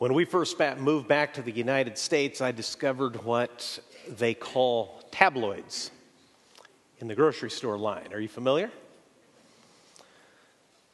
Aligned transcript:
When 0.00 0.14
we 0.14 0.24
first 0.24 0.58
moved 0.78 1.08
back 1.08 1.34
to 1.34 1.42
the 1.42 1.52
United 1.52 1.98
States, 1.98 2.40
I 2.40 2.52
discovered 2.52 3.22
what 3.22 3.78
they 4.08 4.32
call 4.32 5.02
tabloids 5.10 5.90
in 7.00 7.06
the 7.06 7.14
grocery 7.14 7.50
store 7.50 7.76
line. 7.76 8.08
Are 8.14 8.18
you 8.18 8.26
familiar? 8.26 8.70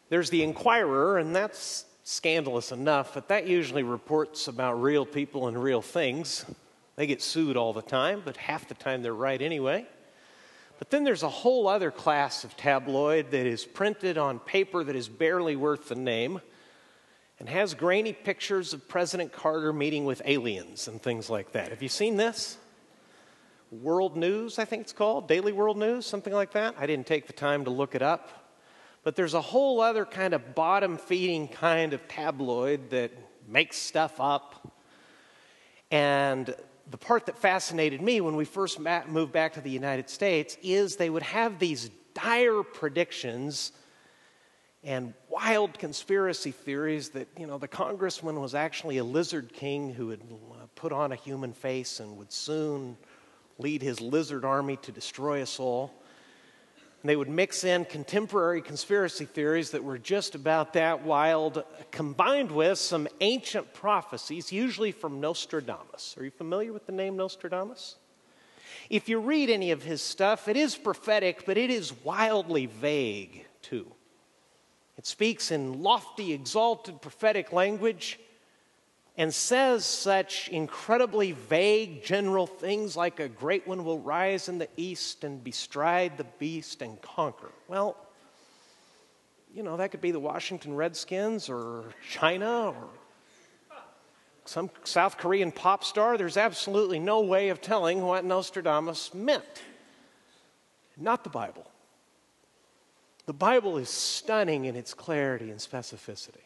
There's 0.08 0.28
the 0.28 0.42
Enquirer, 0.42 1.18
and 1.18 1.36
that's 1.36 1.84
scandalous 2.02 2.72
enough, 2.72 3.14
but 3.14 3.28
that 3.28 3.46
usually 3.46 3.84
reports 3.84 4.48
about 4.48 4.82
real 4.82 5.06
people 5.06 5.46
and 5.46 5.56
real 5.56 5.82
things. 5.82 6.44
They 6.96 7.06
get 7.06 7.22
sued 7.22 7.56
all 7.56 7.72
the 7.72 7.82
time, 7.82 8.22
but 8.24 8.36
half 8.36 8.66
the 8.66 8.74
time 8.74 9.02
they're 9.02 9.14
right 9.14 9.40
anyway. 9.40 9.86
But 10.80 10.90
then 10.90 11.04
there's 11.04 11.22
a 11.22 11.28
whole 11.28 11.68
other 11.68 11.92
class 11.92 12.42
of 12.42 12.56
tabloid 12.56 13.30
that 13.30 13.46
is 13.46 13.64
printed 13.66 14.18
on 14.18 14.40
paper 14.40 14.82
that 14.82 14.96
is 14.96 15.08
barely 15.08 15.54
worth 15.54 15.90
the 15.90 15.94
name 15.94 16.40
and 17.38 17.48
has 17.48 17.74
grainy 17.74 18.12
pictures 18.12 18.72
of 18.72 18.88
President 18.88 19.32
Carter 19.32 19.72
meeting 19.72 20.04
with 20.04 20.22
aliens 20.24 20.88
and 20.88 21.02
things 21.02 21.28
like 21.28 21.52
that. 21.52 21.68
Have 21.70 21.82
you 21.82 21.88
seen 21.88 22.16
this? 22.16 22.58
World 23.70 24.16
News, 24.16 24.58
I 24.58 24.64
think 24.64 24.82
it's 24.82 24.92
called, 24.92 25.28
Daily 25.28 25.52
World 25.52 25.76
News, 25.76 26.06
something 26.06 26.32
like 26.32 26.52
that. 26.52 26.74
I 26.78 26.86
didn't 26.86 27.06
take 27.06 27.26
the 27.26 27.32
time 27.32 27.64
to 27.64 27.70
look 27.70 27.94
it 27.94 28.02
up. 28.02 28.46
But 29.02 29.16
there's 29.16 29.34
a 29.34 29.40
whole 29.40 29.80
other 29.80 30.04
kind 30.04 30.34
of 30.34 30.54
bottom 30.54 30.98
feeding 30.98 31.48
kind 31.48 31.92
of 31.92 32.08
tabloid 32.08 32.90
that 32.90 33.12
makes 33.46 33.76
stuff 33.76 34.20
up. 34.20 34.72
And 35.90 36.54
the 36.90 36.96
part 36.96 37.26
that 37.26 37.38
fascinated 37.38 38.00
me 38.00 38.20
when 38.20 38.36
we 38.36 38.44
first 38.44 38.80
moved 38.80 39.32
back 39.32 39.52
to 39.54 39.60
the 39.60 39.70
United 39.70 40.08
States 40.10 40.56
is 40.62 40.96
they 40.96 41.10
would 41.10 41.22
have 41.22 41.58
these 41.58 41.90
dire 42.14 42.62
predictions 42.62 43.72
and 44.86 45.12
wild 45.28 45.76
conspiracy 45.80 46.52
theories 46.52 47.08
that, 47.08 47.26
you 47.36 47.48
know, 47.48 47.58
the 47.58 47.66
congressman 47.66 48.40
was 48.40 48.54
actually 48.54 48.98
a 48.98 49.04
lizard 49.04 49.52
king 49.52 49.92
who 49.92 50.10
had 50.10 50.20
uh, 50.20 50.66
put 50.76 50.92
on 50.92 51.10
a 51.10 51.16
human 51.16 51.52
face 51.52 51.98
and 51.98 52.16
would 52.16 52.30
soon 52.30 52.96
lead 53.58 53.82
his 53.82 54.00
lizard 54.00 54.44
army 54.44 54.76
to 54.76 54.92
destroy 54.92 55.42
us 55.42 55.58
all. 55.58 55.92
And 57.02 57.10
they 57.10 57.16
would 57.16 57.28
mix 57.28 57.64
in 57.64 57.84
contemporary 57.84 58.62
conspiracy 58.62 59.24
theories 59.24 59.72
that 59.72 59.82
were 59.82 59.98
just 59.98 60.36
about 60.36 60.74
that 60.74 61.02
wild, 61.02 61.64
combined 61.90 62.52
with 62.52 62.78
some 62.78 63.08
ancient 63.20 63.74
prophecies, 63.74 64.52
usually 64.52 64.92
from 64.92 65.20
Nostradamus. 65.20 66.14
Are 66.16 66.24
you 66.24 66.30
familiar 66.30 66.72
with 66.72 66.86
the 66.86 66.92
name 66.92 67.16
Nostradamus? 67.16 67.96
If 68.88 69.08
you 69.08 69.18
read 69.18 69.50
any 69.50 69.72
of 69.72 69.82
his 69.82 70.00
stuff, 70.00 70.46
it 70.46 70.56
is 70.56 70.76
prophetic, 70.76 71.44
but 71.44 71.58
it 71.58 71.70
is 71.70 71.92
wildly 72.04 72.66
vague, 72.66 73.46
too. 73.62 73.95
It 74.96 75.06
speaks 75.06 75.50
in 75.50 75.82
lofty, 75.82 76.32
exalted 76.32 77.02
prophetic 77.02 77.52
language 77.52 78.18
and 79.18 79.32
says 79.32 79.84
such 79.84 80.48
incredibly 80.48 81.32
vague 81.32 82.04
general 82.04 82.46
things 82.46 82.96
like 82.96 83.18
a 83.18 83.28
great 83.28 83.66
one 83.66 83.84
will 83.84 83.98
rise 83.98 84.48
in 84.48 84.58
the 84.58 84.68
east 84.76 85.24
and 85.24 85.42
bestride 85.42 86.18
the 86.18 86.26
beast 86.38 86.82
and 86.82 87.00
conquer. 87.00 87.50
Well, 87.66 87.96
you 89.54 89.62
know, 89.62 89.78
that 89.78 89.90
could 89.90 90.02
be 90.02 90.10
the 90.10 90.20
Washington 90.20 90.76
Redskins 90.76 91.48
or 91.48 91.84
China 92.10 92.68
or 92.68 92.88
some 94.44 94.70
South 94.84 95.16
Korean 95.16 95.50
pop 95.50 95.82
star. 95.82 96.18
There's 96.18 96.36
absolutely 96.36 96.98
no 96.98 97.20
way 97.20 97.48
of 97.48 97.62
telling 97.62 98.02
what 98.02 98.24
Nostradamus 98.24 99.14
meant. 99.14 99.44
Not 100.96 101.24
the 101.24 101.30
Bible. 101.30 101.66
The 103.26 103.32
Bible 103.32 103.76
is 103.76 103.88
stunning 103.88 104.66
in 104.66 104.76
its 104.76 104.94
clarity 104.94 105.50
and 105.50 105.58
specificity. 105.58 106.44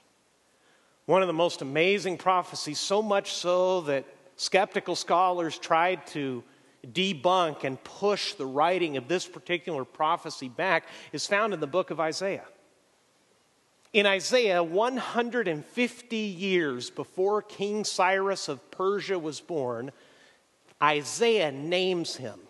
One 1.05 1.21
of 1.23 1.29
the 1.29 1.35
most 1.35 1.61
amazing 1.61 2.17
prophecies, 2.17 2.79
so 2.79 3.03
much 3.03 3.35
so 3.35 3.83
that 3.83 4.05
skeptical 4.37 4.97
scholars 4.97 5.59
tried 5.59 6.07
to 6.09 6.43
debunk 6.87 7.65
and 7.65 7.83
push 7.85 8.33
the 8.33 8.47
writing 8.47 8.97
of 8.97 9.09
this 9.09 9.27
particular 9.27 9.85
prophecy 9.85 10.49
back, 10.49 10.87
is 11.13 11.27
found 11.27 11.53
in 11.53 11.61
the 11.61 11.67
book 11.67 11.91
of 11.91 12.01
Isaiah. 12.01 12.47
In 13.93 14.07
Isaiah, 14.07 14.63
150 14.63 16.17
years 16.17 16.89
before 16.89 17.43
King 17.43 17.85
Cyrus 17.85 18.49
of 18.49 18.71
Persia 18.71 19.19
was 19.19 19.41
born, 19.41 19.91
Isaiah 20.83 21.53
names 21.53 22.17
him. 22.17 22.41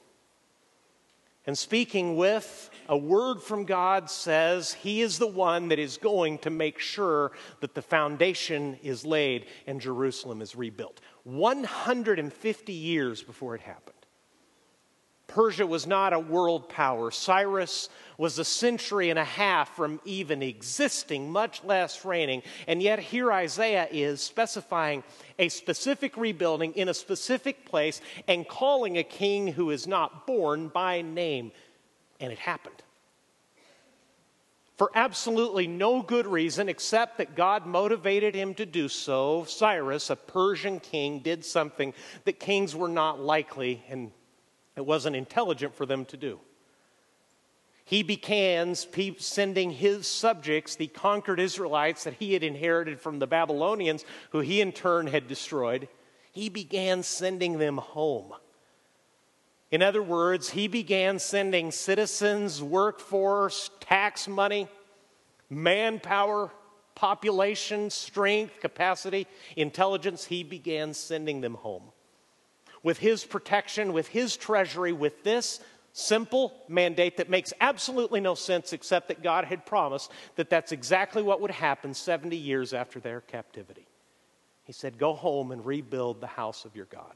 And 1.50 1.59
speaking 1.59 2.15
with 2.15 2.71
a 2.88 2.97
word 2.97 3.43
from 3.43 3.65
God 3.65 4.09
says 4.09 4.72
he 4.72 5.00
is 5.00 5.19
the 5.19 5.27
one 5.27 5.66
that 5.71 5.81
is 5.81 5.97
going 5.97 6.38
to 6.38 6.49
make 6.49 6.78
sure 6.78 7.33
that 7.59 7.75
the 7.75 7.83
foundation 7.83 8.78
is 8.84 9.05
laid 9.05 9.47
and 9.66 9.81
Jerusalem 9.81 10.43
is 10.43 10.55
rebuilt. 10.55 11.00
150 11.25 12.72
years 12.72 13.25
before 13.25 13.56
it 13.56 13.62
happened. 13.62 14.00
Persia 15.30 15.64
was 15.64 15.86
not 15.86 16.12
a 16.12 16.18
world 16.18 16.68
power. 16.68 17.12
Cyrus 17.12 17.88
was 18.18 18.41
a 18.41 18.44
century 18.44 19.10
and 19.10 19.18
a 19.18 19.24
half 19.24 19.76
from 19.76 20.00
even 20.04 20.42
existing, 20.42 21.30
much 21.30 21.62
less 21.62 22.04
reigning. 22.04 22.42
And 22.66 22.82
yet, 22.82 22.98
here 22.98 23.32
Isaiah 23.32 23.86
is 23.92 24.20
specifying 24.20 25.04
a 25.38 25.48
specific 25.48 26.16
rebuilding 26.16 26.72
in 26.72 26.88
a 26.88 26.94
specific 26.94 27.64
place 27.64 28.00
and 28.26 28.46
calling 28.46 28.98
a 28.98 29.04
king 29.04 29.46
who 29.46 29.70
is 29.70 29.86
not 29.86 30.26
born 30.26 30.66
by 30.66 31.00
name 31.02 31.52
and 32.19 32.32
it 32.32 32.38
happened. 32.40 32.82
For 34.78 34.90
absolutely 34.96 35.69
no 35.69 36.02
good 36.02 36.26
reason 36.26 36.69
except 36.69 37.19
that 37.19 37.36
God 37.36 37.66
motivated 37.66 38.34
him 38.34 38.52
to 38.54 38.66
do 38.66 38.88
so, 38.88 39.44
Cyrus, 39.44 40.10
a 40.10 40.16
Persian 40.16 40.80
king, 40.80 41.20
did 41.20 41.44
something 41.44 41.94
that 42.24 42.40
kings 42.40 42.74
were 42.74 42.88
not 42.88 43.20
likely 43.20 43.84
and 43.88 44.10
it 44.80 44.86
wasn't 44.86 45.14
intelligent 45.14 45.74
for 45.74 45.84
them 45.84 46.06
to 46.06 46.16
do. 46.16 46.41
He 47.84 48.02
began 48.02 48.74
sending 48.74 49.72
his 49.72 50.06
subjects, 50.06 50.76
the 50.76 50.86
conquered 50.86 51.38
Israelites 51.38 52.04
that 52.04 52.14
he 52.14 52.32
had 52.32 52.42
inherited 52.42 53.00
from 53.00 53.19
the 53.19 53.26
Babylonians, 53.26 54.04
who 54.30 54.40
he 54.40 54.60
in 54.60 54.72
turn 54.72 55.06
had 55.06 55.28
destroyed, 55.28 55.88
he 56.32 56.48
began 56.48 57.02
sending 57.02 57.58
them 57.58 57.76
home. 57.76 58.32
In 59.70 59.82
other 59.82 60.02
words, 60.02 60.50
he 60.50 60.66
began 60.66 61.19
sending 61.19 61.70
citizens, 61.72 62.62
workforce, 62.62 63.70
tax 63.80 64.26
money, 64.26 64.66
manpower, 65.50 66.50
population, 66.94 67.90
strength, 67.90 68.60
capacity, 68.60 69.26
intelligence. 69.56 70.24
He 70.24 70.42
began 70.42 70.94
sending 70.94 71.40
them 71.40 71.54
home. 71.54 71.82
With 72.82 72.98
his 72.98 73.24
protection, 73.24 73.92
with 73.92 74.08
his 74.08 74.36
treasury, 74.36 74.92
with 74.92 75.22
this 75.22 75.60
simple 75.92 76.54
mandate 76.68 77.16
that 77.16 77.28
makes 77.28 77.52
absolutely 77.60 78.20
no 78.20 78.34
sense 78.34 78.72
except 78.72 79.08
that 79.08 79.22
God 79.22 79.44
had 79.44 79.66
promised 79.66 80.10
that 80.36 80.48
that's 80.48 80.72
exactly 80.72 81.22
what 81.22 81.40
would 81.40 81.50
happen 81.50 81.94
70 81.94 82.36
years 82.36 82.72
after 82.72 83.00
their 83.00 83.20
captivity. 83.20 83.86
He 84.64 84.72
said, 84.72 84.98
Go 84.98 85.14
home 85.14 85.50
and 85.50 85.64
rebuild 85.64 86.20
the 86.20 86.26
house 86.26 86.64
of 86.64 86.76
your 86.76 86.86
God. 86.86 87.14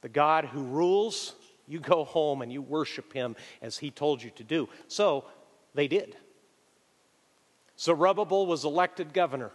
The 0.00 0.08
God 0.08 0.46
who 0.46 0.62
rules, 0.62 1.34
you 1.66 1.78
go 1.80 2.04
home 2.04 2.42
and 2.42 2.52
you 2.52 2.62
worship 2.62 3.12
him 3.12 3.36
as 3.60 3.76
he 3.78 3.90
told 3.90 4.22
you 4.22 4.30
to 4.36 4.44
do. 4.44 4.68
So 4.88 5.24
they 5.74 5.88
did. 5.88 6.16
Zerubbabel 7.78 8.46
was 8.46 8.64
elected 8.64 9.12
governor. 9.12 9.52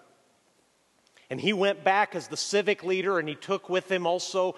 And 1.31 1.40
he 1.40 1.53
went 1.53 1.86
back 1.86 2.14
as 2.14 2.28
the 2.28 2.36
civic 2.36 2.84
leader 2.84 3.18
and 3.18 3.28
he 3.28 3.36
took 3.36 3.69
with 3.69 3.90
him 3.90 4.06
also 4.06 4.56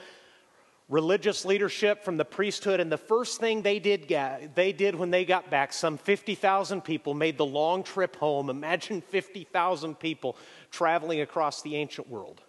religious 0.89 1.45
leadership 1.45 2.03
from 2.03 2.17
the 2.17 2.25
priesthood. 2.25 2.79
And 2.79 2.91
the 2.91 2.97
first 2.97 3.39
thing 3.39 3.61
they 3.61 3.77
did, 3.77 4.07
they 4.55 4.73
did 4.73 4.95
when 4.95 5.11
they 5.11 5.23
got 5.23 5.51
back, 5.51 5.71
some 5.71 5.99
50,000 5.99 6.81
people 6.81 7.13
made 7.13 7.37
the 7.37 7.45
long 7.45 7.83
trip 7.83 8.15
home. 8.15 8.49
Imagine 8.49 9.01
50,000 9.01 9.99
people 9.99 10.35
traveling 10.71 11.21
across 11.21 11.61
the 11.61 11.75
ancient 11.75 12.09
world. 12.09 12.41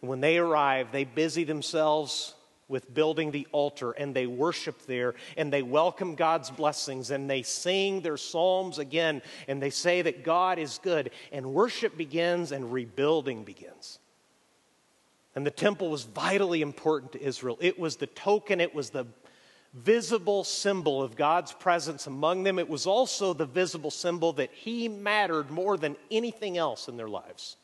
When 0.00 0.22
they 0.22 0.38
arrived, 0.38 0.90
they 0.92 1.04
busied 1.04 1.48
themselves 1.48 2.34
with 2.72 2.92
building 2.92 3.30
the 3.30 3.46
altar 3.52 3.92
and 3.92 4.16
they 4.16 4.26
worship 4.26 4.84
there 4.86 5.14
and 5.36 5.52
they 5.52 5.62
welcome 5.62 6.16
God's 6.16 6.50
blessings 6.50 7.12
and 7.12 7.30
they 7.30 7.42
sing 7.42 8.00
their 8.00 8.16
psalms 8.16 8.78
again 8.78 9.22
and 9.46 9.62
they 9.62 9.70
say 9.70 10.02
that 10.02 10.24
God 10.24 10.58
is 10.58 10.80
good 10.82 11.10
and 11.30 11.54
worship 11.54 11.96
begins 11.96 12.50
and 12.50 12.72
rebuilding 12.72 13.44
begins. 13.44 14.00
And 15.36 15.46
the 15.46 15.50
temple 15.50 15.90
was 15.90 16.02
vitally 16.02 16.62
important 16.62 17.12
to 17.12 17.22
Israel. 17.22 17.58
It 17.60 17.78
was 17.78 17.96
the 17.96 18.08
token, 18.08 18.60
it 18.60 18.74
was 18.74 18.90
the 18.90 19.06
visible 19.74 20.44
symbol 20.44 21.02
of 21.02 21.16
God's 21.16 21.52
presence 21.52 22.06
among 22.06 22.42
them. 22.42 22.58
It 22.58 22.68
was 22.68 22.86
also 22.86 23.32
the 23.32 23.46
visible 23.46 23.90
symbol 23.90 24.32
that 24.34 24.50
He 24.52 24.88
mattered 24.88 25.50
more 25.50 25.76
than 25.76 25.96
anything 26.10 26.58
else 26.58 26.88
in 26.88 26.96
their 26.96 27.08
lives. 27.08 27.56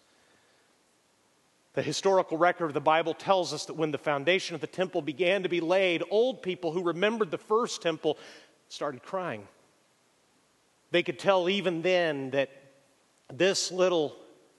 The 1.74 1.82
historical 1.82 2.38
record 2.38 2.66
of 2.66 2.74
the 2.74 2.80
Bible 2.80 3.14
tells 3.14 3.52
us 3.52 3.66
that 3.66 3.74
when 3.74 3.90
the 3.90 3.98
foundation 3.98 4.54
of 4.54 4.60
the 4.60 4.66
temple 4.66 5.02
began 5.02 5.42
to 5.42 5.48
be 5.48 5.60
laid, 5.60 6.02
old 6.10 6.42
people 6.42 6.72
who 6.72 6.82
remembered 6.82 7.30
the 7.30 7.38
first 7.38 7.82
temple 7.82 8.18
started 8.68 9.02
crying. 9.02 9.46
They 10.90 11.02
could 11.02 11.18
tell 11.18 11.48
even 11.48 11.82
then 11.82 12.30
that 12.30 12.50
this 13.32 13.70
little 13.70 14.16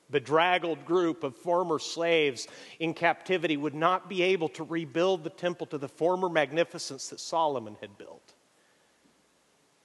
bedraggled 0.09 0.85
group 0.85 1.23
of 1.23 1.35
former 1.35 1.79
slaves 1.79 2.47
in 2.79 2.93
captivity 2.93 3.57
would 3.57 3.75
not 3.75 4.09
be 4.09 4.23
able 4.23 4.49
to 4.49 4.63
rebuild 4.63 5.23
the 5.23 5.29
temple 5.29 5.67
to 5.67 5.77
the 5.77 5.87
former 5.87 6.29
magnificence 6.29 7.09
that 7.09 7.19
Solomon 7.19 7.77
had 7.81 7.97
built. 7.97 8.33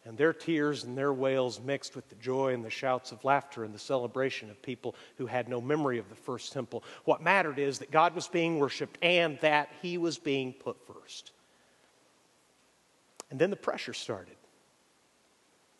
And 0.06 0.18
their 0.18 0.34
tears 0.34 0.84
and 0.84 0.98
their 0.98 1.14
wails 1.14 1.60
mixed 1.60 1.96
with 1.96 2.08
the 2.10 2.14
joy 2.16 2.52
and 2.52 2.62
the 2.62 2.70
shouts 2.70 3.10
of 3.10 3.24
laughter 3.24 3.64
and 3.64 3.74
the 3.74 3.78
celebration 3.78 4.50
of 4.50 4.60
people 4.60 4.94
who 5.16 5.26
had 5.26 5.48
no 5.48 5.62
memory 5.62 5.98
of 5.98 6.10
the 6.10 6.14
first 6.14 6.52
temple. 6.52 6.84
What 7.04 7.22
mattered 7.22 7.58
is 7.58 7.78
that 7.78 7.90
God 7.90 8.14
was 8.14 8.28
being 8.28 8.58
worshiped 8.58 8.98
and 9.00 9.38
that 9.40 9.70
he 9.80 9.96
was 9.96 10.18
being 10.18 10.52
put 10.52 10.76
first. 10.86 11.32
And 13.30 13.40
then 13.40 13.48
the 13.48 13.56
pressure 13.56 13.94
started. 13.94 14.36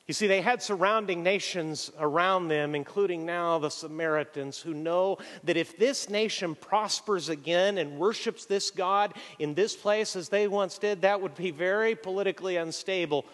You 0.07 0.13
see, 0.13 0.27
they 0.27 0.43
had 0.43 0.63
surrounding 0.63 1.23
nations 1.23 1.91
around 1.99 2.49
them, 2.49 2.75
including 2.75 3.25
now 3.25 3.59
the 3.59 3.71
Samaritans, 3.71 4.59
who 4.59 4.75
know 4.75 5.17
that 5.45 5.57
if 5.57 5.79
this 5.79 6.11
nation 6.11 6.55
prospers 6.55 7.31
again 7.31 7.79
and 7.79 7.99
worships 7.99 8.45
this 8.45 8.71
God 8.71 9.15
in 9.39 9.55
this 9.55 9.75
place 9.75 10.15
as 10.15 10.29
they 10.29 10.47
once 10.47 10.77
did, 10.77 11.03
that 11.03 11.23
would 11.23 11.35
be 11.35 11.51
very 11.51 11.95
politically 11.95 12.57
unstable 12.57 13.25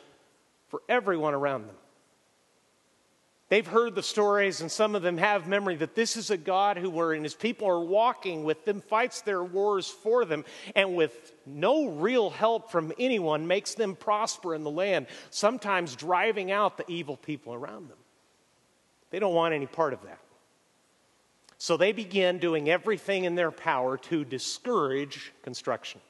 for 0.70 0.80
everyone 0.88 1.34
around 1.34 1.66
them. 1.66 1.76
They've 3.50 3.66
heard 3.66 3.96
the 3.96 4.02
stories, 4.02 4.60
and 4.60 4.70
some 4.70 4.94
of 4.94 5.02
them 5.02 5.18
have 5.18 5.48
memory 5.48 5.74
that 5.76 5.96
this 5.96 6.16
is 6.16 6.30
a 6.30 6.36
God 6.36 6.76
who, 6.76 6.88
were, 6.88 7.12
and 7.12 7.24
his 7.24 7.34
people 7.34 7.66
are 7.68 7.84
walking 7.84 8.44
with 8.44 8.64
them, 8.64 8.80
fights 8.80 9.22
their 9.22 9.42
wars 9.42 9.88
for 9.88 10.24
them, 10.24 10.44
and 10.76 10.94
with 10.94 11.32
no 11.44 11.88
real 11.88 12.30
help 12.30 12.70
from 12.70 12.92
anyone, 12.96 13.48
makes 13.48 13.74
them 13.74 13.96
prosper 13.96 14.54
in 14.54 14.62
the 14.62 14.70
land, 14.70 15.08
sometimes 15.30 15.96
driving 15.96 16.52
out 16.52 16.76
the 16.76 16.88
evil 16.88 17.16
people 17.16 17.52
around 17.52 17.90
them. 17.90 17.98
They 19.10 19.18
don't 19.18 19.34
want 19.34 19.52
any 19.52 19.66
part 19.66 19.94
of 19.94 20.02
that. 20.02 20.20
So 21.58 21.76
they 21.76 21.90
begin 21.90 22.38
doing 22.38 22.70
everything 22.70 23.24
in 23.24 23.34
their 23.34 23.50
power 23.50 23.98
to 23.98 24.24
discourage 24.24 25.32
construction. 25.42 26.00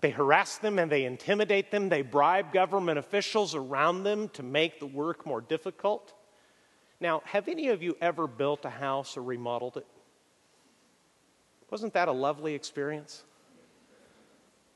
They 0.00 0.10
harass 0.10 0.58
them 0.58 0.78
and 0.78 0.90
they 0.90 1.04
intimidate 1.04 1.70
them. 1.70 1.88
They 1.88 2.02
bribe 2.02 2.52
government 2.52 2.98
officials 2.98 3.54
around 3.54 4.02
them 4.02 4.28
to 4.30 4.42
make 4.42 4.78
the 4.78 4.86
work 4.86 5.24
more 5.24 5.40
difficult. 5.40 6.12
Now, 7.00 7.22
have 7.24 7.48
any 7.48 7.68
of 7.68 7.82
you 7.82 7.96
ever 8.00 8.26
built 8.26 8.64
a 8.64 8.70
house 8.70 9.16
or 9.16 9.22
remodeled 9.22 9.78
it? 9.78 9.86
Wasn't 11.70 11.94
that 11.94 12.08
a 12.08 12.12
lovely 12.12 12.54
experience? 12.54 13.24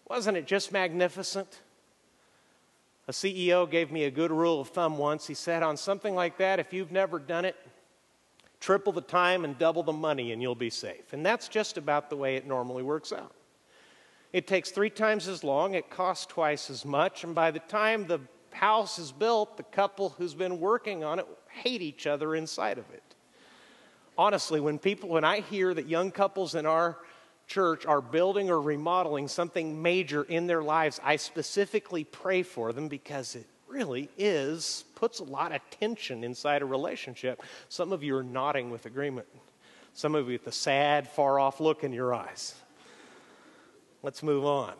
Wasn't 0.08 0.36
it 0.36 0.46
just 0.46 0.72
magnificent? 0.72 1.60
A 3.06 3.12
CEO 3.12 3.70
gave 3.70 3.92
me 3.92 4.04
a 4.04 4.10
good 4.10 4.30
rule 4.30 4.60
of 4.60 4.68
thumb 4.68 4.98
once. 4.98 5.26
He 5.26 5.34
said, 5.34 5.62
on 5.62 5.76
something 5.76 6.14
like 6.14 6.38
that, 6.38 6.58
if 6.58 6.72
you've 6.72 6.92
never 6.92 7.18
done 7.18 7.44
it, 7.44 7.56
triple 8.58 8.92
the 8.92 9.00
time 9.00 9.44
and 9.44 9.56
double 9.58 9.82
the 9.82 9.92
money 9.92 10.32
and 10.32 10.42
you'll 10.42 10.54
be 10.54 10.70
safe. 10.70 11.12
And 11.12 11.24
that's 11.24 11.48
just 11.48 11.78
about 11.78 12.10
the 12.10 12.16
way 12.16 12.36
it 12.36 12.46
normally 12.46 12.82
works 12.82 13.12
out. 13.12 13.32
It 14.32 14.46
takes 14.46 14.70
three 14.70 14.90
times 14.90 15.26
as 15.26 15.42
long, 15.42 15.74
it 15.74 15.90
costs 15.90 16.26
twice 16.26 16.70
as 16.70 16.84
much, 16.84 17.24
and 17.24 17.34
by 17.34 17.50
the 17.50 17.58
time 17.58 18.06
the 18.06 18.20
house 18.52 18.98
is 18.98 19.10
built, 19.10 19.56
the 19.56 19.62
couple 19.64 20.10
who's 20.10 20.34
been 20.34 20.60
working 20.60 21.02
on 21.02 21.18
it 21.18 21.26
hate 21.48 21.82
each 21.82 22.06
other 22.06 22.36
inside 22.36 22.78
of 22.78 22.88
it. 22.90 23.02
Honestly, 24.16 24.60
when 24.60 24.78
people, 24.78 25.08
when 25.08 25.24
I 25.24 25.40
hear 25.40 25.74
that 25.74 25.88
young 25.88 26.10
couples 26.10 26.54
in 26.54 26.66
our 26.66 26.98
church 27.46 27.86
are 27.86 28.00
building 28.00 28.50
or 28.50 28.60
remodeling 28.60 29.26
something 29.26 29.82
major 29.82 30.22
in 30.22 30.46
their 30.46 30.62
lives, 30.62 31.00
I 31.02 31.16
specifically 31.16 32.04
pray 32.04 32.42
for 32.44 32.72
them 32.72 32.86
because 32.86 33.34
it 33.34 33.46
really 33.66 34.08
is, 34.16 34.84
puts 34.94 35.18
a 35.18 35.24
lot 35.24 35.52
of 35.52 35.60
tension 35.70 36.22
inside 36.22 36.62
a 36.62 36.66
relationship. 36.66 37.42
Some 37.68 37.92
of 37.92 38.04
you 38.04 38.16
are 38.16 38.22
nodding 38.22 38.70
with 38.70 38.86
agreement, 38.86 39.26
some 39.94 40.14
of 40.14 40.26
you 40.26 40.32
with 40.32 40.46
a 40.46 40.52
sad, 40.52 41.08
far 41.08 41.40
off 41.40 41.58
look 41.58 41.82
in 41.82 41.92
your 41.92 42.14
eyes. 42.14 42.54
Let's 44.02 44.22
move 44.22 44.44
on. 44.44 44.74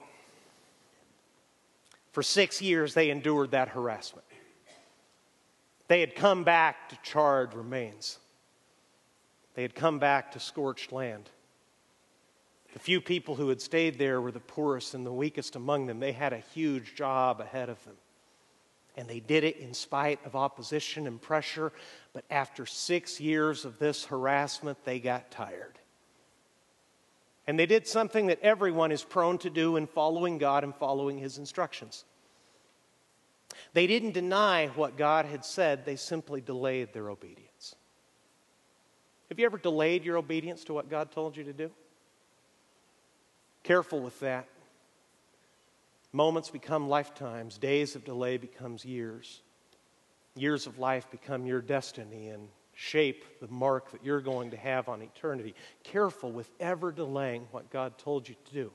For 2.13 2.23
six 2.23 2.61
years, 2.61 2.95
they 2.95 3.11
endured 3.11 3.53
that 3.53 3.69
harassment. 3.69 4.27
They 5.89 6.01
had 6.01 6.15
come 6.15 6.45
back 6.45 6.89
to 6.91 6.99
charred 7.03 7.55
remains. 7.55 8.19
They 9.55 9.63
had 9.63 9.75
come 9.75 9.99
back 9.99 10.33
to 10.33 10.41
scorched 10.41 10.93
land. 10.93 11.29
The 12.73 12.79
few 12.79 13.01
people 13.01 13.35
who 13.35 13.49
had 13.49 13.61
stayed 13.61 13.99
there 13.99 14.21
were 14.21 14.31
the 14.31 14.39
poorest 14.39 14.95
and 14.95 15.05
the 15.05 15.13
weakest 15.13 15.57
among 15.57 15.87
them. 15.87 15.99
They 15.99 16.13
had 16.13 16.33
a 16.33 16.39
huge 16.39 16.95
job 16.95 17.41
ahead 17.41 17.69
of 17.69 17.83
them. 17.85 17.97
And 18.97 19.09
they 19.09 19.19
did 19.19 19.43
it 19.43 19.57
in 19.57 19.75
spite 19.75 20.25
of 20.25 20.37
opposition 20.37 21.09
and 21.09 21.21
pressure. 21.21 21.73
But 22.13 22.25
after 22.31 22.67
six 22.67 23.21
years 23.21 23.65
of 23.65 23.81
this 23.81 24.05
harassment, 24.05 24.79
they 24.85 25.01
got 25.01 25.33
tired. 25.33 25.80
And 27.51 27.59
they 27.59 27.67
did 27.67 27.85
something 27.85 28.29
that 28.29 28.39
everyone 28.43 28.93
is 28.93 29.03
prone 29.03 29.37
to 29.39 29.51
do 29.51 29.75
in 29.75 29.89
following 29.89 30.39
God 30.39 30.63
and 30.63 30.73
following 30.73 31.19
His 31.19 31.37
instructions. 31.37 32.05
They 33.73 33.89
didn't 33.89 34.13
deny 34.13 34.69
what 34.69 34.97
God 34.97 35.27
had 35.27 35.45
said, 35.45 35.85
they 35.85 35.97
simply 35.97 36.41
delayed 36.41 36.93
their 36.93 37.11
obedience. 37.11 37.75
Have 39.31 39.41
you 39.41 39.47
ever 39.47 39.59
delayed 39.59 40.05
your 40.05 40.17
obedience 40.17 40.63
to 40.67 40.75
what 40.75 40.89
God 40.89 41.11
told 41.11 41.37
you 41.37 41.43
to 41.43 41.53
do? 41.53 41.73
Careful 43.65 43.99
with 43.99 44.21
that. 44.21 44.47
Moments 46.13 46.51
become 46.51 46.89
lifetimes, 46.89 47.59
days 47.59 47.97
of 47.97 48.05
delay 48.05 48.37
becomes 48.37 48.85
years. 48.85 49.41
Years 50.37 50.69
of 50.69 50.79
life 50.79 51.11
become 51.11 51.47
your 51.47 51.63
destiny, 51.63 52.29
and 52.29 52.47
shape 52.81 53.27
the 53.41 53.49
mark 53.49 53.91
that 53.93 54.03
you're 54.03 54.23
going 54.23 54.51
to 54.53 54.57
have 54.57 54.89
on 54.89 55.03
eternity. 55.03 55.55
Careful 55.85 56.33
with 56.33 56.51
ever 56.59 56.91
delaying 56.91 57.47
what 57.51 57.69
God 57.69 57.99
told 57.99 58.27
you 58.27 58.35
to 58.47 58.53
do. 58.55 58.73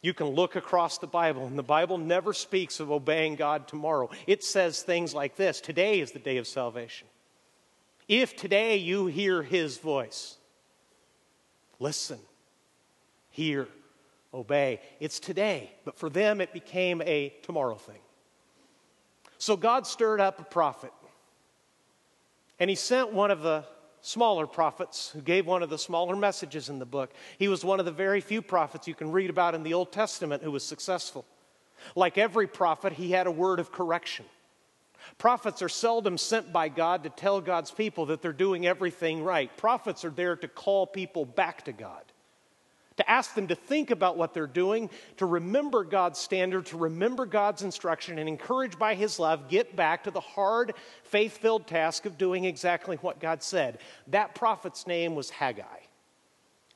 You 0.00 0.14
can 0.14 0.28
look 0.28 0.56
across 0.56 0.96
the 0.96 1.06
Bible, 1.06 1.46
and 1.46 1.58
the 1.58 1.62
Bible 1.62 1.98
never 1.98 2.32
speaks 2.32 2.80
of 2.80 2.90
obeying 2.90 3.36
God 3.36 3.68
tomorrow. 3.68 4.08
It 4.26 4.42
says 4.42 4.82
things 4.82 5.12
like 5.12 5.36
this 5.36 5.60
Today 5.60 6.00
is 6.00 6.12
the 6.12 6.18
day 6.18 6.38
of 6.38 6.46
salvation. 6.46 7.06
If 8.08 8.34
today 8.34 8.76
you 8.78 9.08
hear 9.08 9.42
His 9.42 9.76
voice, 9.76 10.38
listen, 11.78 12.20
hear, 13.28 13.68
obey. 14.32 14.80
It's 15.00 15.20
today, 15.20 15.70
but 15.84 15.98
for 15.98 16.08
them 16.08 16.40
it 16.40 16.54
became 16.54 17.02
a 17.02 17.34
tomorrow 17.42 17.74
thing. 17.74 18.00
So 19.36 19.54
God 19.54 19.86
stirred 19.86 20.20
up 20.20 20.40
a 20.40 20.44
prophet 20.44 20.92
and 22.58 22.70
he 22.70 22.76
sent 22.76 23.12
one 23.12 23.30
of 23.30 23.42
the 23.42 23.64
smaller 24.00 24.46
prophets 24.46 25.10
who 25.10 25.20
gave 25.20 25.46
one 25.46 25.62
of 25.62 25.70
the 25.70 25.78
smaller 25.78 26.14
messages 26.14 26.68
in 26.68 26.78
the 26.78 26.86
book. 26.86 27.12
He 27.38 27.48
was 27.48 27.64
one 27.64 27.80
of 27.80 27.86
the 27.86 27.92
very 27.92 28.20
few 28.20 28.40
prophets 28.40 28.86
you 28.86 28.94
can 28.94 29.10
read 29.10 29.30
about 29.30 29.54
in 29.54 29.62
the 29.62 29.74
Old 29.74 29.92
Testament 29.92 30.42
who 30.42 30.52
was 30.52 30.64
successful. 30.64 31.24
Like 31.94 32.16
every 32.16 32.46
prophet, 32.46 32.92
he 32.92 33.10
had 33.10 33.26
a 33.26 33.32
word 33.32 33.58
of 33.60 33.72
correction. 33.72 34.24
Prophets 35.18 35.62
are 35.62 35.68
seldom 35.68 36.18
sent 36.18 36.52
by 36.52 36.68
God 36.68 37.04
to 37.04 37.10
tell 37.10 37.40
God's 37.40 37.70
people 37.70 38.06
that 38.06 38.22
they're 38.22 38.32
doing 38.32 38.66
everything 38.66 39.22
right. 39.22 39.54
Prophets 39.56 40.04
are 40.04 40.10
there 40.10 40.36
to 40.36 40.48
call 40.48 40.86
people 40.86 41.24
back 41.24 41.64
to 41.64 41.72
God 41.72 42.02
to 42.96 43.10
ask 43.10 43.34
them 43.34 43.46
to 43.48 43.54
think 43.54 43.90
about 43.90 44.16
what 44.16 44.34
they're 44.34 44.46
doing, 44.46 44.90
to 45.18 45.26
remember 45.26 45.84
God's 45.84 46.18
standard, 46.18 46.66
to 46.66 46.76
remember 46.76 47.26
God's 47.26 47.62
instruction, 47.62 48.18
and 48.18 48.28
encouraged 48.28 48.78
by 48.78 48.94
His 48.94 49.18
love, 49.18 49.48
get 49.48 49.76
back 49.76 50.04
to 50.04 50.10
the 50.10 50.20
hard, 50.20 50.74
faith 51.02 51.38
filled 51.38 51.66
task 51.66 52.06
of 52.06 52.18
doing 52.18 52.44
exactly 52.44 52.96
what 52.96 53.20
God 53.20 53.42
said. 53.42 53.78
That 54.08 54.34
prophet's 54.34 54.86
name 54.86 55.14
was 55.14 55.30
Haggai. 55.30 55.64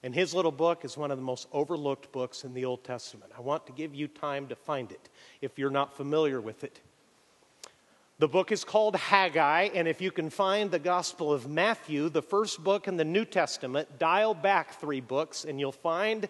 And 0.02 0.14
his 0.14 0.32
little 0.32 0.52
book 0.52 0.84
is 0.84 0.96
one 0.96 1.10
of 1.10 1.18
the 1.18 1.24
most 1.24 1.46
overlooked 1.52 2.10
books 2.10 2.44
in 2.44 2.54
the 2.54 2.64
Old 2.64 2.84
Testament. 2.84 3.32
I 3.36 3.42
want 3.42 3.66
to 3.66 3.72
give 3.72 3.94
you 3.94 4.08
time 4.08 4.46
to 4.48 4.56
find 4.56 4.90
it 4.90 5.10
if 5.42 5.58
you're 5.58 5.70
not 5.70 5.94
familiar 5.94 6.40
with 6.40 6.64
it. 6.64 6.80
The 8.20 8.28
book 8.28 8.52
is 8.52 8.64
called 8.64 8.96
Haggai, 8.96 9.70
and 9.74 9.88
if 9.88 10.02
you 10.02 10.10
can 10.10 10.28
find 10.28 10.70
the 10.70 10.78
Gospel 10.78 11.32
of 11.32 11.48
Matthew, 11.48 12.10
the 12.10 12.20
first 12.20 12.62
book 12.62 12.86
in 12.86 12.98
the 12.98 13.04
New 13.04 13.24
Testament, 13.24 13.98
dial 13.98 14.34
back 14.34 14.78
three 14.78 15.00
books, 15.00 15.46
and 15.46 15.58
you'll 15.58 15.72
find 15.72 16.28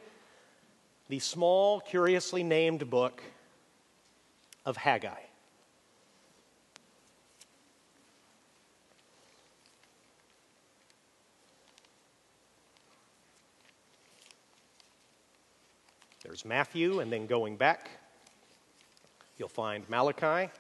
the 1.08 1.18
small, 1.18 1.80
curiously 1.80 2.44
named 2.44 2.88
book 2.88 3.20
of 4.64 4.76
Haggai. 4.76 5.18
There's 16.22 16.44
Matthew, 16.44 17.00
and 17.00 17.12
then 17.12 17.26
going 17.26 17.56
back, 17.56 17.90
you'll 19.38 19.48
find 19.48 19.88
Malachi. 19.88 20.52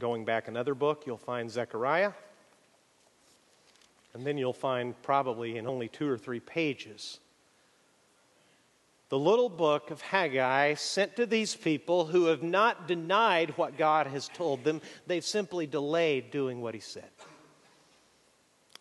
Going 0.00 0.24
back 0.24 0.48
another 0.48 0.74
book, 0.74 1.04
you'll 1.06 1.18
find 1.18 1.50
Zechariah. 1.50 2.12
And 4.14 4.26
then 4.26 4.38
you'll 4.38 4.52
find, 4.54 5.00
probably 5.02 5.58
in 5.58 5.66
only 5.66 5.88
two 5.88 6.08
or 6.08 6.16
three 6.16 6.40
pages, 6.40 7.20
the 9.10 9.18
little 9.18 9.50
book 9.50 9.90
of 9.90 10.00
Haggai 10.00 10.74
sent 10.74 11.16
to 11.16 11.26
these 11.26 11.54
people 11.54 12.06
who 12.06 12.26
have 12.26 12.42
not 12.42 12.88
denied 12.88 13.50
what 13.58 13.76
God 13.76 14.06
has 14.06 14.28
told 14.28 14.64
them, 14.64 14.80
they've 15.06 15.24
simply 15.24 15.66
delayed 15.66 16.30
doing 16.30 16.62
what 16.62 16.74
He 16.74 16.80
said. 16.80 17.10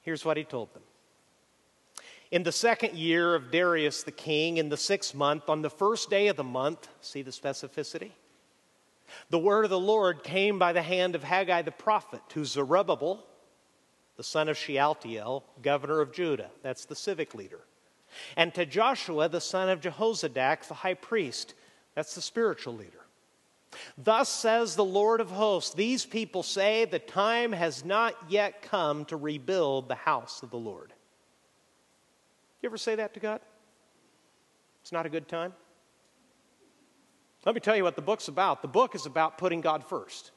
Here's 0.01 0.23
what 0.23 0.37
he 0.37 0.43
told 0.43 0.73
them. 0.73 0.83
In 2.31 2.43
the 2.43 2.51
second 2.51 2.95
year 2.95 3.35
of 3.35 3.51
Darius 3.51 4.03
the 4.03 4.11
king, 4.11 4.57
in 4.57 4.69
the 4.69 4.77
sixth 4.77 5.13
month, 5.13 5.49
on 5.49 5.61
the 5.61 5.69
first 5.69 6.09
day 6.09 6.27
of 6.27 6.37
the 6.37 6.43
month, 6.43 6.87
see 7.01 7.21
the 7.21 7.31
specificity? 7.31 8.11
The 9.29 9.39
word 9.39 9.65
of 9.65 9.69
the 9.69 9.79
Lord 9.79 10.23
came 10.23 10.59
by 10.59 10.73
the 10.73 10.81
hand 10.81 11.15
of 11.15 11.23
Haggai 11.23 11.61
the 11.63 11.71
prophet 11.71 12.21
to 12.29 12.45
Zerubbabel, 12.45 13.25
the 14.17 14.23
son 14.23 14.49
of 14.49 14.57
Shealtiel, 14.57 15.43
governor 15.61 16.01
of 16.01 16.11
Judah. 16.11 16.49
That's 16.61 16.85
the 16.85 16.95
civic 16.95 17.33
leader. 17.35 17.61
And 18.35 18.53
to 18.55 18.65
Joshua, 18.65 19.29
the 19.29 19.41
son 19.41 19.69
of 19.69 19.81
Jehozadak, 19.81 20.67
the 20.67 20.73
high 20.73 20.95
priest. 20.95 21.53
That's 21.95 22.15
the 22.15 22.21
spiritual 22.21 22.75
leader. 22.75 23.05
Thus 23.97 24.29
says 24.29 24.75
the 24.75 24.85
Lord 24.85 25.21
of 25.21 25.29
hosts 25.29 25.73
These 25.73 26.05
people 26.05 26.43
say 26.43 26.85
the 26.85 26.99
time 26.99 27.51
has 27.51 27.85
not 27.85 28.15
yet 28.27 28.61
come 28.61 29.05
to 29.05 29.17
rebuild 29.17 29.87
the 29.87 29.95
house 29.95 30.41
of 30.43 30.49
the 30.49 30.57
Lord. 30.57 30.93
You 32.61 32.67
ever 32.67 32.77
say 32.77 32.95
that 32.95 33.13
to 33.13 33.19
God? 33.19 33.41
It's 34.81 34.91
not 34.91 35.05
a 35.05 35.09
good 35.09 35.27
time? 35.27 35.53
Let 37.45 37.55
me 37.55 37.61
tell 37.61 37.75
you 37.75 37.83
what 37.83 37.95
the 37.95 38.01
book's 38.01 38.27
about. 38.27 38.61
The 38.61 38.67
book 38.67 38.95
is 38.95 39.05
about 39.05 39.37
putting 39.37 39.61
God 39.61 39.85
first. 39.85 40.31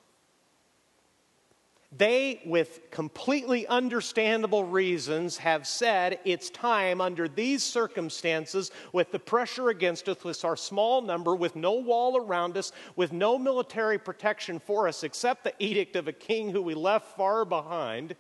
They, 1.94 2.40
with 2.46 2.90
completely 2.90 3.66
understandable 3.66 4.64
reasons, 4.64 5.36
have 5.36 5.66
said 5.66 6.20
it's 6.24 6.48
time 6.48 7.02
under 7.02 7.28
these 7.28 7.62
circumstances, 7.62 8.70
with 8.94 9.12
the 9.12 9.18
pressure 9.18 9.68
against 9.68 10.08
us, 10.08 10.24
with 10.24 10.42
our 10.42 10.56
small 10.56 11.02
number, 11.02 11.34
with 11.34 11.54
no 11.54 11.74
wall 11.74 12.16
around 12.16 12.56
us, 12.56 12.72
with 12.96 13.12
no 13.12 13.36
military 13.36 13.98
protection 13.98 14.58
for 14.58 14.88
us 14.88 15.04
except 15.04 15.44
the 15.44 15.52
edict 15.58 15.94
of 15.94 16.08
a 16.08 16.12
king 16.12 16.50
who 16.50 16.62
we 16.62 16.72
left 16.72 17.14
far 17.14 17.44
behind. 17.44 18.16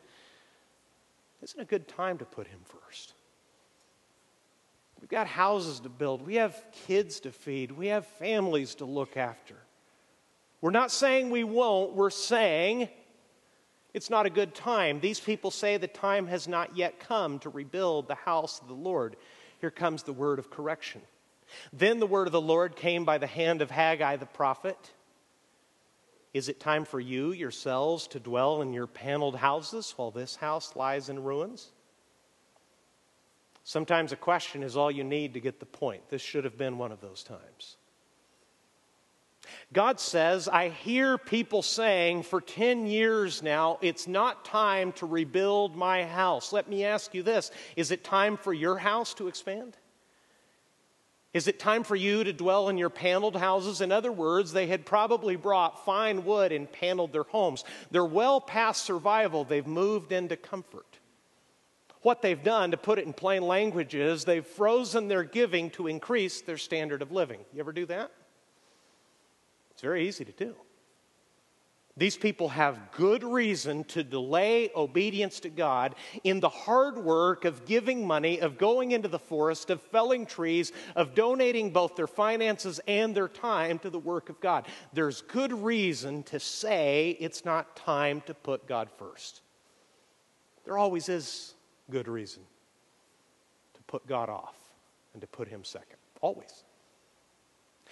Isn't 1.40 1.60
a 1.60 1.64
good 1.64 1.88
time 1.88 2.18
to 2.18 2.26
put 2.26 2.48
him 2.48 2.60
first? 2.66 3.14
Got 5.12 5.26
houses 5.26 5.80
to 5.80 5.90
build. 5.90 6.26
We 6.26 6.36
have 6.36 6.56
kids 6.86 7.20
to 7.20 7.32
feed. 7.32 7.70
We 7.70 7.88
have 7.88 8.06
families 8.06 8.76
to 8.76 8.86
look 8.86 9.18
after. 9.18 9.54
We're 10.62 10.70
not 10.70 10.90
saying 10.90 11.28
we 11.28 11.44
won't, 11.44 11.92
we're 11.92 12.08
saying 12.08 12.88
it's 13.92 14.08
not 14.08 14.24
a 14.24 14.30
good 14.30 14.54
time. 14.54 15.00
These 15.00 15.20
people 15.20 15.50
say 15.50 15.76
the 15.76 15.86
time 15.86 16.28
has 16.28 16.48
not 16.48 16.78
yet 16.78 16.98
come 16.98 17.38
to 17.40 17.50
rebuild 17.50 18.08
the 18.08 18.14
house 18.14 18.62
of 18.62 18.68
the 18.68 18.74
Lord. 18.74 19.16
Here 19.60 19.70
comes 19.70 20.02
the 20.02 20.14
word 20.14 20.38
of 20.38 20.48
correction. 20.48 21.02
Then 21.74 22.00
the 22.00 22.06
word 22.06 22.26
of 22.26 22.32
the 22.32 22.40
Lord 22.40 22.74
came 22.74 23.04
by 23.04 23.18
the 23.18 23.26
hand 23.26 23.60
of 23.60 23.70
Haggai 23.70 24.16
the 24.16 24.24
prophet. 24.24 24.78
Is 26.32 26.48
it 26.48 26.58
time 26.58 26.86
for 26.86 27.00
you 27.00 27.32
yourselves 27.32 28.06
to 28.08 28.18
dwell 28.18 28.62
in 28.62 28.72
your 28.72 28.86
paneled 28.86 29.36
houses 29.36 29.92
while 29.94 30.10
this 30.10 30.36
house 30.36 30.74
lies 30.74 31.10
in 31.10 31.22
ruins? 31.22 31.70
Sometimes 33.64 34.12
a 34.12 34.16
question 34.16 34.62
is 34.62 34.76
all 34.76 34.90
you 34.90 35.04
need 35.04 35.34
to 35.34 35.40
get 35.40 35.60
the 35.60 35.66
point. 35.66 36.08
This 36.08 36.22
should 36.22 36.44
have 36.44 36.58
been 36.58 36.78
one 36.78 36.92
of 36.92 37.00
those 37.00 37.22
times. 37.22 37.76
God 39.72 39.98
says, 39.98 40.48
I 40.48 40.68
hear 40.68 41.18
people 41.18 41.62
saying 41.62 42.22
for 42.22 42.40
10 42.40 42.86
years 42.86 43.42
now, 43.42 43.78
it's 43.80 44.06
not 44.06 44.44
time 44.44 44.92
to 44.92 45.06
rebuild 45.06 45.76
my 45.76 46.04
house. 46.04 46.52
Let 46.52 46.68
me 46.68 46.84
ask 46.84 47.14
you 47.14 47.22
this 47.22 47.50
Is 47.76 47.90
it 47.90 48.04
time 48.04 48.36
for 48.36 48.52
your 48.52 48.78
house 48.78 49.14
to 49.14 49.28
expand? 49.28 49.76
Is 51.32 51.48
it 51.48 51.58
time 51.58 51.82
for 51.82 51.96
you 51.96 52.24
to 52.24 52.32
dwell 52.32 52.68
in 52.68 52.76
your 52.76 52.90
paneled 52.90 53.36
houses? 53.36 53.80
In 53.80 53.90
other 53.90 54.12
words, 54.12 54.52
they 54.52 54.66
had 54.66 54.84
probably 54.84 55.34
brought 55.34 55.84
fine 55.86 56.26
wood 56.26 56.52
and 56.52 56.70
paneled 56.70 57.12
their 57.12 57.22
homes. 57.22 57.64
They're 57.90 58.04
well 58.04 58.40
past 58.40 58.84
survival, 58.84 59.44
they've 59.44 59.66
moved 59.66 60.12
into 60.12 60.36
comfort. 60.36 60.91
What 62.02 62.20
they've 62.20 62.42
done, 62.42 62.72
to 62.72 62.76
put 62.76 62.98
it 62.98 63.06
in 63.06 63.12
plain 63.12 63.42
language, 63.42 63.94
is 63.94 64.24
they've 64.24 64.46
frozen 64.46 65.08
their 65.08 65.24
giving 65.24 65.70
to 65.70 65.86
increase 65.86 66.40
their 66.40 66.58
standard 66.58 67.00
of 67.00 67.12
living. 67.12 67.40
You 67.52 67.60
ever 67.60 67.72
do 67.72 67.86
that? 67.86 68.10
It's 69.70 69.82
very 69.82 70.06
easy 70.06 70.24
to 70.24 70.32
do. 70.32 70.54
These 71.96 72.16
people 72.16 72.48
have 72.48 72.90
good 72.92 73.22
reason 73.22 73.84
to 73.84 74.02
delay 74.02 74.70
obedience 74.74 75.40
to 75.40 75.50
God 75.50 75.94
in 76.24 76.40
the 76.40 76.48
hard 76.48 76.96
work 76.96 77.44
of 77.44 77.66
giving 77.66 78.06
money, 78.06 78.40
of 78.40 78.56
going 78.56 78.92
into 78.92 79.08
the 79.08 79.18
forest, 79.18 79.68
of 79.68 79.82
felling 79.82 80.24
trees, 80.24 80.72
of 80.96 81.14
donating 81.14 81.70
both 81.70 81.94
their 81.94 82.06
finances 82.06 82.80
and 82.88 83.14
their 83.14 83.28
time 83.28 83.78
to 83.80 83.90
the 83.90 83.98
work 83.98 84.30
of 84.30 84.40
God. 84.40 84.66
There's 84.94 85.20
good 85.20 85.52
reason 85.52 86.22
to 86.24 86.40
say 86.40 87.16
it's 87.20 87.44
not 87.44 87.76
time 87.76 88.22
to 88.22 88.32
put 88.32 88.66
God 88.66 88.88
first. 88.98 89.42
There 90.64 90.78
always 90.78 91.10
is 91.10 91.54
good 91.92 92.08
reason 92.08 92.42
to 93.74 93.82
put 93.82 94.06
God 94.06 94.28
off 94.28 94.56
and 95.12 95.20
to 95.20 95.28
put 95.28 95.46
Him 95.46 95.62
second. 95.64 95.98
Always. 96.20 96.64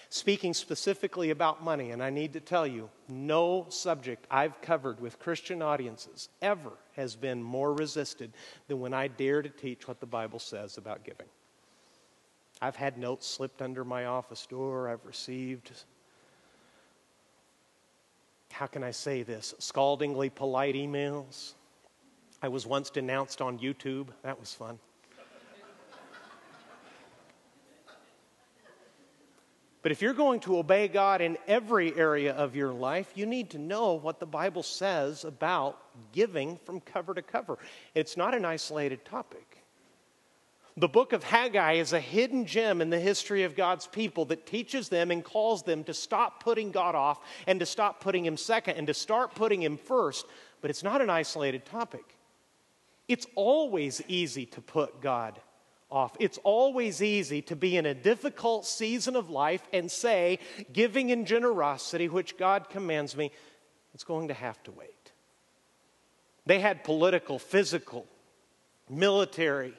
Speaking 0.09 0.55
specifically 0.55 1.31
about 1.31 1.63
money, 1.63 1.93
and 1.93 2.03
I 2.03 2.11
need 2.11 2.33
to 2.33 2.41
tell 2.41 2.67
you, 2.67 2.91
no 3.09 3.67
subject 3.69 4.27
I've 4.31 4.61
covered 4.63 4.99
with 4.99 5.19
Christian 5.19 5.63
audiences 5.63 6.29
ever 6.43 6.73
has 6.97 7.15
been 7.15 7.43
more 7.43 7.73
resisted 7.75 8.33
than 8.67 8.81
when 8.81 8.95
I 8.95 9.07
dare 9.07 9.43
to 9.43 9.49
teach 9.49 9.87
what 9.87 10.01
the 10.01 10.07
Bible 10.07 10.39
says 10.39 10.79
about 10.79 11.05
giving. 11.05 11.29
I've 12.61 12.77
had 12.77 12.99
notes 12.99 13.27
slipped 13.27 13.63
under 13.63 13.85
my 13.85 14.07
office 14.07 14.47
door, 14.47 14.89
I've 14.89 15.05
received 15.05 15.71
how 18.61 18.67
can 18.67 18.85
I 18.85 18.91
say 18.91 19.23
this? 19.23 19.55
Scaldingly 19.59 20.29
polite 20.29 20.75
emails. 20.75 21.55
I 22.43 22.49
was 22.49 22.67
once 22.67 22.91
denounced 22.91 23.43
on 23.43 23.59
YouTube. 23.59 24.09
That 24.23 24.41
was 24.41 24.55
fun. 24.55 24.79
But 29.83 29.93
if 29.93 30.03
you're 30.03 30.13
going 30.13 30.41
to 30.41 30.59
obey 30.59 30.89
God 30.89 31.23
in 31.23 31.39
every 31.47 31.97
area 31.97 32.35
of 32.35 32.55
your 32.55 32.73
life, 32.73 33.13
you 33.15 33.25
need 33.25 33.51
to 33.51 33.59
know 33.59 33.95
what 33.95 34.21
the 34.21 34.27
Bible 34.27 34.63
says 34.63 35.25
about 35.25 35.81
giving 36.13 36.59
from 36.65 36.81
cover 36.81 37.15
to 37.15 37.23
cover. 37.23 37.59
It's 37.95 38.17
not 38.17 38.35
an 38.35 38.45
isolated 38.45 39.05
topic. 39.07 39.65
The 40.77 40.89
book 40.89 41.13
of 41.13 41.25
Haggai 41.25 41.75
is 41.75 41.93
a 41.93 42.01
hidden 42.01 42.45
gem 42.47 42.81
in 42.81 42.91
the 42.91 43.01
history 43.01 43.43
of 43.43 43.57
God's 43.57 43.87
people 43.87 44.27
that 44.27 44.47
teaches 44.47 44.89
them 44.89 45.11
and 45.11 45.25
calls 45.25 45.63
them 45.63 45.83
to 45.85 45.95
stop 45.95 46.43
putting 46.43 46.71
God 46.71 46.95
off 46.95 47.21
and 47.47 47.59
to 47.61 47.67
stop 47.67 48.01
putting 48.01 48.25
Him 48.25 48.37
second 48.37 48.77
and 48.77 48.87
to 48.87 48.95
start 48.95 49.35
putting 49.35 49.63
Him 49.63 49.79
first. 49.79 50.27
But 50.61 50.71
it's 50.71 50.83
not 50.83 51.01
an 51.01 51.11
isolated 51.11 51.65
topic. 51.65 52.17
It's 53.11 53.27
always 53.35 54.01
easy 54.07 54.47
to 54.47 54.61
put 54.61 55.01
God 55.01 55.41
off. 55.91 56.17
It's 56.21 56.39
always 56.45 57.03
easy 57.03 57.43
to 57.43 57.57
be 57.57 57.77
in 57.77 57.85
a 57.85 57.93
difficult 57.93 58.65
season 58.65 59.17
of 59.17 59.29
life 59.29 59.67
and 59.73 59.91
say, 59.91 60.39
giving 60.73 61.11
in 61.11 61.25
generosity, 61.25 62.09
which 62.09 62.39
God 62.39 62.71
commands 62.71 63.17
me, 63.17 63.33
it's 63.95 64.05
going 64.05 64.29
to 64.29 64.35
have 64.35 64.63
to 64.63 64.71
wait. 64.71 65.11
They 66.47 66.61
had 66.61 66.85
political, 66.85 67.41
physical, 67.41 68.07
military, 68.89 69.75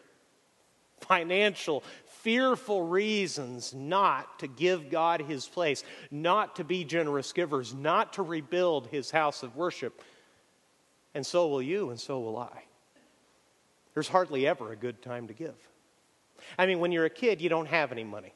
financial, 1.00 1.86
fearful 2.24 2.84
reasons 2.84 3.74
not 3.74 4.40
to 4.40 4.48
give 4.50 4.90
God 4.90 5.22
his 5.22 5.48
place, 5.48 5.86
not 6.12 6.58
to 6.58 6.66
be 6.66 6.84
generous 6.84 7.32
givers, 7.32 7.74
not 7.74 8.12
to 8.14 8.24
rebuild 8.24 8.88
his 8.88 9.10
house 9.10 9.42
of 9.42 9.56
worship. 9.56 10.02
And 11.14 11.26
so 11.26 11.48
will 11.48 11.62
you, 11.62 11.92
and 11.92 12.00
so 12.00 12.20
will 12.20 12.38
I. 12.38 12.64
There's 13.94 14.08
hardly 14.08 14.48
ever 14.48 14.72
a 14.72 14.76
good 14.76 15.02
time 15.02 15.28
to 15.28 15.34
give. 15.34 15.56
I 16.58 16.66
mean, 16.66 16.80
when 16.80 16.92
you're 16.92 17.06
a 17.06 17.10
kid, 17.10 17.42
you 17.42 17.50
don't 17.50 17.68
have 17.68 17.92
any 17.92 18.04
money. 18.04 18.34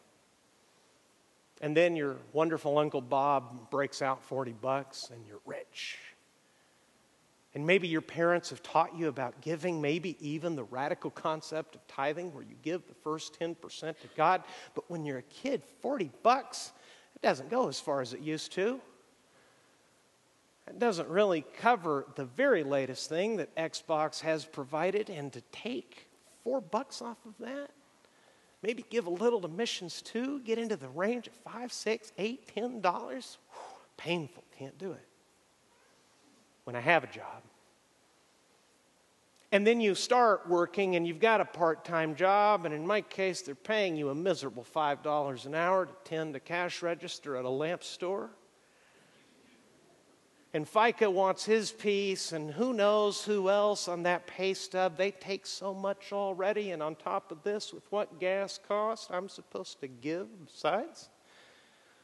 And 1.62 1.76
then 1.76 1.96
your 1.96 2.18
wonderful 2.34 2.78
Uncle 2.78 3.02
Bob 3.02 3.70
breaks 3.70 4.02
out 4.02 4.22
40 4.24 4.52
bucks 4.54 5.10
and 5.14 5.26
you're 5.26 5.40
rich. 5.46 5.98
And 7.54 7.66
maybe 7.66 7.88
your 7.88 8.02
parents 8.02 8.50
have 8.50 8.62
taught 8.62 8.98
you 8.98 9.08
about 9.08 9.40
giving, 9.40 9.82
maybe 9.82 10.18
even 10.20 10.58
the 10.58 10.66
radical 10.66 11.10
concept 11.10 11.76
of 11.76 11.88
tithing, 11.88 12.34
where 12.34 12.44
you 12.44 12.56
give 12.62 12.86
the 12.86 12.94
first 12.94 13.40
10% 13.40 13.56
to 13.82 14.08
God. 14.18 14.44
But 14.74 14.84
when 14.90 15.06
you're 15.06 15.20
a 15.20 15.24
kid, 15.24 15.64
40 15.80 16.12
bucks, 16.22 16.74
it 17.16 17.22
doesn't 17.22 17.50
go 17.50 17.70
as 17.70 17.80
far 17.80 18.02
as 18.02 18.14
it 18.14 18.20
used 18.20 18.52
to. 18.54 18.82
It 20.68 20.80
doesn't 20.80 21.08
really 21.10 21.46
cover 21.58 22.08
the 22.16 22.26
very 22.26 22.64
latest 22.64 23.10
thing 23.10 23.38
that 23.38 23.56
Xbox 23.56 24.20
has 24.22 24.46
provided, 24.46 25.10
and 25.10 25.32
to 25.34 25.42
take 25.52 26.08
four 26.44 26.60
bucks 26.60 27.02
off 27.02 27.18
of 27.26 27.34
that, 27.40 27.70
maybe 28.64 28.84
give 28.90 29.06
a 29.06 29.12
little 29.12 29.42
to 29.42 29.48
missions 29.48 30.02
too, 30.02 30.40
get 30.42 30.58
into 30.58 30.76
the 30.76 30.90
range 30.90 31.28
of 31.28 31.34
five, 31.34 31.72
six, 31.72 32.12
eight, 32.18 32.48
ten 32.54 32.82
dollars. 32.82 33.38
Painful, 33.98 34.44
can't 34.58 34.78
do 34.78 34.92
it. 34.92 35.08
When 36.64 36.76
I 36.76 36.82
have 36.82 37.04
a 37.04 37.08
job. 37.08 37.44
And 39.52 39.66
then 39.66 39.80
you 39.80 39.96
start 39.96 40.50
working 40.50 40.98
and 40.98 41.08
you've 41.08 41.20
got 41.20 41.40
a 41.40 41.46
part 41.46 41.86
time 41.86 42.16
job, 42.16 42.66
and 42.66 42.74
in 42.74 42.86
my 42.86 43.02
case, 43.02 43.42
they're 43.42 43.56
paying 43.56 43.96
you 43.96 44.10
a 44.10 44.16
miserable 44.16 44.66
$5 44.76 45.46
an 45.46 45.56
hour 45.56 45.86
to 45.86 45.94
tend 46.04 46.36
a 46.36 46.42
cash 46.42 46.82
register 46.82 47.38
at 47.38 47.46
a 47.46 47.50
lamp 47.50 47.84
store. 47.84 48.32
And 50.56 50.66
FICA 50.66 51.12
wants 51.12 51.44
his 51.44 51.70
piece, 51.70 52.32
and 52.32 52.50
who 52.50 52.72
knows 52.72 53.26
who 53.26 53.50
else 53.50 53.90
on 53.90 54.04
that 54.04 54.26
pay 54.26 54.54
stub. 54.54 54.96
They 54.96 55.12
take 55.12 55.46
so 55.46 55.74
much 55.74 56.14
already, 56.14 56.72
and 56.72 56.82
on 56.82 56.96
top 56.96 57.30
of 57.30 57.44
this, 57.44 57.74
with 57.74 57.84
what 57.92 58.22
gas 58.22 58.58
costs, 58.66 59.10
I'm 59.12 59.28
supposed 59.28 59.82
to 59.82 59.90
give 59.90 60.28
besides. 60.46 61.10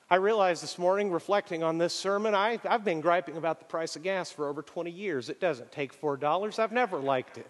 I 0.10 0.16
realized 0.16 0.62
this 0.62 0.78
morning, 0.78 1.12
reflecting 1.12 1.64
on 1.64 1.78
this 1.78 1.94
sermon, 1.94 2.36
I, 2.36 2.60
have 2.64 2.84
been 2.84 3.00
griping 3.00 3.38
about 3.38 3.60
the 3.60 3.66
price 3.66 3.96
of 3.96 4.04
gas 4.04 4.30
for 4.32 4.50
over 4.50 4.62
20 4.62 4.92
years. 4.92 5.30
It 5.30 5.40
doesn't 5.40 5.72
take 5.72 5.98
$4. 5.98 6.60
I've 6.60 6.74
never 6.74 7.00
liked 7.00 7.38
it. 7.38 7.50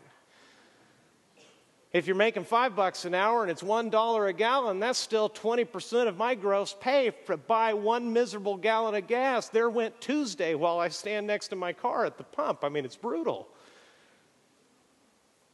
If 1.93 2.07
you're 2.07 2.15
making 2.15 2.45
five 2.45 2.73
bucks 2.73 3.03
an 3.03 3.13
hour 3.13 3.41
and 3.41 3.51
it's 3.51 3.61
one 3.61 3.89
dollar 3.89 4.27
a 4.27 4.33
gallon, 4.33 4.79
that's 4.79 4.97
still 4.97 5.29
20% 5.29 6.07
of 6.07 6.15
my 6.15 6.35
gross 6.35 6.73
pay 6.79 7.11
to 7.25 7.35
buy 7.35 7.73
one 7.73 8.13
miserable 8.13 8.55
gallon 8.55 8.95
of 8.95 9.07
gas. 9.07 9.49
There 9.49 9.69
went 9.69 9.99
Tuesday 9.99 10.55
while 10.55 10.79
I 10.79 10.87
stand 10.87 11.27
next 11.27 11.49
to 11.49 11.57
my 11.57 11.73
car 11.73 12.05
at 12.05 12.17
the 12.17 12.23
pump. 12.23 12.63
I 12.63 12.69
mean, 12.69 12.85
it's 12.85 12.95
brutal. 12.95 13.49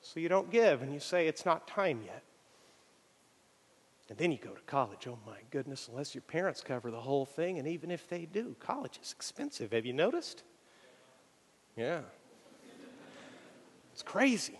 So 0.01 0.19
you 0.19 0.29
don't 0.29 0.51
give 0.51 0.83
and 0.83 0.93
you 0.93 0.99
say, 0.99 1.27
it's 1.27 1.45
not 1.45 1.67
time 1.67 2.01
yet. 2.05 2.21
And 4.09 4.17
then 4.17 4.31
you 4.31 4.37
go 4.37 4.51
to 4.51 4.61
college. 4.61 5.07
Oh 5.07 5.17
my 5.25 5.39
goodness, 5.49 5.89
unless 5.89 6.13
your 6.13 6.21
parents 6.21 6.61
cover 6.61 6.91
the 6.91 7.01
whole 7.01 7.25
thing, 7.25 7.57
and 7.57 7.67
even 7.67 7.89
if 7.91 8.07
they 8.07 8.25
do, 8.25 8.55
college 8.59 8.99
is 9.01 9.11
expensive. 9.11 9.73
Have 9.73 9.85
you 9.85 9.91
noticed? 9.91 10.43
Yeah. 11.75 12.01
It's 13.91 14.03
crazy. 14.03 14.59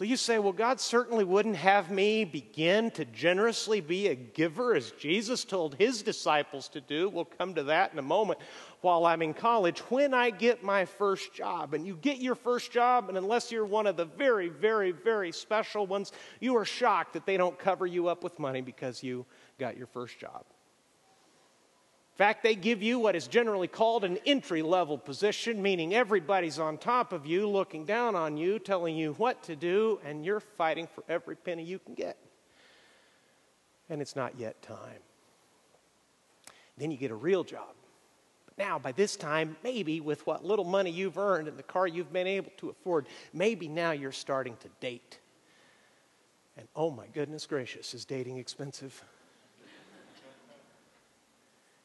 So 0.00 0.06
you 0.06 0.16
say, 0.16 0.38
well, 0.38 0.54
God 0.54 0.80
certainly 0.80 1.24
wouldn't 1.24 1.56
have 1.56 1.90
me 1.90 2.24
begin 2.24 2.90
to 2.92 3.04
generously 3.04 3.82
be 3.82 4.06
a 4.06 4.14
giver 4.14 4.74
as 4.74 4.92
Jesus 4.92 5.44
told 5.44 5.74
his 5.74 6.00
disciples 6.00 6.68
to 6.68 6.80
do. 6.80 7.10
We'll 7.10 7.26
come 7.26 7.54
to 7.56 7.64
that 7.64 7.92
in 7.92 7.98
a 7.98 8.02
moment 8.02 8.38
while 8.80 9.04
I'm 9.04 9.20
in 9.20 9.34
college 9.34 9.80
when 9.90 10.14
I 10.14 10.30
get 10.30 10.64
my 10.64 10.86
first 10.86 11.34
job. 11.34 11.74
And 11.74 11.86
you 11.86 11.96
get 11.96 12.16
your 12.16 12.34
first 12.34 12.72
job, 12.72 13.10
and 13.10 13.18
unless 13.18 13.52
you're 13.52 13.66
one 13.66 13.86
of 13.86 13.98
the 13.98 14.06
very, 14.06 14.48
very, 14.48 14.90
very 14.90 15.32
special 15.32 15.86
ones, 15.86 16.12
you 16.40 16.56
are 16.56 16.64
shocked 16.64 17.12
that 17.12 17.26
they 17.26 17.36
don't 17.36 17.58
cover 17.58 17.86
you 17.86 18.08
up 18.08 18.24
with 18.24 18.38
money 18.38 18.62
because 18.62 19.02
you 19.02 19.26
got 19.58 19.76
your 19.76 19.86
first 19.86 20.18
job 20.18 20.46
fact, 22.16 22.42
they 22.42 22.54
give 22.54 22.82
you 22.82 22.98
what 22.98 23.16
is 23.16 23.26
generally 23.26 23.68
called 23.68 24.04
an 24.04 24.18
entry 24.26 24.62
level 24.62 24.98
position, 24.98 25.62
meaning 25.62 25.94
everybody's 25.94 26.58
on 26.58 26.76
top 26.76 27.12
of 27.12 27.26
you, 27.26 27.48
looking 27.48 27.84
down 27.84 28.14
on 28.14 28.36
you, 28.36 28.58
telling 28.58 28.96
you 28.96 29.14
what 29.14 29.42
to 29.44 29.56
do, 29.56 30.00
and 30.04 30.24
you're 30.24 30.40
fighting 30.40 30.86
for 30.86 31.04
every 31.08 31.36
penny 31.36 31.62
you 31.62 31.78
can 31.78 31.94
get. 31.94 32.16
And 33.88 34.02
it's 34.02 34.16
not 34.16 34.38
yet 34.38 34.60
time. 34.62 35.00
Then 36.76 36.90
you 36.90 36.96
get 36.96 37.10
a 37.10 37.16
real 37.16 37.44
job. 37.44 37.74
But 38.46 38.58
now, 38.58 38.78
by 38.78 38.92
this 38.92 39.16
time, 39.16 39.56
maybe 39.62 40.00
with 40.00 40.26
what 40.26 40.44
little 40.44 40.64
money 40.64 40.90
you've 40.90 41.18
earned 41.18 41.48
and 41.48 41.58
the 41.58 41.62
car 41.62 41.86
you've 41.86 42.12
been 42.12 42.26
able 42.26 42.52
to 42.58 42.70
afford, 42.70 43.06
maybe 43.32 43.68
now 43.68 43.90
you're 43.92 44.12
starting 44.12 44.56
to 44.58 44.68
date. 44.80 45.18
And 46.56 46.68
oh 46.76 46.90
my 46.90 47.06
goodness 47.08 47.46
gracious, 47.46 47.94
is 47.94 48.04
dating 48.04 48.38
expensive? 48.38 49.02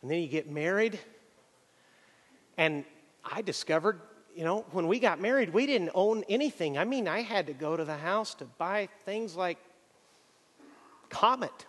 And 0.06 0.12
then 0.12 0.22
you 0.22 0.28
get 0.28 0.48
married. 0.48 1.00
And 2.60 2.86
I 3.24 3.42
discovered, 3.42 4.00
you 4.36 4.44
know, 4.44 4.64
when 4.72 4.88
we 4.88 5.00
got 5.00 5.20
married, 5.20 5.52
we 5.52 5.66
didn't 5.66 5.90
own 5.96 6.24
anything. 6.30 6.78
I 6.78 6.84
mean, 6.84 7.08
I 7.08 7.24
had 7.24 7.48
to 7.48 7.54
go 7.54 7.76
to 7.76 7.84
the 7.84 7.98
house 7.98 8.36
to 8.36 8.46
buy 8.46 8.88
things 9.04 9.36
like 9.36 9.58
Comet 11.10 11.66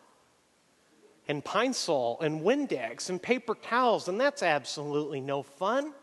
and 1.26 1.42
Pine 1.42 1.72
Sol 1.72 2.18
and 2.20 2.42
Windex 2.42 3.08
and 3.08 3.22
paper 3.22 3.54
towels, 3.54 4.06
and 4.06 4.20
that's 4.20 4.42
absolutely 4.42 5.22
no 5.22 5.42
fun. 5.42 5.94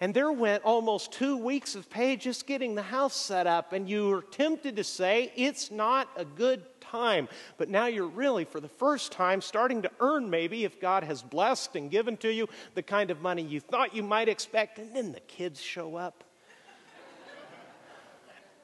And 0.00 0.14
there 0.14 0.32
went 0.32 0.64
almost 0.64 1.12
two 1.12 1.36
weeks 1.36 1.74
of 1.74 1.90
pay 1.90 2.16
just 2.16 2.46
getting 2.46 2.76
the 2.76 2.82
house 2.82 3.14
set 3.14 3.46
up, 3.46 3.74
and 3.74 3.90
you 3.90 4.08
were 4.08 4.22
tempted 4.22 4.76
to 4.76 4.84
say, 4.84 5.34
it's 5.36 5.70
not 5.70 6.08
a 6.16 6.24
good 6.24 6.77
time. 6.90 7.28
But 7.56 7.68
now 7.68 7.86
you're 7.86 8.06
really, 8.06 8.44
for 8.44 8.60
the 8.60 8.68
first 8.68 9.12
time, 9.12 9.40
starting 9.40 9.82
to 9.82 9.90
earn 10.00 10.30
maybe, 10.30 10.64
if 10.64 10.80
God 10.80 11.04
has 11.04 11.22
blessed 11.22 11.76
and 11.76 11.90
given 11.90 12.16
to 12.18 12.32
you, 12.32 12.48
the 12.74 12.82
kind 12.82 13.10
of 13.10 13.20
money 13.20 13.42
you 13.42 13.60
thought 13.60 13.94
you 13.94 14.02
might 14.02 14.28
expect, 14.28 14.78
and 14.78 14.94
then 14.94 15.12
the 15.12 15.20
kids 15.20 15.60
show 15.60 15.96
up. 15.96 16.24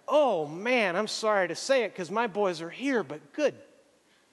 oh 0.08 0.46
man, 0.46 0.96
I'm 0.96 1.08
sorry 1.08 1.48
to 1.48 1.54
say 1.54 1.84
it 1.84 1.92
because 1.92 2.10
my 2.10 2.26
boys 2.26 2.60
are 2.60 2.70
here, 2.70 3.02
but 3.02 3.32
good 3.32 3.54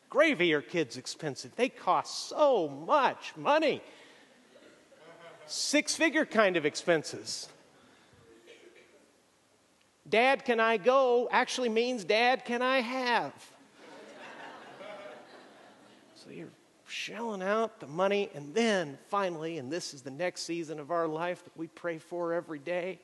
gravy 0.10 0.54
are 0.54 0.62
kids 0.62 0.97
expensive. 0.97 1.56
They 1.56 1.69
cost 1.69 2.27
so 2.27 2.67
much 2.67 3.34
money 3.38 3.82
six 5.51 5.95
figure 5.95 6.25
kind 6.25 6.58
of 6.58 6.65
expenses. 6.65 7.49
Dad, 10.08 10.45
can 10.45 10.60
I 10.60 10.77
go 10.77 11.30
actually 11.32 11.69
means, 11.69 12.04
Dad, 12.04 12.43
can 12.45 12.62
I 12.62 12.80
have? 12.80 13.34
So 16.23 16.29
you're 16.29 16.49
shelling 16.88 17.41
out 17.41 17.79
the 17.79 17.88
money, 17.88 18.29
and 18.36 18.53
then 18.53 18.97
finally, 19.10 19.57
and 19.57 19.71
this 19.71 19.93
is 19.93 20.01
the 20.01 20.12
next 20.12 20.43
season 20.43 20.79
of 20.79 20.91
our 20.91 21.07
life 21.07 21.43
that 21.43 21.55
we 21.57 21.67
pray 21.67 21.97
for 21.97 22.34
every 22.34 22.60
day, 22.60 22.99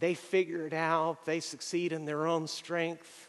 they 0.00 0.14
figure 0.14 0.66
it 0.66 0.72
out, 0.72 1.24
they 1.24 1.40
succeed 1.40 1.92
in 1.92 2.04
their 2.04 2.26
own 2.26 2.46
strength, 2.46 3.28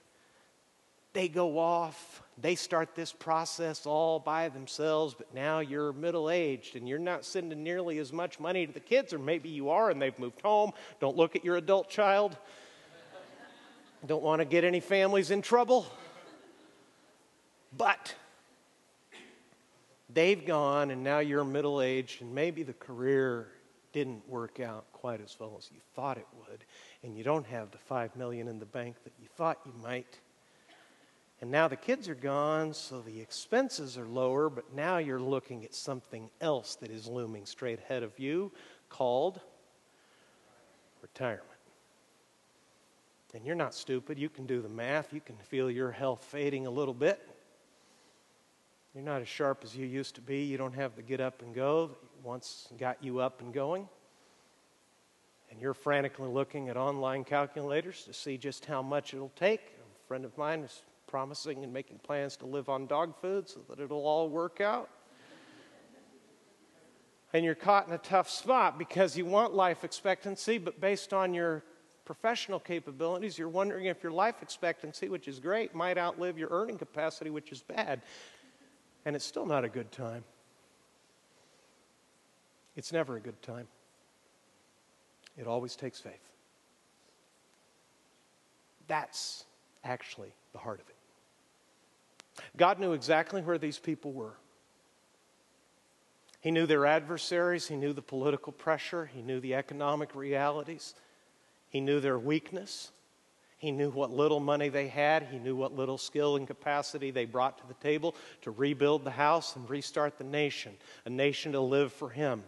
they 1.13 1.27
go 1.27 1.57
off, 1.57 2.23
they 2.39 2.55
start 2.55 2.95
this 2.95 3.11
process 3.11 3.85
all 3.85 4.19
by 4.19 4.47
themselves, 4.49 5.13
but 5.13 5.33
now 5.33 5.59
you're 5.59 5.91
middle 5.91 6.29
aged 6.29 6.75
and 6.75 6.87
you're 6.87 6.99
not 6.99 7.25
sending 7.25 7.63
nearly 7.63 7.97
as 7.97 8.13
much 8.13 8.39
money 8.39 8.65
to 8.65 8.71
the 8.71 8.79
kids, 8.79 9.11
or 9.11 9.19
maybe 9.19 9.49
you 9.49 9.69
are 9.69 9.89
and 9.89 10.01
they've 10.01 10.17
moved 10.19 10.39
home. 10.41 10.71
Don't 10.99 11.17
look 11.17 11.35
at 11.35 11.43
your 11.43 11.57
adult 11.57 11.89
child. 11.89 12.37
Don't 14.05 14.23
want 14.23 14.39
to 14.39 14.45
get 14.45 14.63
any 14.63 14.79
families 14.79 15.31
in 15.31 15.41
trouble. 15.41 15.87
But 17.75 18.15
they've 20.13 20.45
gone 20.45 20.91
and 20.91 21.03
now 21.03 21.19
you're 21.19 21.43
middle 21.43 21.81
aged 21.81 22.21
and 22.21 22.33
maybe 22.33 22.63
the 22.63 22.73
career 22.73 23.47
didn't 23.91 24.27
work 24.29 24.59
out 24.59 24.85
quite 24.93 25.21
as 25.21 25.35
well 25.39 25.55
as 25.57 25.69
you 25.71 25.79
thought 25.95 26.17
it 26.17 26.27
would 26.37 26.63
and 27.03 27.17
you 27.17 27.23
don't 27.23 27.45
have 27.45 27.71
the 27.71 27.77
5 27.77 28.15
million 28.15 28.47
in 28.47 28.59
the 28.59 28.65
bank 28.65 28.95
that 29.03 29.13
you 29.19 29.27
thought 29.35 29.59
you 29.65 29.73
might 29.81 30.19
and 31.41 31.49
now 31.49 31.67
the 31.69 31.77
kids 31.77 32.09
are 32.09 32.15
gone, 32.15 32.73
so 32.73 32.99
the 32.99 33.21
expenses 33.21 33.97
are 33.97 34.05
lower, 34.05 34.49
but 34.49 34.73
now 34.73 34.97
you're 34.97 35.21
looking 35.21 35.63
at 35.63 35.73
something 35.73 36.29
else 36.41 36.75
that 36.75 36.91
is 36.91 37.07
looming 37.07 37.45
straight 37.45 37.79
ahead 37.79 38.03
of 38.03 38.17
you 38.19 38.51
called 38.89 39.39
retirement. 41.01 41.45
And 43.33 43.45
you're 43.45 43.55
not 43.55 43.73
stupid. 43.73 44.17
You 44.17 44.27
can 44.27 44.47
do 44.47 44.61
the 44.61 44.69
math. 44.69 45.13
You 45.13 45.21
can 45.21 45.37
feel 45.37 45.71
your 45.71 45.91
health 45.91 46.25
fading 46.25 46.67
a 46.67 46.71
little 46.71 46.93
bit. 46.93 47.25
You're 48.93 49.03
not 49.03 49.21
as 49.21 49.27
sharp 49.27 49.61
as 49.63 49.75
you 49.75 49.85
used 49.85 50.15
to 50.15 50.21
be. 50.21 50.43
You 50.43 50.57
don't 50.57 50.73
have 50.73 50.95
the 50.95 51.03
get 51.03 51.21
up 51.21 51.41
and 51.41 51.53
go 51.53 51.87
that 51.87 51.97
once 52.23 52.67
got 52.77 53.03
you 53.03 53.19
up 53.19 53.39
and 53.39 53.53
going. 53.53 53.87
And 55.51 55.61
you're 55.61 55.75
frantically 55.75 56.27
looking 56.27 56.69
at 56.69 56.77
online 56.77 57.23
calculators 57.23 58.03
to 58.05 58.13
see 58.13 58.37
just 58.37 58.65
how 58.65 58.81
much 58.81 59.13
it'll 59.13 59.31
take. 59.35 59.61
A 59.61 60.07
friend 60.07 60.25
of 60.25 60.35
mine 60.37 60.61
is 60.61 60.81
promising 61.05 61.63
and 61.63 61.71
making 61.71 61.99
plans 61.99 62.35
to 62.37 62.45
live 62.45 62.67
on 62.67 62.87
dog 62.87 63.15
food 63.19 63.47
so 63.47 63.59
that 63.69 63.79
it'll 63.79 64.05
all 64.05 64.29
work 64.29 64.59
out. 64.59 64.89
And 67.31 67.45
you're 67.45 67.55
caught 67.55 67.87
in 67.87 67.93
a 67.93 67.99
tough 67.99 68.27
spot 68.27 68.79
because 68.79 69.15
you 69.15 69.23
want 69.23 69.53
life 69.53 69.83
expectancy, 69.83 70.57
but 70.57 70.81
based 70.81 71.13
on 71.13 71.35
your 71.35 71.63
professional 72.05 72.59
capabilities, 72.59 73.37
you're 73.37 73.49
wondering 73.49 73.85
if 73.85 74.01
your 74.01 74.11
life 74.11 74.41
expectancy, 74.41 75.09
which 75.09 75.27
is 75.27 75.39
great, 75.39 75.75
might 75.75 75.99
outlive 75.99 76.39
your 76.39 76.49
earning 76.49 76.77
capacity, 76.77 77.29
which 77.29 77.51
is 77.51 77.61
bad. 77.61 78.01
And 79.05 79.15
it's 79.15 79.25
still 79.25 79.45
not 79.45 79.63
a 79.63 79.69
good 79.69 79.91
time. 79.91 80.23
It's 82.75 82.91
never 82.93 83.17
a 83.17 83.19
good 83.19 83.41
time. 83.41 83.67
It 85.37 85.47
always 85.47 85.75
takes 85.75 85.99
faith. 85.99 86.13
That's 88.87 89.45
actually 89.83 90.33
the 90.53 90.59
heart 90.59 90.81
of 90.81 90.89
it. 90.89 90.95
God 92.57 92.79
knew 92.79 92.93
exactly 92.93 93.41
where 93.41 93.57
these 93.57 93.77
people 93.77 94.11
were. 94.11 94.35
He 96.41 96.51
knew 96.51 96.65
their 96.65 96.85
adversaries, 96.85 97.67
he 97.67 97.75
knew 97.75 97.91
the 97.91 98.01
political 98.01 98.53
pressure, 98.53 99.05
he 99.05 99.21
knew 99.21 99.39
the 99.39 99.55
economic 99.55 100.15
realities, 100.15 100.95
he 101.69 101.81
knew 101.81 101.99
their 101.99 102.17
weakness. 102.17 102.91
He 103.59 103.71
knew 103.71 103.91
what 103.91 104.09
little 104.09 104.39
money 104.39 104.69
they 104.69 104.87
had. 104.87 105.23
He 105.23 105.37
knew 105.37 105.55
what 105.55 105.75
little 105.75 105.97
skill 105.97 106.35
and 106.35 106.47
capacity 106.47 107.11
they 107.11 107.25
brought 107.25 107.59
to 107.59 107.67
the 107.67 107.75
table 107.75 108.15
to 108.41 108.51
rebuild 108.51 109.03
the 109.03 109.11
house 109.11 109.55
and 109.55 109.69
restart 109.69 110.17
the 110.17 110.23
nation, 110.23 110.75
a 111.05 111.09
nation 111.09 111.51
to 111.51 111.59
live 111.59 111.93
for 111.93 112.09
Him. 112.09 112.43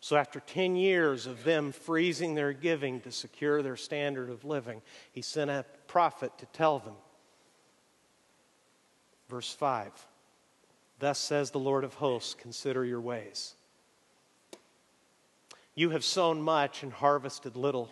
So, 0.00 0.16
after 0.16 0.40
10 0.40 0.76
years 0.76 1.26
of 1.26 1.44
them 1.44 1.72
freezing 1.72 2.34
their 2.34 2.54
giving 2.54 3.00
to 3.02 3.12
secure 3.12 3.62
their 3.62 3.76
standard 3.76 4.30
of 4.30 4.44
living, 4.44 4.82
He 5.12 5.22
sent 5.22 5.50
a 5.50 5.64
prophet 5.86 6.32
to 6.38 6.46
tell 6.46 6.78
them 6.78 6.94
Verse 9.30 9.52
5 9.54 9.92
Thus 10.98 11.18
says 11.18 11.52
the 11.52 11.58
Lord 11.58 11.84
of 11.84 11.94
hosts 11.94 12.34
consider 12.34 12.84
your 12.84 13.00
ways. 13.00 13.54
You 15.74 15.90
have 15.90 16.04
sown 16.04 16.42
much 16.42 16.82
and 16.82 16.92
harvested 16.92 17.56
little. 17.56 17.88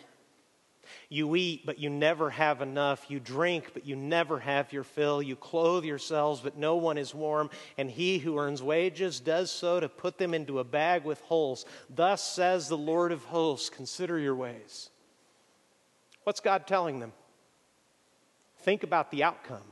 You 1.09 1.35
eat, 1.35 1.65
but 1.65 1.79
you 1.79 1.89
never 1.89 2.29
have 2.29 2.61
enough. 2.61 3.05
You 3.09 3.19
drink, 3.19 3.71
but 3.73 3.85
you 3.85 3.95
never 3.95 4.39
have 4.39 4.71
your 4.73 4.83
fill. 4.83 5.21
You 5.21 5.35
clothe 5.35 5.83
yourselves, 5.83 6.41
but 6.41 6.57
no 6.57 6.75
one 6.75 6.97
is 6.97 7.13
warm. 7.13 7.49
And 7.77 7.89
he 7.89 8.19
who 8.19 8.37
earns 8.37 8.61
wages 8.61 9.19
does 9.19 9.51
so 9.51 9.79
to 9.79 9.89
put 9.89 10.17
them 10.17 10.33
into 10.33 10.59
a 10.59 10.63
bag 10.63 11.03
with 11.03 11.21
holes. 11.21 11.65
Thus 11.89 12.23
says 12.23 12.67
the 12.67 12.77
Lord 12.77 13.11
of 13.11 13.23
hosts 13.25 13.69
Consider 13.69 14.19
your 14.19 14.35
ways. 14.35 14.89
What's 16.23 16.39
God 16.39 16.67
telling 16.67 16.99
them? 16.99 17.13
Think 18.59 18.83
about 18.83 19.09
the 19.11 19.23
outcome. 19.23 19.63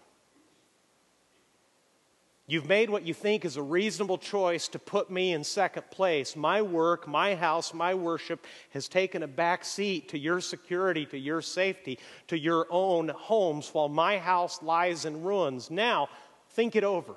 You've 2.50 2.70
made 2.70 2.90
what 2.90 3.06
you 3.06 3.14
think 3.14 3.44
is 3.44 3.58
a 3.58 3.62
reasonable 3.62 4.18
choice 4.18 4.70
to 4.70 4.80
put 4.80 5.12
me 5.12 5.34
in 5.34 5.44
second 5.44 5.92
place. 5.92 6.34
My 6.34 6.62
work, 6.62 7.06
my 7.06 7.36
house, 7.36 7.74
my 7.74 7.94
worship 7.94 8.48
has 8.70 8.88
taken 8.88 9.22
a 9.22 9.28
back 9.28 9.66
seat 9.66 10.08
to 10.10 10.18
your 10.18 10.40
security, 10.40 11.06
to 11.08 11.18
your 11.18 11.42
safety, 11.42 12.00
to 12.28 12.40
your 12.40 12.66
own 12.70 13.10
homes, 13.10 13.70
while 13.74 13.90
my 13.90 14.18
house 14.18 14.64
lies 14.64 15.04
in 15.04 15.24
ruins. 15.24 15.70
Now, 15.70 16.08
think 16.52 16.78
it 16.78 16.86
over. 16.86 17.16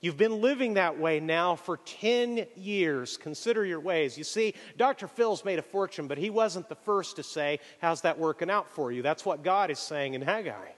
You've 0.00 0.16
been 0.16 0.40
living 0.40 0.74
that 0.74 0.96
way 0.96 1.18
now 1.18 1.56
for 1.56 1.78
10 1.78 2.46
years. 2.54 3.16
Consider 3.16 3.64
your 3.64 3.80
ways. 3.80 4.16
You 4.16 4.22
see, 4.22 4.54
Dr. 4.76 5.08
Phil's 5.08 5.44
made 5.44 5.58
a 5.58 5.62
fortune, 5.62 6.06
but 6.06 6.18
he 6.18 6.30
wasn't 6.30 6.68
the 6.68 6.76
first 6.76 7.16
to 7.16 7.24
say, 7.24 7.58
How's 7.80 8.02
that 8.02 8.16
working 8.16 8.50
out 8.50 8.68
for 8.70 8.92
you? 8.92 9.02
That's 9.02 9.24
what 9.24 9.42
God 9.42 9.72
is 9.72 9.80
saying 9.80 10.14
in 10.14 10.22
Haggai. 10.22 10.68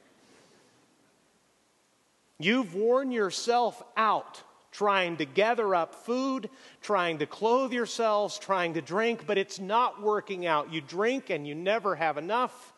You've 2.39 2.75
worn 2.75 3.11
yourself 3.11 3.83
out 3.97 4.43
trying 4.77 5.17
to 5.17 5.25
gather 5.25 5.75
up 5.75 5.95
food, 5.95 6.51
trying 6.83 7.17
to 7.17 7.25
clothe 7.25 7.73
yourselves, 7.73 8.39
trying 8.39 8.75
to 8.75 8.83
drink, 8.83 9.27
but 9.27 9.39
it's 9.39 9.59
not 9.59 10.03
working 10.03 10.45
out. 10.45 10.71
You 10.71 10.83
drink 10.83 11.31
and 11.31 11.49
you 11.49 11.55
never 11.55 11.95
have 11.95 12.19
enough. 12.19 12.75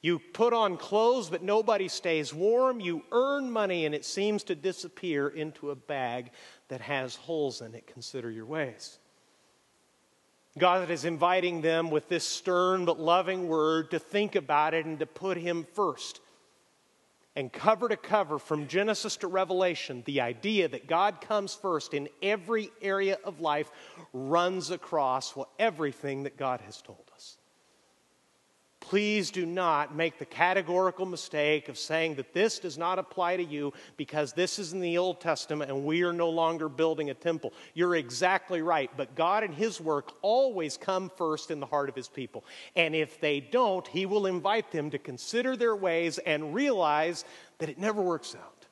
You 0.00 0.20
put 0.20 0.52
on 0.52 0.76
clothes, 0.76 1.30
but 1.30 1.42
nobody 1.42 1.88
stays 1.88 2.32
warm. 2.32 2.78
You 2.78 3.02
earn 3.10 3.50
money, 3.50 3.86
and 3.86 3.92
it 3.92 4.04
seems 4.04 4.44
to 4.44 4.54
disappear 4.54 5.26
into 5.26 5.72
a 5.72 5.74
bag 5.74 6.30
that 6.68 6.80
has 6.82 7.16
holes 7.16 7.60
in 7.60 7.74
it. 7.74 7.88
Consider 7.88 8.30
your 8.30 8.46
ways. 8.46 9.00
God 10.56 10.90
is 10.90 11.04
inviting 11.04 11.60
them 11.60 11.90
with 11.90 12.08
this 12.08 12.22
stern 12.22 12.84
but 12.84 13.00
loving 13.00 13.48
word 13.48 13.90
to 13.90 13.98
think 13.98 14.36
about 14.36 14.74
it 14.74 14.86
and 14.86 15.00
to 15.00 15.06
put 15.06 15.36
Him 15.36 15.66
first 15.74 16.20
and 17.38 17.52
cover 17.52 17.88
to 17.88 17.96
cover 17.96 18.36
from 18.36 18.66
Genesis 18.66 19.16
to 19.18 19.28
Revelation, 19.28 20.02
the 20.06 20.20
idea 20.20 20.66
that 20.66 20.88
God 20.88 21.20
comes 21.20 21.54
first 21.54 21.94
in 21.94 22.08
every 22.20 22.72
area 22.82 23.16
of 23.22 23.40
life 23.40 23.70
runs 24.12 24.72
across 24.72 25.36
well, 25.36 25.48
everything 25.56 26.24
that 26.24 26.36
God 26.36 26.60
has 26.62 26.82
told 26.82 27.08
us. 27.14 27.37
Please 28.88 29.30
do 29.30 29.44
not 29.44 29.94
make 29.94 30.18
the 30.18 30.24
categorical 30.24 31.04
mistake 31.04 31.68
of 31.68 31.76
saying 31.76 32.14
that 32.14 32.32
this 32.32 32.58
does 32.58 32.78
not 32.78 32.98
apply 32.98 33.36
to 33.36 33.44
you 33.44 33.74
because 33.98 34.32
this 34.32 34.58
is 34.58 34.72
in 34.72 34.80
the 34.80 34.96
Old 34.96 35.20
Testament 35.20 35.70
and 35.70 35.84
we 35.84 36.04
are 36.04 36.12
no 36.14 36.30
longer 36.30 36.70
building 36.70 37.10
a 37.10 37.14
temple. 37.14 37.52
You're 37.74 37.96
exactly 37.96 38.62
right, 38.62 38.90
but 38.96 39.14
God 39.14 39.42
and 39.44 39.52
His 39.52 39.78
work 39.78 40.14
always 40.22 40.78
come 40.78 41.10
first 41.18 41.50
in 41.50 41.60
the 41.60 41.66
heart 41.66 41.90
of 41.90 41.94
His 41.94 42.08
people. 42.08 42.46
And 42.76 42.94
if 42.94 43.20
they 43.20 43.40
don't, 43.40 43.86
He 43.86 44.06
will 44.06 44.24
invite 44.24 44.72
them 44.72 44.88
to 44.88 44.98
consider 44.98 45.54
their 45.54 45.76
ways 45.76 46.16
and 46.16 46.54
realize 46.54 47.26
that 47.58 47.68
it 47.68 47.76
never 47.76 48.00
works 48.00 48.34
out. 48.34 48.64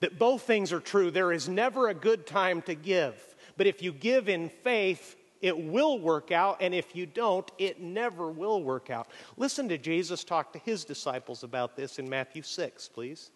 That 0.00 0.18
both 0.18 0.42
things 0.42 0.72
are 0.72 0.80
true. 0.80 1.12
There 1.12 1.32
is 1.32 1.48
never 1.48 1.90
a 1.90 1.94
good 1.94 2.26
time 2.26 2.60
to 2.62 2.74
give. 2.74 3.14
But 3.56 3.68
if 3.68 3.82
you 3.84 3.92
give 3.92 4.28
in 4.28 4.48
faith, 4.48 5.14
it 5.40 5.56
will 5.58 5.98
work 5.98 6.32
out, 6.32 6.58
and 6.60 6.74
if 6.74 6.94
you 6.94 7.06
don't, 7.06 7.50
it 7.58 7.80
never 7.80 8.30
will 8.30 8.62
work 8.62 8.90
out. 8.90 9.08
Listen 9.36 9.68
to 9.68 9.78
Jesus 9.78 10.24
talk 10.24 10.52
to 10.52 10.58
his 10.58 10.84
disciples 10.84 11.42
about 11.42 11.76
this 11.76 11.98
in 11.98 12.08
Matthew 12.08 12.42
6, 12.42 12.88
please. 12.88 13.30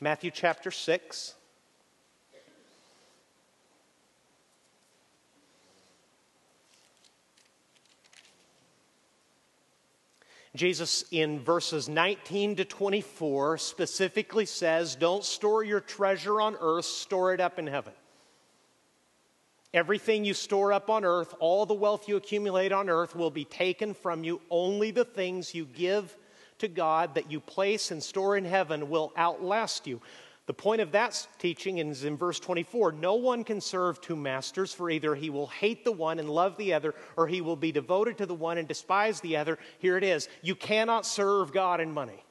Matthew 0.00 0.30
chapter 0.30 0.70
6. 0.70 1.34
Jesus, 10.56 11.04
in 11.10 11.40
verses 11.40 11.88
19 11.88 12.56
to 12.56 12.64
24, 12.64 13.58
specifically 13.58 14.46
says, 14.46 14.96
Don't 14.96 15.24
store 15.24 15.62
your 15.62 15.80
treasure 15.80 16.40
on 16.40 16.56
earth, 16.60 16.84
store 16.84 17.32
it 17.32 17.40
up 17.40 17.58
in 17.58 17.66
heaven. 17.66 17.92
Everything 19.74 20.24
you 20.24 20.34
store 20.34 20.72
up 20.72 20.88
on 20.88 21.04
earth, 21.04 21.34
all 21.38 21.66
the 21.66 21.74
wealth 21.74 22.08
you 22.08 22.16
accumulate 22.16 22.72
on 22.72 22.88
earth, 22.88 23.14
will 23.14 23.30
be 23.30 23.44
taken 23.44 23.92
from 23.92 24.24
you. 24.24 24.40
Only 24.50 24.90
the 24.90 25.04
things 25.04 25.54
you 25.54 25.66
give 25.66 26.16
to 26.58 26.68
God 26.68 27.14
that 27.14 27.30
you 27.30 27.40
place 27.40 27.90
and 27.90 28.02
store 28.02 28.36
in 28.36 28.44
heaven 28.44 28.88
will 28.88 29.12
outlast 29.16 29.86
you. 29.86 30.00
The 30.46 30.54
point 30.54 30.80
of 30.80 30.92
that 30.92 31.26
teaching 31.40 31.78
is 31.78 32.04
in 32.04 32.16
verse 32.16 32.38
24 32.38 32.92
no 32.92 33.14
one 33.14 33.42
can 33.42 33.60
serve 33.60 34.00
two 34.00 34.14
masters, 34.14 34.72
for 34.72 34.88
either 34.88 35.14
he 35.14 35.28
will 35.28 35.48
hate 35.48 35.84
the 35.84 35.92
one 35.92 36.20
and 36.20 36.30
love 36.30 36.56
the 36.56 36.72
other, 36.72 36.94
or 37.16 37.26
he 37.26 37.40
will 37.40 37.56
be 37.56 37.72
devoted 37.72 38.18
to 38.18 38.26
the 38.26 38.34
one 38.34 38.56
and 38.56 38.68
despise 38.68 39.20
the 39.20 39.36
other. 39.36 39.58
Here 39.80 39.96
it 39.96 40.04
is 40.04 40.28
you 40.42 40.54
cannot 40.54 41.04
serve 41.04 41.52
God 41.52 41.80
and 41.80 41.92
money. 41.92 42.22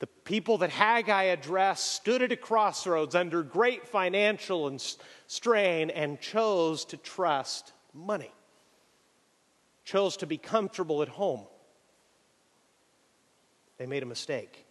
The 0.00 0.06
people 0.06 0.58
that 0.58 0.70
Haggai 0.70 1.24
addressed 1.24 1.92
stood 1.94 2.22
at 2.22 2.30
a 2.30 2.36
crossroads 2.36 3.14
under 3.14 3.42
great 3.42 3.88
financial 3.88 4.78
strain 5.26 5.90
and 5.90 6.20
chose 6.20 6.84
to 6.86 6.98
trust 6.98 7.72
money, 7.94 8.30
chose 9.84 10.18
to 10.18 10.26
be 10.26 10.36
comfortable 10.36 11.02
at 11.02 11.08
home. 11.08 11.46
They 13.78 13.86
made 13.86 14.02
a 14.02 14.06
mistake. 14.06 14.67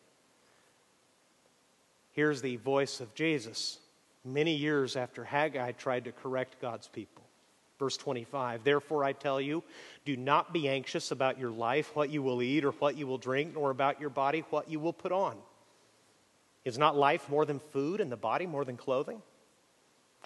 Here's 2.17 2.41
the 2.41 2.55
voice 2.55 2.99
of 2.99 3.13
Jesus 3.13 3.77
many 4.25 4.55
years 4.55 4.95
after 4.95 5.23
Haggai 5.23 5.73
tried 5.73 6.05
to 6.05 6.11
correct 6.11 6.59
God's 6.59 6.87
people. 6.87 7.23
Verse 7.77 7.95
25, 7.95 8.63
therefore 8.63 9.03
I 9.03 9.13
tell 9.13 9.39
you, 9.39 9.63
do 10.03 10.17
not 10.17 10.51
be 10.51 10.67
anxious 10.67 11.11
about 11.11 11.39
your 11.39 11.51
life, 11.51 11.95
what 11.95 12.09
you 12.09 12.23
will 12.23 12.41
eat 12.41 12.65
or 12.65 12.71
what 12.71 12.97
you 12.97 13.05
will 13.05 13.19
drink, 13.19 13.53
nor 13.53 13.69
about 13.69 14.01
your 14.01 14.09
body, 14.09 14.43
what 14.49 14.67
you 14.67 14.79
will 14.79 14.93
put 14.93 15.11
on. 15.11 15.37
Is 16.65 16.79
not 16.79 16.97
life 16.97 17.29
more 17.29 17.45
than 17.45 17.59
food 17.59 18.01
and 18.01 18.11
the 18.11 18.17
body 18.17 18.47
more 18.47 18.65
than 18.65 18.77
clothing? 18.77 19.21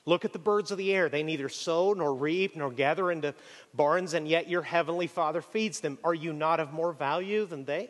Look 0.05 0.23
at 0.23 0.31
the 0.31 0.39
birds 0.39 0.71
of 0.71 0.77
the 0.77 0.93
air. 0.93 1.09
They 1.09 1.23
neither 1.23 1.49
sow 1.49 1.91
nor 1.91 2.13
reap 2.13 2.55
nor 2.55 2.71
gather 2.71 3.11
into 3.11 3.35
barns, 3.73 4.13
and 4.13 4.29
yet 4.29 4.47
your 4.47 4.61
heavenly 4.61 5.07
Father 5.07 5.41
feeds 5.41 5.81
them. 5.81 5.99
Are 6.05 6.15
you 6.15 6.31
not 6.31 6.61
of 6.61 6.71
more 6.71 6.93
value 6.93 7.45
than 7.45 7.65
they? 7.65 7.89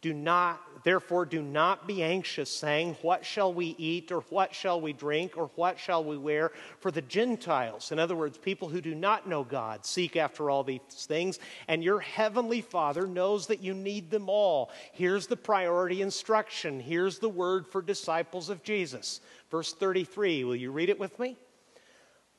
Do 0.00 0.14
not, 0.14 0.84
therefore, 0.84 1.26
do 1.26 1.42
not 1.42 1.88
be 1.88 2.04
anxious, 2.04 2.48
saying, 2.48 2.96
What 3.02 3.26
shall 3.26 3.52
we 3.52 3.74
eat, 3.78 4.12
or 4.12 4.20
what 4.30 4.54
shall 4.54 4.80
we 4.80 4.92
drink, 4.92 5.36
or 5.36 5.50
what 5.56 5.76
shall 5.80 6.04
we 6.04 6.16
wear? 6.16 6.52
For 6.78 6.92
the 6.92 7.02
Gentiles, 7.02 7.90
in 7.90 7.98
other 7.98 8.14
words, 8.14 8.38
people 8.38 8.68
who 8.68 8.80
do 8.80 8.94
not 8.94 9.28
know 9.28 9.42
God, 9.42 9.84
seek 9.84 10.16
after 10.16 10.50
all 10.50 10.62
these 10.62 10.80
things, 10.88 11.40
and 11.66 11.82
your 11.82 11.98
heavenly 11.98 12.60
Father 12.60 13.08
knows 13.08 13.48
that 13.48 13.60
you 13.60 13.74
need 13.74 14.08
them 14.08 14.28
all. 14.28 14.70
Here's 14.92 15.26
the 15.26 15.36
priority 15.36 16.00
instruction. 16.00 16.78
Here's 16.78 17.18
the 17.18 17.28
word 17.28 17.66
for 17.66 17.82
disciples 17.82 18.50
of 18.50 18.62
Jesus. 18.62 19.20
Verse 19.50 19.72
33, 19.72 20.44
will 20.44 20.54
you 20.54 20.70
read 20.70 20.90
it 20.90 21.00
with 21.00 21.18
me? 21.18 21.36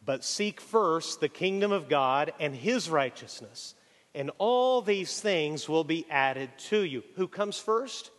But 0.06 0.24
seek 0.24 0.62
first 0.62 1.20
the 1.20 1.28
kingdom 1.28 1.74
of 1.74 1.90
God 1.90 2.32
and 2.40 2.56
his 2.56 2.90
righteousness 2.90 3.76
and 4.16 4.32
all 4.38 4.82
these 4.82 5.22
things 5.22 5.70
will 5.70 5.84
be 5.84 6.06
added 6.10 6.50
to 6.58 6.84
you. 6.84 7.04
Who 7.16 7.28
comes 7.28 7.60
first? 7.60 8.12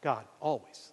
God, 0.00 0.24
always. 0.40 0.92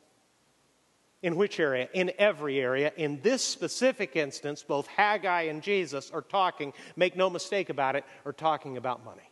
In 1.24 1.36
which 1.36 1.60
area? 1.60 1.90
In 1.94 2.12
every 2.20 2.60
area. 2.60 2.92
In 2.96 3.20
this 3.22 3.42
specific 3.44 4.16
instance, 4.16 4.64
both 4.64 4.86
Haggai 4.88 5.44
and 5.44 5.64
Jesus 5.64 6.12
are 6.12 6.22
talking, 6.22 6.74
make 6.96 7.16
no 7.16 7.30
mistake 7.30 7.70
about 7.70 7.96
it, 7.96 8.06
are 8.26 8.34
talking 8.34 8.78
about 8.78 9.04
money. 9.04 9.30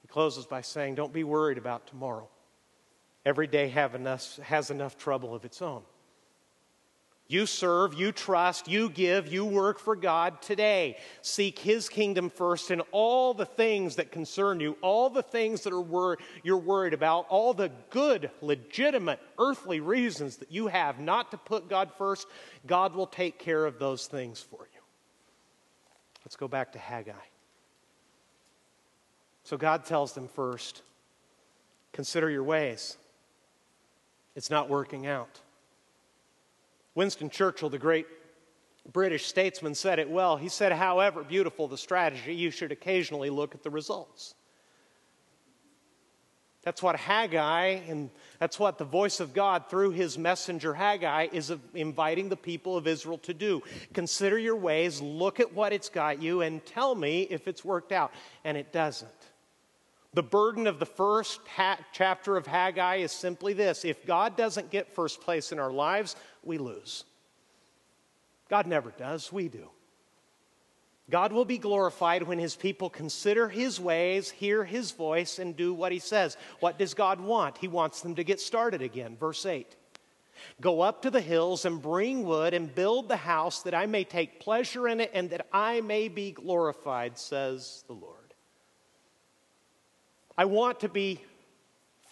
He 0.00 0.08
closes 0.08 0.46
by 0.46 0.62
saying, 0.62 0.94
Don't 0.94 1.12
be 1.12 1.24
worried 1.24 1.58
about 1.58 1.86
tomorrow. 1.86 2.28
every 3.24 3.46
day 3.46 3.68
enough, 3.94 4.36
has 4.38 4.70
enough 4.70 4.96
trouble 4.96 5.34
of 5.34 5.44
its 5.44 5.60
own. 5.62 5.82
You 7.32 7.46
serve, 7.46 7.94
you 7.94 8.12
trust, 8.12 8.68
you 8.68 8.90
give, 8.90 9.26
you 9.32 9.46
work 9.46 9.78
for 9.78 9.96
God 9.96 10.42
today. 10.42 10.98
Seek 11.22 11.58
His 11.58 11.88
kingdom 11.88 12.28
first 12.28 12.70
and 12.70 12.82
all 12.90 13.32
the 13.32 13.46
things 13.46 13.96
that 13.96 14.12
concern 14.12 14.60
you, 14.60 14.76
all 14.82 15.08
the 15.08 15.22
things 15.22 15.62
that 15.62 15.72
are 15.72 15.80
wor- 15.80 16.18
you're 16.42 16.58
worried 16.58 16.92
about, 16.92 17.24
all 17.30 17.54
the 17.54 17.70
good, 17.88 18.30
legitimate, 18.42 19.18
earthly 19.38 19.80
reasons 19.80 20.36
that 20.36 20.52
you 20.52 20.66
have 20.66 21.00
not 21.00 21.30
to 21.30 21.38
put 21.38 21.70
God 21.70 21.90
first, 21.96 22.26
God 22.66 22.94
will 22.94 23.06
take 23.06 23.38
care 23.38 23.64
of 23.64 23.78
those 23.78 24.06
things 24.06 24.42
for 24.42 24.68
you. 24.74 24.80
Let's 26.26 26.36
go 26.36 26.48
back 26.48 26.72
to 26.72 26.78
Haggai. 26.78 27.12
So 29.44 29.56
God 29.56 29.86
tells 29.86 30.12
them 30.12 30.28
first 30.28 30.82
consider 31.94 32.28
your 32.28 32.44
ways. 32.44 32.98
It's 34.36 34.50
not 34.50 34.68
working 34.68 35.06
out. 35.06 35.40
Winston 36.94 37.30
Churchill, 37.30 37.70
the 37.70 37.78
great 37.78 38.06
British 38.92 39.26
statesman, 39.26 39.74
said 39.74 39.98
it 39.98 40.10
well. 40.10 40.36
He 40.36 40.48
said, 40.48 40.72
however 40.72 41.22
beautiful 41.22 41.68
the 41.68 41.78
strategy, 41.78 42.34
you 42.34 42.50
should 42.50 42.72
occasionally 42.72 43.30
look 43.30 43.54
at 43.54 43.62
the 43.62 43.70
results. 43.70 44.34
That's 46.62 46.82
what 46.82 46.94
Haggai, 46.94 47.80
and 47.88 48.08
that's 48.38 48.58
what 48.58 48.78
the 48.78 48.84
voice 48.84 49.18
of 49.18 49.34
God 49.34 49.68
through 49.68 49.90
his 49.90 50.16
messenger 50.16 50.72
Haggai 50.72 51.28
is 51.32 51.52
inviting 51.74 52.28
the 52.28 52.36
people 52.36 52.76
of 52.76 52.86
Israel 52.86 53.18
to 53.18 53.34
do. 53.34 53.62
Consider 53.92 54.38
your 54.38 54.54
ways, 54.54 55.00
look 55.00 55.40
at 55.40 55.52
what 55.52 55.72
it's 55.72 55.88
got 55.88 56.22
you, 56.22 56.42
and 56.42 56.64
tell 56.64 56.94
me 56.94 57.22
if 57.22 57.48
it's 57.48 57.64
worked 57.64 57.90
out. 57.90 58.12
And 58.44 58.56
it 58.56 58.72
doesn't. 58.72 59.10
The 60.14 60.22
burden 60.22 60.66
of 60.68 60.78
the 60.78 60.86
first 60.86 61.40
ha- 61.48 61.80
chapter 61.92 62.36
of 62.36 62.46
Haggai 62.46 62.96
is 62.96 63.12
simply 63.12 63.54
this 63.54 63.84
if 63.84 64.06
God 64.06 64.36
doesn't 64.36 64.70
get 64.70 64.94
first 64.94 65.20
place 65.20 65.50
in 65.50 65.58
our 65.58 65.72
lives, 65.72 66.14
we 66.42 66.58
lose. 66.58 67.04
God 68.48 68.66
never 68.66 68.90
does, 68.90 69.32
we 69.32 69.48
do. 69.48 69.68
God 71.10 71.32
will 71.32 71.44
be 71.44 71.58
glorified 71.58 72.22
when 72.22 72.38
his 72.38 72.54
people 72.54 72.88
consider 72.88 73.48
his 73.48 73.80
ways, 73.80 74.30
hear 74.30 74.64
his 74.64 74.92
voice, 74.92 75.38
and 75.38 75.56
do 75.56 75.74
what 75.74 75.92
he 75.92 75.98
says. 75.98 76.36
What 76.60 76.78
does 76.78 76.94
God 76.94 77.20
want? 77.20 77.58
He 77.58 77.68
wants 77.68 78.00
them 78.00 78.14
to 78.14 78.24
get 78.24 78.40
started 78.40 78.82
again. 78.82 79.16
Verse 79.18 79.44
8 79.44 79.76
Go 80.60 80.80
up 80.80 81.02
to 81.02 81.10
the 81.10 81.20
hills 81.20 81.64
and 81.64 81.82
bring 81.82 82.24
wood 82.24 82.54
and 82.54 82.74
build 82.74 83.08
the 83.08 83.16
house 83.16 83.62
that 83.62 83.74
I 83.74 83.86
may 83.86 84.04
take 84.04 84.40
pleasure 84.40 84.88
in 84.88 85.00
it 85.00 85.10
and 85.12 85.30
that 85.30 85.46
I 85.52 85.80
may 85.80 86.08
be 86.08 86.32
glorified, 86.32 87.18
says 87.18 87.84
the 87.86 87.94
Lord. 87.94 88.16
I 90.36 90.46
want 90.46 90.80
to 90.80 90.88
be 90.88 91.20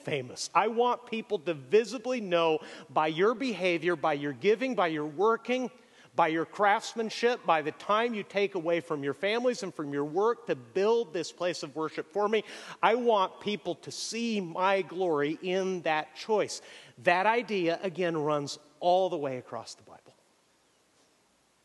famous. 0.04 0.50
I 0.54 0.68
want 0.68 1.06
people 1.06 1.38
to 1.40 1.54
visibly 1.54 2.20
know 2.20 2.60
by 2.88 3.08
your 3.08 3.34
behavior, 3.34 3.96
by 3.96 4.14
your 4.14 4.32
giving, 4.32 4.74
by 4.74 4.88
your 4.88 5.06
working, 5.06 5.70
by 6.16 6.28
your 6.28 6.44
craftsmanship, 6.44 7.44
by 7.46 7.62
the 7.62 7.72
time 7.72 8.14
you 8.14 8.22
take 8.22 8.54
away 8.54 8.80
from 8.80 9.02
your 9.04 9.14
families 9.14 9.62
and 9.62 9.74
from 9.74 9.92
your 9.92 10.04
work 10.04 10.46
to 10.46 10.54
build 10.56 11.12
this 11.12 11.32
place 11.32 11.62
of 11.62 11.74
worship 11.76 12.12
for 12.12 12.28
me. 12.28 12.44
I 12.82 12.94
want 12.94 13.40
people 13.40 13.76
to 13.76 13.90
see 13.90 14.40
my 14.40 14.82
glory 14.82 15.38
in 15.42 15.82
that 15.82 16.14
choice. 16.16 16.62
That 17.04 17.26
idea, 17.26 17.78
again, 17.82 18.16
runs 18.16 18.58
all 18.80 19.08
the 19.08 19.16
way 19.16 19.38
across 19.38 19.74
the 19.74 19.82
Bible. 19.82 20.14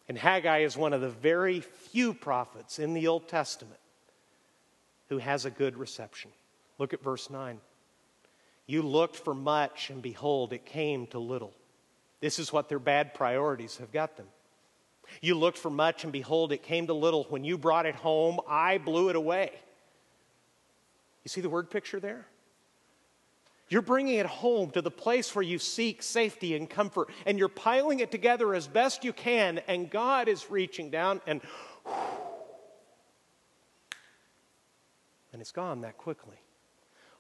And 0.08 0.18
Haggai 0.18 0.60
is 0.60 0.78
one 0.78 0.94
of 0.94 1.02
the 1.02 1.10
very 1.10 1.62
few 1.62 2.14
prophets 2.14 2.78
in 2.78 2.94
the 2.94 3.08
Old 3.08 3.28
Testament 3.28 3.80
who 5.10 5.18
has 5.18 5.46
a 5.46 5.50
good 5.50 5.78
reception. 5.78 6.32
Look 6.78 6.94
at 6.94 7.04
verse 7.04 7.30
9. 7.30 7.60
You 8.68 8.82
looked 8.82 9.16
for 9.16 9.34
much, 9.34 9.90
and 9.90 10.02
behold, 10.02 10.54
it 10.54 10.66
came 10.66 11.08
to 11.08 11.20
little. 11.20 11.54
This 12.20 12.40
is 12.40 12.52
what 12.52 12.70
their 12.70 12.80
bad 12.80 13.14
priorities 13.14 13.78
have 13.78 13.92
got 13.92 14.18
them. 14.18 14.28
You 15.22 15.36
looked 15.36 15.58
for 15.58 15.70
much, 15.70 16.04
and 16.04 16.12
behold, 16.12 16.52
it 16.52 16.64
came 16.64 16.88
to 16.88 16.94
little. 16.94 17.26
When 17.26 17.44
you 17.44 17.58
brought 17.58 17.86
it 17.86 17.96
home, 17.96 18.40
I 18.48 18.80
blew 18.80 19.10
it 19.10 19.16
away. 19.16 19.52
You 21.24 21.30
see 21.30 21.42
the 21.42 21.50
word 21.50 21.70
picture 21.70 22.00
there? 22.00 22.26
You're 23.68 23.82
bringing 23.82 24.16
it 24.16 24.28
home 24.28 24.70
to 24.72 24.82
the 24.82 24.92
place 24.92 25.36
where 25.36 25.44
you 25.44 25.58
seek 25.58 26.04
safety 26.04 26.56
and 26.56 26.70
comfort, 26.70 27.10
and 27.26 27.40
you're 27.40 27.50
piling 27.50 28.00
it 28.00 28.12
together 28.12 28.54
as 28.54 28.68
best 28.68 29.04
you 29.04 29.12
can, 29.12 29.60
and 29.68 29.90
God 29.90 30.28
is 30.28 30.50
reaching 30.52 30.90
down 30.90 31.22
and 31.26 31.42
and 35.36 35.42
it's 35.42 35.52
gone 35.52 35.82
that 35.82 35.98
quickly. 35.98 36.38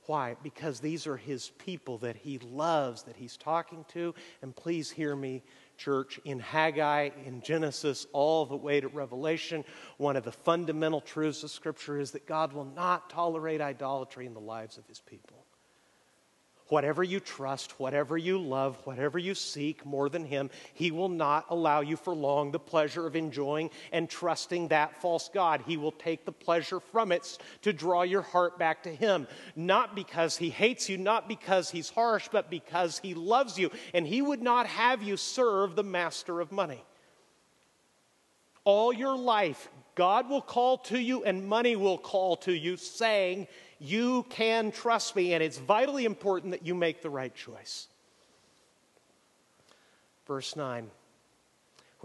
Why? 0.08 0.36
Because 0.44 0.80
these 0.80 1.08
are 1.08 1.18
his 1.18 1.50
people 1.58 1.98
that 2.00 2.16
he 2.16 2.38
loves, 2.40 3.04
that 3.04 3.16
he's 3.16 3.38
talking 3.38 3.86
to. 3.90 4.14
And 4.42 4.56
please 4.56 4.92
hear 4.92 5.16
me, 5.16 5.44
church, 5.78 6.20
in 6.26 6.40
Haggai, 6.40 7.10
in 7.26 7.42
Genesis, 7.42 8.06
all 8.14 8.46
the 8.46 8.56
way 8.56 8.80
to 8.82 8.88
Revelation, 8.88 9.64
one 9.98 10.16
of 10.16 10.24
the 10.24 10.32
fundamental 10.32 11.02
truths 11.02 11.44
of 11.44 11.52
Scripture 11.52 12.00
is 12.00 12.12
that 12.12 12.28
God 12.28 12.54
will 12.54 12.66
not 12.66 13.10
tolerate 13.10 13.62
idolatry 13.62 14.26
in 14.26 14.34
the 14.34 14.40
lives 14.40 14.78
of 14.78 14.88
his 14.88 15.00
people. 15.00 15.45
Whatever 16.68 17.04
you 17.04 17.20
trust, 17.20 17.80
whatever 17.80 18.18
you 18.18 18.40
love, 18.40 18.76
whatever 18.86 19.20
you 19.20 19.36
seek 19.36 19.86
more 19.86 20.10
than 20.10 20.26
Him, 20.26 20.50
He 20.74 20.90
will 20.90 21.10
not 21.10 21.46
allow 21.50 21.82
you 21.82 21.96
for 21.96 22.16
long 22.16 22.52
the 22.52 22.60
pleasure 22.60 23.06
of 23.06 23.16
enjoying 23.16 23.70
and 23.92 24.10
trusting 24.10 24.70
that 24.70 25.00
false 25.00 25.30
God. 25.32 25.62
He 25.68 25.78
will 25.78 25.92
take 25.92 26.26
the 26.26 26.32
pleasure 26.32 26.80
from 26.80 27.12
it 27.12 27.38
to 27.62 27.72
draw 27.72 28.02
your 28.02 28.24
heart 28.24 28.58
back 28.58 28.82
to 28.84 28.96
Him. 28.96 29.28
Not 29.56 29.96
because 29.96 30.38
He 30.38 30.50
hates 30.50 30.90
you, 30.90 30.98
not 30.98 31.28
because 31.28 31.70
He's 31.70 31.92
harsh, 31.92 32.30
but 32.32 32.50
because 32.50 32.98
He 32.98 33.14
loves 33.14 33.60
you. 33.60 33.70
And 33.94 34.08
He 34.08 34.24
would 34.24 34.42
not 34.42 34.66
have 34.66 35.04
you 35.04 35.18
serve 35.18 35.76
the 35.76 35.84
master 35.84 36.42
of 36.42 36.52
money. 36.52 36.84
All 38.64 38.92
your 38.92 39.16
life, 39.16 39.70
God 39.94 40.30
will 40.30 40.42
call 40.42 40.80
to 40.80 41.00
you 41.00 41.24
and 41.24 41.48
money 41.48 41.76
will 41.76 42.00
call 42.00 42.38
to 42.38 42.52
you, 42.52 42.76
saying, 42.76 43.48
you 43.80 44.26
can 44.30 44.72
trust 44.72 45.16
me, 45.16 45.34
and 45.34 45.44
it's 45.44 45.58
vitally 45.58 46.06
important 46.06 46.52
that 46.52 46.66
you 46.66 46.76
make 46.76 47.02
the 47.02 47.10
right 47.10 47.34
choice. 47.34 47.88
Verse 50.28 50.56
9 50.56 50.90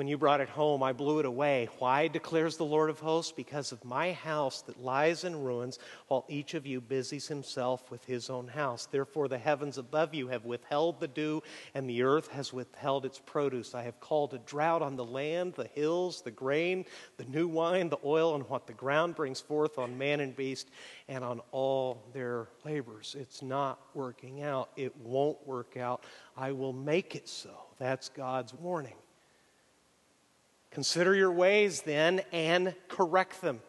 when 0.01 0.09
you 0.09 0.17
brought 0.17 0.41
it 0.41 0.49
home, 0.49 0.83
I 0.83 0.95
blew 0.95 1.19
it 1.19 1.27
away. 1.27 1.69
Why, 1.79 2.09
declares 2.09 2.57
the 2.57 2.65
Lord 2.65 2.89
of 2.89 3.01
hosts? 3.01 3.33
Because 3.33 3.71
of 3.71 3.85
my 3.85 4.13
house 4.13 4.63
that 4.63 4.83
lies 4.83 5.25
in 5.25 5.45
ruins, 5.45 5.79
while 6.09 6.25
each 6.27 6.55
of 6.55 6.65
you 6.65 6.81
busies 6.81 7.29
himself 7.29 7.91
with 7.91 8.03
his 8.07 8.31
own 8.31 8.49
house. 8.49 8.87
Therefore, 8.87 9.29
the 9.29 9.37
heavens 9.37 9.77
above 9.77 10.15
you 10.15 10.29
have 10.29 10.47
withheld 10.47 11.01
the 11.01 11.07
dew, 11.07 11.43
and 11.75 11.87
the 11.87 12.03
earth 12.03 12.29
has 12.29 12.51
withheld 12.51 13.05
its 13.05 13.19
produce. 13.19 13.75
I 13.75 13.83
have 13.83 14.01
called 14.01 14.33
a 14.33 14.39
drought 14.39 14.81
on 14.81 14.97
the 14.97 15.05
land, 15.05 15.53
the 15.53 15.69
hills, 15.75 16.23
the 16.23 16.31
grain, 16.31 16.87
the 17.19 17.27
new 17.27 17.47
wine, 17.47 17.91
the 17.91 18.01
oil, 18.03 18.35
and 18.35 18.49
what 18.49 18.67
the 18.67 18.73
ground 18.73 19.17
brings 19.17 19.43
forth 19.43 19.77
on 19.77 19.99
man 19.99 20.21
and 20.21 20.35
beast, 20.35 20.71
and 21.09 21.23
on 21.23 21.43
all 21.53 22.09
their 22.15 22.49
labors. 22.65 23.15
It's 23.21 23.43
not 23.43 23.79
working 23.93 24.41
out. 24.41 24.71
It 24.77 24.97
won't 24.97 25.47
work 25.47 25.77
out. 25.77 26.05
I 26.39 26.53
will 26.53 26.73
make 26.73 27.15
it 27.15 27.29
so. 27.29 27.51
That's 27.79 28.09
God's 28.09 28.55
warning. 28.55 28.95
Consider 30.70 31.14
your 31.14 31.33
ways 31.33 31.83
then 31.83 32.22
and 32.33 32.74
correct 32.88 33.40
them. 33.40 33.61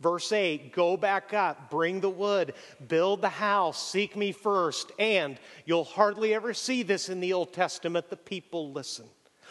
Verse 0.00 0.32
8 0.32 0.72
Go 0.72 0.96
back 0.96 1.34
up, 1.34 1.70
bring 1.70 2.00
the 2.00 2.10
wood, 2.10 2.54
build 2.88 3.20
the 3.20 3.28
house, 3.28 3.90
seek 3.90 4.16
me 4.16 4.32
first. 4.32 4.92
And 4.98 5.38
you'll 5.66 5.84
hardly 5.84 6.34
ever 6.34 6.54
see 6.54 6.82
this 6.82 7.08
in 7.08 7.20
the 7.20 7.32
Old 7.32 7.52
Testament. 7.52 8.08
The 8.08 8.16
people 8.16 8.72
listen. 8.72 9.06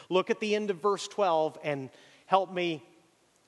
Look 0.10 0.30
at 0.30 0.39
the 0.39 0.56
end 0.56 0.71
of 0.71 0.82
verse 0.82 1.08
12 1.08 1.60
and 1.63 1.89
help 2.25 2.52
me 2.52 2.84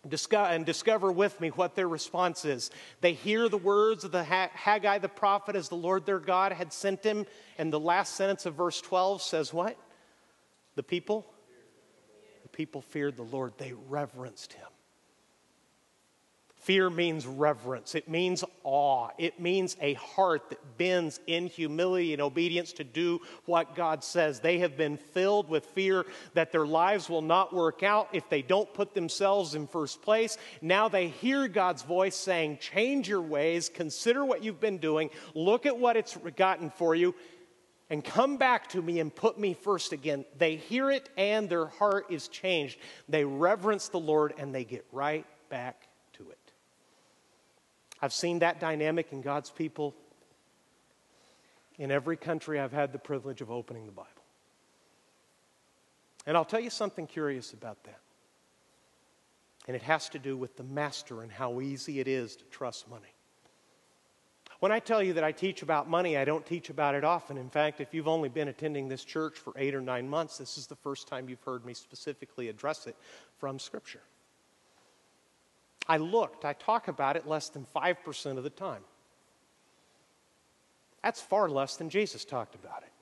discover, 0.08 0.50
and 0.50 0.66
discover 0.66 1.12
with 1.12 1.40
me 1.42 1.50
what 1.50 1.76
their 1.76 1.88
response 1.88 2.46
is. 2.46 2.70
They 3.02 3.14
hear 3.14 3.50
the 3.50 3.58
words 3.58 4.04
of 4.04 4.12
the 4.12 4.24
Haggai 4.24 5.00
the 5.00 5.10
prophet 5.10 5.56
as 5.56 5.70
the 5.70 5.76
Lord 5.76 6.06
their 6.06 6.20
God 6.20 6.52
had 6.52 6.72
sent 6.72 7.04
him. 7.04 7.26
And 7.58 7.74
the 7.74 7.80
last 7.80 8.16
sentence 8.16 8.46
of 8.46 8.54
verse 8.54 8.80
12 8.82 9.24
says 9.24 9.52
what? 9.52 9.76
The 10.76 10.84
people 10.84 11.26
people 12.52 12.82
feared 12.82 13.16
the 13.16 13.24
Lord, 13.24 13.54
they 13.58 13.74
reverenced 13.90 14.54
him. 14.54 14.68
Fear 16.62 16.92
means 16.92 17.26
reverence. 17.26 17.96
It 17.96 18.08
means 18.08 18.44
awe. 18.64 19.10
It 19.18 19.40
means 19.40 19.76
a 19.82 19.96
heart 19.96 20.50
that 20.50 20.78
bends 20.78 21.20
in 21.26 21.48
humility 21.48 22.14
and 22.14 22.22
obedience 22.22 22.72
to 22.74 22.84
do 22.84 23.20
what 23.46 23.74
God 23.74 24.04
says. 24.04 24.40
They 24.40 24.60
have 24.60 24.78
been 24.78 24.98
filled 24.98 25.50
with 25.50 25.66
fear 25.66 26.06
that 26.36 26.52
their 26.52 26.68
lives 26.68 27.10
will 27.10 27.24
not 27.24 27.52
work 27.52 27.82
out 27.82 28.10
if 28.14 28.30
they 28.30 28.44
don't 28.44 28.72
put 28.76 28.94
themselves 28.94 29.56
in 29.56 29.66
first 29.66 30.04
place. 30.04 30.38
Now 30.62 30.88
they 30.88 31.08
hear 31.08 31.48
God's 31.48 31.82
voice 31.82 32.16
saying, 32.16 32.60
Change 32.60 33.10
your 33.10 33.22
ways, 33.22 33.68
consider 33.68 34.24
what 34.24 34.44
you've 34.44 34.62
been 34.62 34.78
doing, 34.78 35.10
look 35.34 35.66
at 35.66 35.76
what 35.76 35.98
it's 35.98 36.16
gotten 36.36 36.70
for 36.70 36.94
you, 36.94 37.16
and 37.92 38.02
come 38.06 38.38
back 38.38 38.70
to 38.70 38.82
me 38.82 39.02
and 39.02 39.14
put 39.14 39.38
me 39.38 39.54
first 39.54 39.92
again. 39.92 40.24
They 40.38 40.56
hear 40.56 40.90
it 40.90 41.10
and 41.18 41.50
their 41.50 41.66
heart 41.66 42.06
is 42.10 42.30
changed. 42.30 42.80
They 43.10 43.26
reverence 43.26 43.90
the 43.90 44.00
Lord 44.00 44.34
and 44.38 44.56
they 44.56 44.64
get 44.64 44.86
right 44.94 45.26
back 45.50 45.90
to 46.14 46.30
it. 46.30 46.40
I've 48.02 48.14
seen 48.14 48.40
that 48.40 48.62
dynamic 48.62 49.12
in 49.12 49.22
God's 49.22 49.50
people 49.50 49.94
in 51.78 51.92
every 51.92 52.16
country 52.16 52.62
I've 52.62 52.72
had 52.72 52.94
the 52.94 52.98
privilege 52.98 53.42
of 53.42 53.52
opening 53.52 53.86
the 53.88 53.92
Bible. 53.92 54.10
And 56.26 56.38
I'll 56.38 56.46
tell 56.46 56.62
you 56.62 56.70
something 56.70 57.08
curious 57.08 57.52
about 57.52 57.84
that. 57.84 58.00
And 59.68 59.76
it 59.76 59.82
has 59.84 60.08
to 60.10 60.20
do 60.20 60.38
with 60.38 60.56
the 60.56 60.64
master 60.64 61.24
and 61.24 61.32
how 61.32 61.60
easy 61.60 62.00
it 62.00 62.08
is 62.08 62.38
to 62.38 62.46
trust 62.46 62.90
money. 62.90 63.14
When 64.62 64.72
I 64.72 64.78
tell 64.78 65.02
you 65.02 65.14
that 65.14 65.24
I 65.24 65.32
teach 65.32 65.64
about 65.64 65.90
money, 65.90 66.18
I 66.18 66.24
don't 66.24 66.46
teach 66.46 66.70
about 66.70 66.94
it 66.94 67.04
often. 67.04 67.36
In 67.36 67.50
fact, 67.50 67.82
if 67.82 67.96
you've 67.96 68.08
only 68.08 68.30
been 68.30 68.48
attending 68.48 68.88
this 68.88 69.04
church 69.04 69.40
for 69.40 69.54
eight 69.58 69.74
or 69.74 69.82
nine 69.82 70.08
months, 70.08 70.38
this 70.38 70.56
is 70.56 70.68
the 70.68 70.76
first 70.76 71.08
time 71.08 71.28
you've 71.28 71.42
heard 71.42 71.66
me 71.66 71.74
specifically 71.74 72.48
address 72.48 72.86
it 72.86 72.96
from 73.40 73.58
Scripture. 73.58 74.04
I 75.88 75.98
looked, 75.98 76.46
I 76.46 76.54
talk 76.54 76.90
about 76.90 77.16
it 77.16 77.28
less 77.28 77.50
than 77.50 77.66
5% 77.76 78.38
of 78.38 78.44
the 78.44 78.52
time. 78.52 78.84
That's 81.02 81.20
far 81.20 81.50
less 81.50 81.78
than 81.78 81.90
Jesus 81.90 82.24
talked 82.24 82.54
about 82.54 82.84
it. 82.84 82.94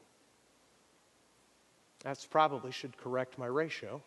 That's 2.06 2.26
probably 2.26 2.72
should 2.72 2.96
correct 2.96 3.38
my 3.38 3.48
ratio 3.48 4.02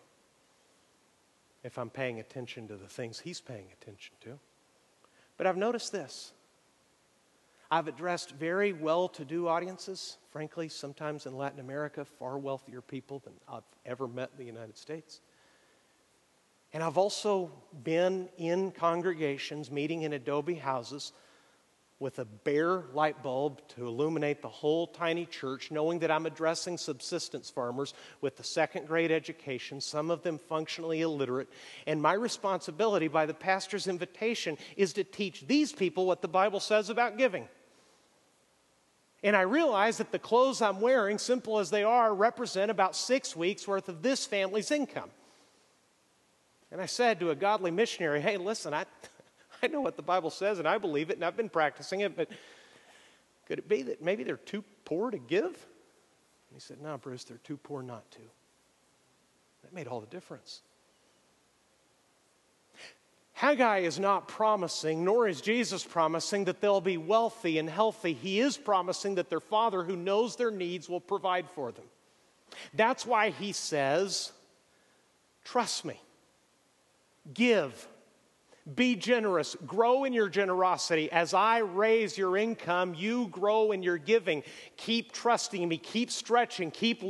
if 1.63 1.79
I'm 1.79 1.91
paying 1.91 2.19
attention 2.19 2.67
to 2.69 2.77
the 2.77 2.89
things 2.89 3.21
he's 3.21 3.43
paying 3.43 3.67
attention 3.79 4.15
to. 4.23 4.39
But 5.37 5.47
I've 5.47 5.59
noticed 5.59 5.93
this 5.93 6.33
I've 7.73 7.89
addressed 7.89 8.33
very 8.33 8.75
well 8.75 9.09
to 9.09 9.25
do 9.25 9.49
audiences, 9.49 10.19
frankly, 10.31 10.69
sometimes 10.69 11.25
in 11.25 11.39
Latin 11.39 11.59
America, 11.59 12.05
far 12.05 12.37
wealthier 12.37 12.83
people 12.83 13.21
than 13.21 13.33
I've 13.49 13.63
ever 13.87 14.07
met 14.07 14.29
in 14.33 14.37
the 14.37 14.45
United 14.45 14.77
States. 14.77 15.23
And 16.75 16.83
I've 16.83 16.99
also 16.99 17.51
been 17.83 18.29
in 18.37 18.73
congregations 18.73 19.71
meeting 19.71 20.03
in 20.03 20.13
adobe 20.13 20.57
houses 20.57 21.15
with 21.99 22.19
a 22.19 22.27
bare 22.27 22.83
light 22.93 23.23
bulb 23.23 23.67
to 23.69 23.87
illuminate 23.87 24.43
the 24.43 24.51
whole 24.51 24.87
tiny 24.89 25.25
church, 25.25 25.71
knowing 25.71 25.99
that 26.01 26.11
I'm 26.11 26.27
addressing 26.27 26.77
subsistence 26.77 27.49
farmers 27.49 27.95
with 28.21 28.39
a 28.39 28.45
second 28.45 28.87
grade 28.87 29.11
education, 29.11 29.81
some 29.81 30.11
of 30.11 30.23
them 30.23 30.37
functionally 30.37 31.01
illiterate. 31.01 31.49
And 31.87 32.03
my 32.03 32.13
responsibility 32.13 33.09
by 33.09 33.25
the 33.25 33.33
pastor's 33.33 33.87
invitation 33.87 34.59
is 34.77 34.93
to 34.93 35.05
teach 35.05 35.47
these 35.47 35.73
people 35.73 36.05
what 36.05 36.21
the 36.21 36.29
Bible 36.29 36.61
says 36.61 36.91
about 36.91 37.17
giving. 37.17 37.49
And 39.23 39.37
I 39.37 39.43
realize 39.43 39.99
that 39.99 40.11
the 40.11 40.19
clothes 40.19 40.61
I'm 40.61 40.81
wearing, 40.81 41.19
simple 41.19 41.59
as 41.59 41.71
they 41.71 41.85
are, 41.85 42.13
represent 42.13 42.71
about 42.71 42.97
six 42.97 43.37
weeks 43.37 43.69
worth 43.69 43.89
of 43.89 44.03
this 44.03 44.27
family's 44.27 44.71
income. 44.71 45.11
And 46.73 46.81
I 46.81 46.87
said 46.87 47.21
to 47.21 47.31
a 47.31 47.35
godly 47.35 47.71
missionary, 47.71 48.21
hey, 48.21 48.37
listen, 48.37 48.75
I, 48.75 48.87
I 49.63 49.69
know 49.69 49.81
what 49.81 49.97
the 49.97 50.03
Bible 50.03 50.31
says 50.31 50.59
and 50.59 50.67
I 50.67 50.79
believe 50.79 51.11
it 51.11 51.17
and 51.17 51.25
I've 51.25 51.37
been 51.37 51.49
practicing 51.49 52.01
it, 52.01 52.17
but 52.17 52.29
could 53.47 53.59
it 53.59 53.69
be 53.69 53.83
that 53.83 54.03
maybe 54.03 54.25
they're 54.25 54.37
too 54.37 54.65
poor 54.85 55.11
to 55.11 55.19
give? 55.19 55.45
And 55.45 56.55
he 56.55 56.61
said, 56.61 56.81
no, 56.81 56.99
Bruce, 56.99 57.25
they're 57.25 57.39
too 57.39 57.59
poor 57.59 57.83
not 57.83 58.11
to. 58.13 58.21
That 59.63 59.73
made 59.73 59.87
all 59.87 60.01
the 60.01 60.07
difference. 60.07 60.63
Haggai 63.43 63.79
is 63.79 63.99
not 63.99 64.29
promising, 64.29 65.05
nor 65.05 65.27
is 65.27 65.41
Jesus 65.41 65.83
promising 65.83 66.45
that 66.45 66.61
they'll 66.61 66.81
be 66.81 66.97
wealthy 66.97 67.59
and 67.59 67.69
healthy. 67.69 68.13
He 68.13 68.39
is 68.39 68.57
promising 68.57 69.17
that 69.17 69.31
their 69.31 69.41
Father, 69.41 69.83
who 69.83 69.97
knows 69.97 70.37
their 70.37 70.53
needs, 70.53 70.89
will 70.89 71.01
provide 71.01 71.51
for 71.51 71.73
them. 71.73 71.85
That's 72.73 73.05
why 73.05 73.31
he 73.31 73.51
says, 73.51 74.31
Trust 75.43 75.85
me, 75.85 76.01
give, 77.35 77.89
be 78.77 78.95
generous. 78.95 79.57
Grow 79.67 80.05
in 80.05 80.13
your 80.13 80.29
generosity. 80.29 81.11
As 81.11 81.35
I 81.35 81.59
raise 81.59 82.17
your 82.17 82.37
income, 82.37 82.95
you 82.95 83.27
grow 83.29 83.73
in 83.73 83.83
your 83.83 83.99
giving. 83.99 84.45
Keep 84.77 85.11
trusting 85.11 85.69
me. 85.69 85.79
Keep 85.79 86.13
stretching. 86.13 86.71
Keep 86.71 87.03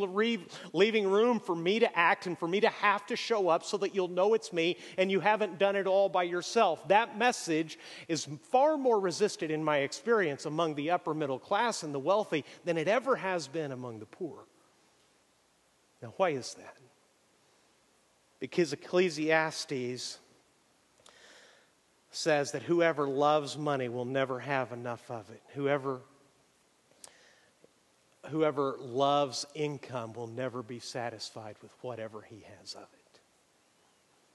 leaving 0.72 1.10
room 1.10 1.38
for 1.38 1.54
me 1.54 1.78
to 1.78 1.98
act 1.98 2.26
and 2.26 2.38
for 2.38 2.48
me 2.48 2.60
to 2.60 2.70
have 2.70 3.04
to 3.06 3.16
show 3.16 3.48
up 3.48 3.64
so 3.64 3.76
that 3.76 3.94
you'll 3.94 4.08
know 4.08 4.32
it's 4.32 4.50
me 4.50 4.78
and 4.96 5.10
you 5.10 5.20
haven't 5.20 5.58
done 5.58 5.76
it 5.76 5.86
all 5.86 6.08
by 6.08 6.22
yourself. 6.22 6.88
That 6.88 7.18
message 7.18 7.78
is 8.08 8.26
far 8.50 8.78
more 8.78 8.98
resisted 8.98 9.50
in 9.50 9.62
my 9.62 9.78
experience 9.78 10.46
among 10.46 10.74
the 10.74 10.90
upper 10.90 11.12
middle 11.12 11.38
class 11.38 11.82
and 11.82 11.94
the 11.94 11.98
wealthy 12.00 12.46
than 12.64 12.78
it 12.78 12.88
ever 12.88 13.14
has 13.16 13.46
been 13.46 13.72
among 13.72 13.98
the 13.98 14.06
poor. 14.06 14.46
Now, 16.00 16.14
why 16.16 16.30
is 16.30 16.54
that? 16.54 16.78
Because 18.40 18.72
Ecclesiastes 18.72 20.18
says 22.12 22.52
that 22.52 22.62
whoever 22.62 23.08
loves 23.08 23.58
money 23.58 23.88
will 23.88 24.04
never 24.04 24.38
have 24.38 24.70
enough 24.70 25.10
of 25.10 25.28
it. 25.30 25.42
Whoever 25.54 26.00
whoever 28.30 28.76
loves 28.78 29.44
income 29.54 30.12
will 30.12 30.28
never 30.28 30.62
be 30.62 30.78
satisfied 30.78 31.56
with 31.60 31.72
whatever 31.80 32.22
he 32.22 32.44
has 32.60 32.74
of 32.74 32.82
it. 32.82 33.20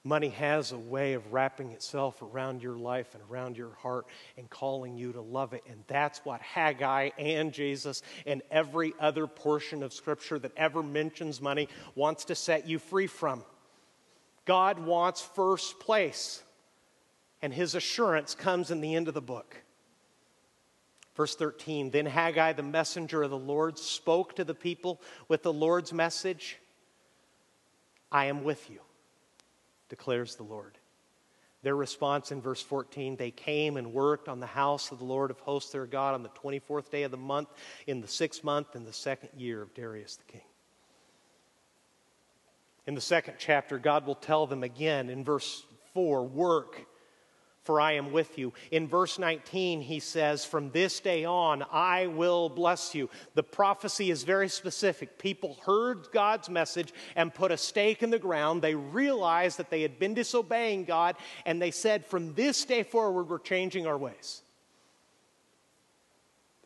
Money 0.04 0.30
has 0.30 0.72
a 0.72 0.78
way 0.78 1.14
of 1.14 1.34
wrapping 1.34 1.72
itself 1.72 2.22
around 2.22 2.62
your 2.62 2.78
life 2.78 3.14
and 3.14 3.24
around 3.30 3.58
your 3.58 3.74
heart 3.82 4.06
and 4.38 4.50
calling 4.50 4.98
you 4.98 5.14
to 5.14 5.22
love 5.22 5.54
it. 5.54 5.64
And 5.70 5.84
that's 5.88 6.20
what 6.20 6.42
Haggai 6.42 7.10
and 7.18 7.52
Jesus 7.52 8.02
and 8.26 8.42
every 8.52 8.94
other 9.00 9.28
portion 9.28 9.84
of 9.84 9.94
Scripture 9.94 10.40
that 10.40 10.56
ever 10.56 10.84
mentions 10.84 11.42
money 11.42 11.68
wants 11.96 12.26
to 12.26 12.36
set 12.36 12.68
you 12.68 12.80
free 12.80 13.08
from. 13.08 13.44
God 14.46 14.80
wants 14.80 15.22
first 15.22 15.80
place 15.80 16.42
and 17.42 17.54
his 17.54 17.76
assurance 17.76 18.36
comes 18.36 18.72
in 18.72 18.82
the 18.82 18.96
end 18.96 19.08
of 19.08 19.14
the 19.14 19.22
book. 19.22 19.64
Verse 21.16 21.36
13 21.36 21.92
Then 21.92 22.06
Haggai, 22.06 22.54
the 22.54 22.64
messenger 22.64 23.24
of 23.24 23.30
the 23.30 23.38
Lord, 23.38 23.78
spoke 23.78 24.36
to 24.36 24.44
the 24.44 24.54
people 24.54 25.02
with 25.28 25.44
the 25.44 25.54
Lord's 25.54 25.92
message 25.92 26.60
I 28.12 28.26
am 28.26 28.44
with 28.44 28.70
you, 28.70 28.80
declares 29.90 30.36
the 30.36 30.44
Lord. 30.44 30.78
Their 31.64 31.76
response 31.76 32.32
in 32.32 32.42
verse 32.42 32.62
14 32.62 33.18
they 33.18 33.32
came 33.32 33.78
and 33.78 33.94
worked 33.94 34.30
on 34.30 34.40
the 34.40 34.46
house 34.46 34.92
of 34.92 35.00
the 35.00 35.06
Lord 35.06 35.32
of 35.32 35.40
hosts 35.40 35.72
their 35.72 35.88
God 35.88 36.14
on 36.14 36.24
the 36.24 36.30
24th 36.30 36.92
day 36.92 37.04
of 37.04 37.12
the 37.12 37.18
month, 37.18 37.50
in 37.88 38.00
the 38.00 38.08
sixth 38.08 38.44
month, 38.44 38.76
in 38.76 38.86
the 38.86 38.94
second 38.94 39.30
year 39.36 39.62
of 39.62 39.74
Darius 39.74 40.16
the 40.16 40.32
king. 40.32 40.46
In 42.86 42.96
the 42.96 43.02
second 43.02 43.34
chapter, 43.38 43.80
God 43.80 44.06
will 44.06 44.16
tell 44.16 44.48
them 44.48 44.64
again 44.64 45.10
in 45.10 45.26
verse 45.26 45.66
4 45.94 46.24
work 46.24 46.87
for 47.68 47.82
I 47.82 47.92
am 47.92 48.14
with 48.14 48.38
you. 48.38 48.54
In 48.72 48.88
verse 48.88 49.20
19, 49.20 49.82
he 49.82 50.00
says, 50.00 50.46
From 50.46 50.72
this 50.72 51.02
day 51.02 51.26
on, 51.26 51.66
I 51.70 52.08
will 52.08 52.48
bless 52.48 52.96
you. 52.96 53.10
The 53.36 53.44
prophecy 53.44 54.10
is 54.10 54.24
very 54.24 54.48
specific. 54.48 55.20
People 55.20 55.58
heard 55.66 56.08
God's 56.14 56.50
message 56.50 56.94
and 57.18 57.34
put 57.34 57.52
a 57.52 57.58
stake 57.58 58.02
in 58.02 58.10
the 58.10 58.20
ground. 58.20 58.62
They 58.62 58.74
realized 58.74 59.60
that 59.60 59.70
they 59.70 59.82
had 59.82 60.00
been 60.00 60.14
disobeying 60.14 60.86
God, 60.86 61.18
and 61.46 61.62
they 61.62 61.72
said, 61.72 62.06
From 62.06 62.34
this 62.36 62.64
day 62.64 62.84
forward, 62.84 63.30
we're 63.30 63.38
changing 63.38 63.86
our 63.86 63.98
ways. 63.98 64.44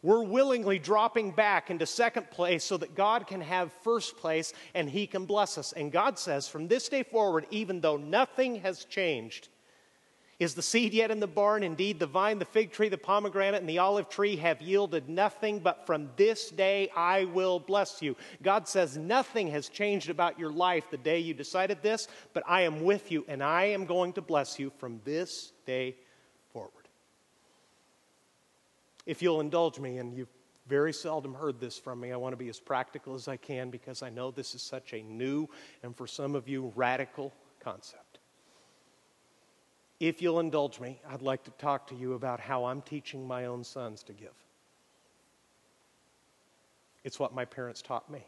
We're 0.04 0.24
willingly 0.24 0.78
dropping 0.78 1.32
back 1.32 1.72
into 1.72 1.88
second 1.88 2.30
place 2.30 2.64
so 2.64 2.78
that 2.78 2.96
God 2.96 3.26
can 3.26 3.42
have 3.42 3.74
first 3.84 4.18
place 4.18 4.54
and 4.76 4.88
He 4.88 5.08
can 5.08 5.26
bless 5.26 5.58
us. 5.58 5.74
And 5.74 5.92
God 5.92 6.18
says, 6.18 6.48
from 6.48 6.68
this 6.68 6.90
day 6.90 7.04
forward, 7.04 7.46
even 7.52 7.82
though 7.82 7.98
nothing 7.98 8.62
has 8.62 8.86
changed, 8.86 9.50
is 10.42 10.56
the 10.56 10.62
seed 10.64 10.92
yet 10.92 11.12
in 11.12 11.20
the 11.20 11.28
barn? 11.28 11.62
Indeed, 11.62 12.00
the 12.00 12.08
vine, 12.08 12.40
the 12.40 12.46
fig 12.46 12.72
tree, 12.72 12.90
the 12.90 12.98
pomegranate, 12.98 13.62
and 13.62 13.70
the 13.70 13.78
olive 13.78 14.10
tree 14.10 14.36
have 14.38 14.60
yielded 14.60 15.08
nothing, 15.08 15.60
but 15.60 15.86
from 15.86 16.10
this 16.16 16.50
day 16.50 16.90
I 16.96 17.26
will 17.26 17.60
bless 17.60 18.02
you. 18.02 18.16
God 18.42 18.68
says 18.68 18.98
nothing 18.98 19.50
has 19.50 19.70
changed 19.70 20.10
about 20.10 20.40
your 20.40 20.52
life 20.52 20.90
the 20.90 20.98
day 20.98 21.20
you 21.20 21.36
decided 21.36 21.84
this, 21.84 22.08
but 22.34 22.42
I 22.48 22.62
am 22.62 22.82
with 22.84 23.12
you 23.12 23.24
and 23.28 23.44
I 23.44 23.66
am 23.66 23.86
going 23.86 24.14
to 24.14 24.22
bless 24.24 24.58
you 24.58 24.72
from 24.80 25.00
this 25.04 25.52
day 25.68 25.96
forward. 26.52 26.88
If 29.06 29.22
you'll 29.22 29.42
indulge 29.42 29.78
me, 29.78 30.00
and 30.00 30.18
you've 30.18 30.28
very 30.68 30.92
seldom 30.94 31.36
heard 31.36 31.60
this 31.60 31.78
from 31.78 32.00
me, 32.00 32.12
I 32.12 32.18
want 32.18 32.34
to 32.34 32.38
be 32.38 32.50
as 32.50 32.60
practical 32.60 33.14
as 33.14 33.28
I 33.28 33.38
can 33.38 33.70
because 33.70 34.02
I 34.02 34.10
know 34.10 34.32
this 34.32 34.56
is 34.56 34.64
such 34.64 34.94
a 34.94 35.04
new 35.04 35.48
and 35.84 35.96
for 35.96 36.08
some 36.08 36.34
of 36.34 36.50
you 36.50 36.74
radical 36.76 37.32
concept. 37.60 38.11
If 40.02 40.20
you'll 40.20 40.40
indulge 40.40 40.80
me, 40.80 41.00
I'd 41.08 41.22
like 41.22 41.44
to 41.44 41.52
talk 41.52 41.86
to 41.90 41.96
you 41.96 42.14
about 42.14 42.40
how 42.40 42.66
I'm 42.66 42.82
teaching 42.82 43.28
my 43.28 43.46
own 43.46 43.64
sons 43.64 44.02
to 44.06 44.14
give. 44.14 44.34
It's 47.04 47.20
what 47.20 47.36
my 47.36 47.46
parents 47.46 47.84
taught 47.84 48.10
me. 48.10 48.26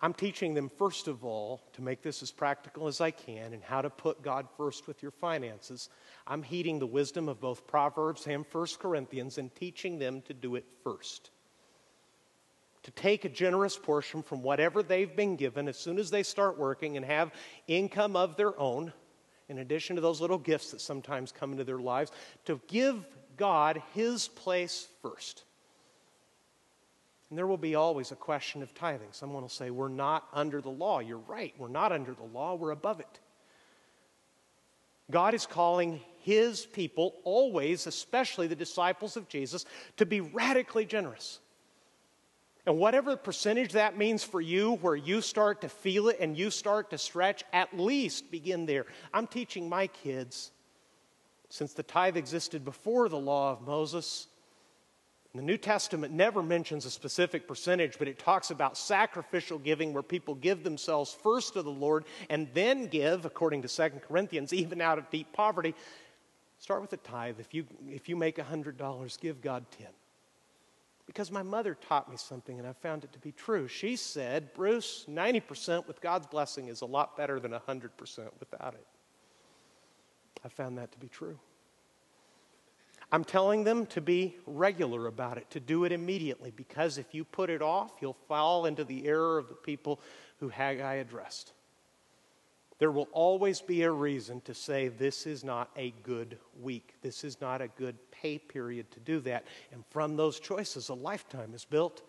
I'm 0.00 0.14
teaching 0.14 0.54
them, 0.54 0.70
first 0.78 1.08
of 1.08 1.24
all, 1.24 1.62
to 1.72 1.82
make 1.82 2.00
this 2.00 2.22
as 2.22 2.30
practical 2.30 2.86
as 2.86 3.00
I 3.00 3.10
can 3.10 3.54
and 3.54 3.62
how 3.64 3.82
to 3.82 3.90
put 3.90 4.22
God 4.22 4.46
first 4.56 4.86
with 4.86 5.02
your 5.02 5.10
finances. 5.10 5.88
I'm 6.28 6.44
heeding 6.44 6.78
the 6.78 6.86
wisdom 6.86 7.28
of 7.28 7.40
both 7.40 7.66
Proverbs 7.66 8.28
and 8.28 8.44
1 8.52 8.66
Corinthians 8.78 9.38
and 9.38 9.52
teaching 9.56 9.98
them 9.98 10.22
to 10.28 10.32
do 10.32 10.54
it 10.54 10.64
first. 10.84 11.30
To 12.84 12.92
take 12.92 13.24
a 13.24 13.28
generous 13.28 13.76
portion 13.76 14.22
from 14.22 14.42
whatever 14.42 14.80
they've 14.80 15.16
been 15.16 15.34
given 15.34 15.66
as 15.66 15.76
soon 15.76 15.98
as 15.98 16.12
they 16.12 16.22
start 16.22 16.56
working 16.56 16.96
and 16.96 17.04
have 17.04 17.32
income 17.66 18.14
of 18.14 18.36
their 18.36 18.56
own 18.60 18.92
in 19.48 19.58
addition 19.58 19.96
to 19.96 20.02
those 20.02 20.20
little 20.20 20.38
gifts 20.38 20.70
that 20.70 20.80
sometimes 20.80 21.32
come 21.32 21.52
into 21.52 21.64
their 21.64 21.78
lives, 21.78 22.10
to 22.44 22.60
give 22.68 23.04
God 23.36 23.82
his 23.92 24.28
place 24.28 24.88
first. 25.02 25.44
And 27.30 27.38
there 27.38 27.46
will 27.46 27.56
be 27.56 27.74
always 27.74 28.12
a 28.12 28.16
question 28.16 28.62
of 28.62 28.74
tithing. 28.74 29.08
Someone 29.10 29.42
will 29.42 29.48
say, 29.48 29.70
We're 29.70 29.88
not 29.88 30.28
under 30.32 30.60
the 30.60 30.70
law. 30.70 31.00
You're 31.00 31.18
right. 31.18 31.54
We're 31.58 31.68
not 31.68 31.92
under 31.92 32.14
the 32.14 32.24
law, 32.24 32.54
we're 32.54 32.70
above 32.70 33.00
it. 33.00 33.20
God 35.10 35.34
is 35.34 35.44
calling 35.44 36.00
his 36.20 36.64
people, 36.64 37.14
always, 37.24 37.86
especially 37.86 38.46
the 38.46 38.56
disciples 38.56 39.16
of 39.16 39.28
Jesus, 39.28 39.66
to 39.98 40.06
be 40.06 40.20
radically 40.22 40.86
generous. 40.86 41.40
And 42.66 42.78
whatever 42.78 43.16
percentage 43.16 43.72
that 43.72 43.98
means 43.98 44.24
for 44.24 44.40
you, 44.40 44.76
where 44.76 44.96
you 44.96 45.20
start 45.20 45.60
to 45.60 45.68
feel 45.68 46.08
it 46.08 46.18
and 46.20 46.36
you 46.36 46.50
start 46.50 46.90
to 46.90 46.98
stretch, 46.98 47.44
at 47.52 47.78
least 47.78 48.30
begin 48.30 48.64
there. 48.64 48.86
I'm 49.12 49.26
teaching 49.26 49.68
my 49.68 49.86
kids, 49.86 50.50
since 51.50 51.74
the 51.74 51.82
tithe 51.82 52.16
existed 52.16 52.64
before 52.64 53.08
the 53.08 53.18
law 53.18 53.52
of 53.52 53.66
Moses, 53.66 54.28
the 55.34 55.42
New 55.42 55.56
Testament 55.56 56.14
never 56.14 56.44
mentions 56.44 56.86
a 56.86 56.90
specific 56.90 57.48
percentage, 57.48 57.98
but 57.98 58.06
it 58.06 58.20
talks 58.20 58.52
about 58.52 58.78
sacrificial 58.78 59.58
giving 59.58 59.92
where 59.92 60.02
people 60.02 60.36
give 60.36 60.62
themselves 60.62 61.12
first 61.12 61.54
to 61.54 61.62
the 61.62 61.70
Lord 61.70 62.04
and 62.30 62.48
then 62.54 62.86
give, 62.86 63.24
according 63.24 63.62
to 63.62 63.68
2 63.68 64.00
Corinthians, 64.06 64.52
even 64.52 64.80
out 64.80 64.96
of 64.96 65.10
deep 65.10 65.32
poverty. 65.32 65.74
Start 66.60 66.82
with 66.82 66.92
a 66.92 66.98
tithe. 66.98 67.40
If 67.40 67.52
you, 67.52 67.66
if 67.90 68.08
you 68.08 68.14
make 68.14 68.36
$100, 68.36 69.20
give 69.20 69.42
God 69.42 69.64
10. 69.76 69.88
Because 71.06 71.30
my 71.30 71.42
mother 71.42 71.74
taught 71.74 72.10
me 72.10 72.16
something 72.16 72.58
and 72.58 72.66
I 72.66 72.72
found 72.72 73.04
it 73.04 73.12
to 73.12 73.18
be 73.18 73.32
true. 73.32 73.68
She 73.68 73.96
said, 73.96 74.54
Bruce, 74.54 75.04
90% 75.08 75.86
with 75.86 76.00
God's 76.00 76.26
blessing 76.26 76.68
is 76.68 76.80
a 76.80 76.86
lot 76.86 77.16
better 77.16 77.38
than 77.38 77.52
100% 77.52 77.90
without 78.40 78.74
it. 78.74 78.86
I 80.44 80.48
found 80.48 80.78
that 80.78 80.92
to 80.92 80.98
be 80.98 81.08
true. 81.08 81.38
I'm 83.12 83.24
telling 83.24 83.64
them 83.64 83.86
to 83.86 84.00
be 84.00 84.36
regular 84.46 85.06
about 85.06 85.38
it, 85.38 85.50
to 85.50 85.60
do 85.60 85.84
it 85.84 85.92
immediately, 85.92 86.50
because 86.50 86.98
if 86.98 87.14
you 87.14 87.24
put 87.24 87.50
it 87.50 87.62
off, 87.62 87.92
you'll 88.00 88.16
fall 88.26 88.66
into 88.66 88.82
the 88.82 89.06
error 89.06 89.38
of 89.38 89.48
the 89.48 89.54
people 89.54 90.00
who 90.40 90.48
Haggai 90.48 90.94
addressed. 90.94 91.52
There 92.78 92.90
will 92.90 93.08
always 93.12 93.60
be 93.60 93.82
a 93.82 93.90
reason 93.90 94.40
to 94.42 94.54
say 94.54 94.88
this 94.88 95.26
is 95.26 95.44
not 95.44 95.70
a 95.76 95.92
good 96.02 96.38
week. 96.60 96.94
This 97.02 97.22
is 97.22 97.40
not 97.40 97.60
a 97.60 97.68
good 97.68 97.96
pay 98.10 98.38
period 98.38 98.90
to 98.92 99.00
do 99.00 99.20
that. 99.20 99.44
And 99.72 99.84
from 99.90 100.16
those 100.16 100.40
choices, 100.40 100.88
a 100.88 100.94
lifetime 100.94 101.54
is 101.54 101.64
built. 101.64 102.02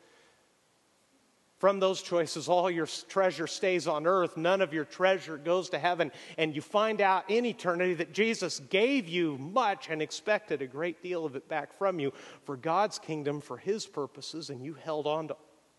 From 1.57 1.79
those 1.79 2.01
choices, 2.01 2.49
all 2.49 2.69
your 2.69 2.87
treasure 3.07 3.47
stays 3.47 3.87
on 3.87 4.05
earth, 4.05 4.35
none 4.35 4.59
of 4.59 4.73
your 4.73 4.83
treasure 4.83 5.37
goes 5.37 5.69
to 5.69 5.79
heaven. 5.79 6.11
And 6.37 6.53
you 6.53 6.61
find 6.61 6.99
out 6.99 7.29
in 7.29 7.45
eternity 7.45 7.93
that 7.95 8.11
Jesus 8.11 8.59
gave 8.69 9.07
you 9.07 9.37
much 9.37 9.89
and 9.89 10.01
expected 10.01 10.61
a 10.61 10.67
great 10.67 11.01
deal 11.01 11.25
of 11.25 11.35
it 11.35 11.47
back 11.47 11.77
from 11.77 11.99
you 11.99 12.11
for 12.43 12.57
God's 12.57 12.99
kingdom, 12.99 13.39
for 13.39 13.57
His 13.57 13.85
purposes, 13.85 14.49
and 14.49 14.65
you 14.65 14.73
held 14.73 15.07
on 15.07 15.29
to 15.29 15.37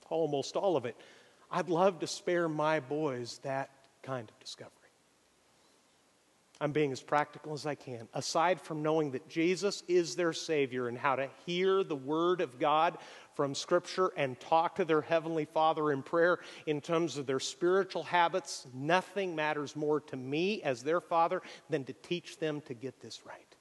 almost 0.09 0.57
all 0.57 0.77
of 0.77 0.87
it. 0.87 0.97
I'd 1.51 1.69
love 1.69 2.01
to 2.01 2.07
spare 2.07 2.49
my 2.49 2.81
boys 2.81 3.39
that 3.43 3.71
kind 4.07 4.31
of 4.31 4.39
discovery. 4.39 4.73
I'm 6.61 6.73
being 6.73 6.93
as 6.93 7.03
practical 7.03 7.53
as 7.53 7.67
I 7.67 7.75
can. 7.75 8.09
Aside 8.15 8.61
from 8.61 8.83
knowing 8.83 9.11
that 9.11 9.29
Jesus 9.29 9.83
is 9.89 10.17
their 10.17 10.33
Savior 10.33 10.89
and 10.89 10.97
how 10.97 11.17
to 11.17 11.29
hear 11.45 11.85
the 11.85 11.97
Word 11.97 12.41
of 12.41 12.59
God 12.59 12.97
from 13.35 13.55
Scripture 13.55 14.13
and 14.17 14.41
talk 14.41 14.77
to 14.77 14.85
their 14.87 15.03
Heavenly 15.03 15.45
Father 15.45 15.93
in 15.93 16.03
prayer 16.03 16.39
in 16.67 16.81
terms 16.81 17.19
of 17.19 17.27
their 17.27 17.41
spiritual 17.41 18.05
habits, 18.05 18.67
nothing 18.73 19.37
matters 19.37 19.77
more 19.77 20.01
to 20.01 20.17
me 20.17 20.63
as 20.63 20.83
their 20.83 21.03
Father 21.03 21.43
than 21.69 21.85
to 21.85 21.93
teach 21.93 22.39
them 22.39 22.63
to 22.63 22.75
get 22.75 23.01
this 23.01 23.27
right. 23.27 23.56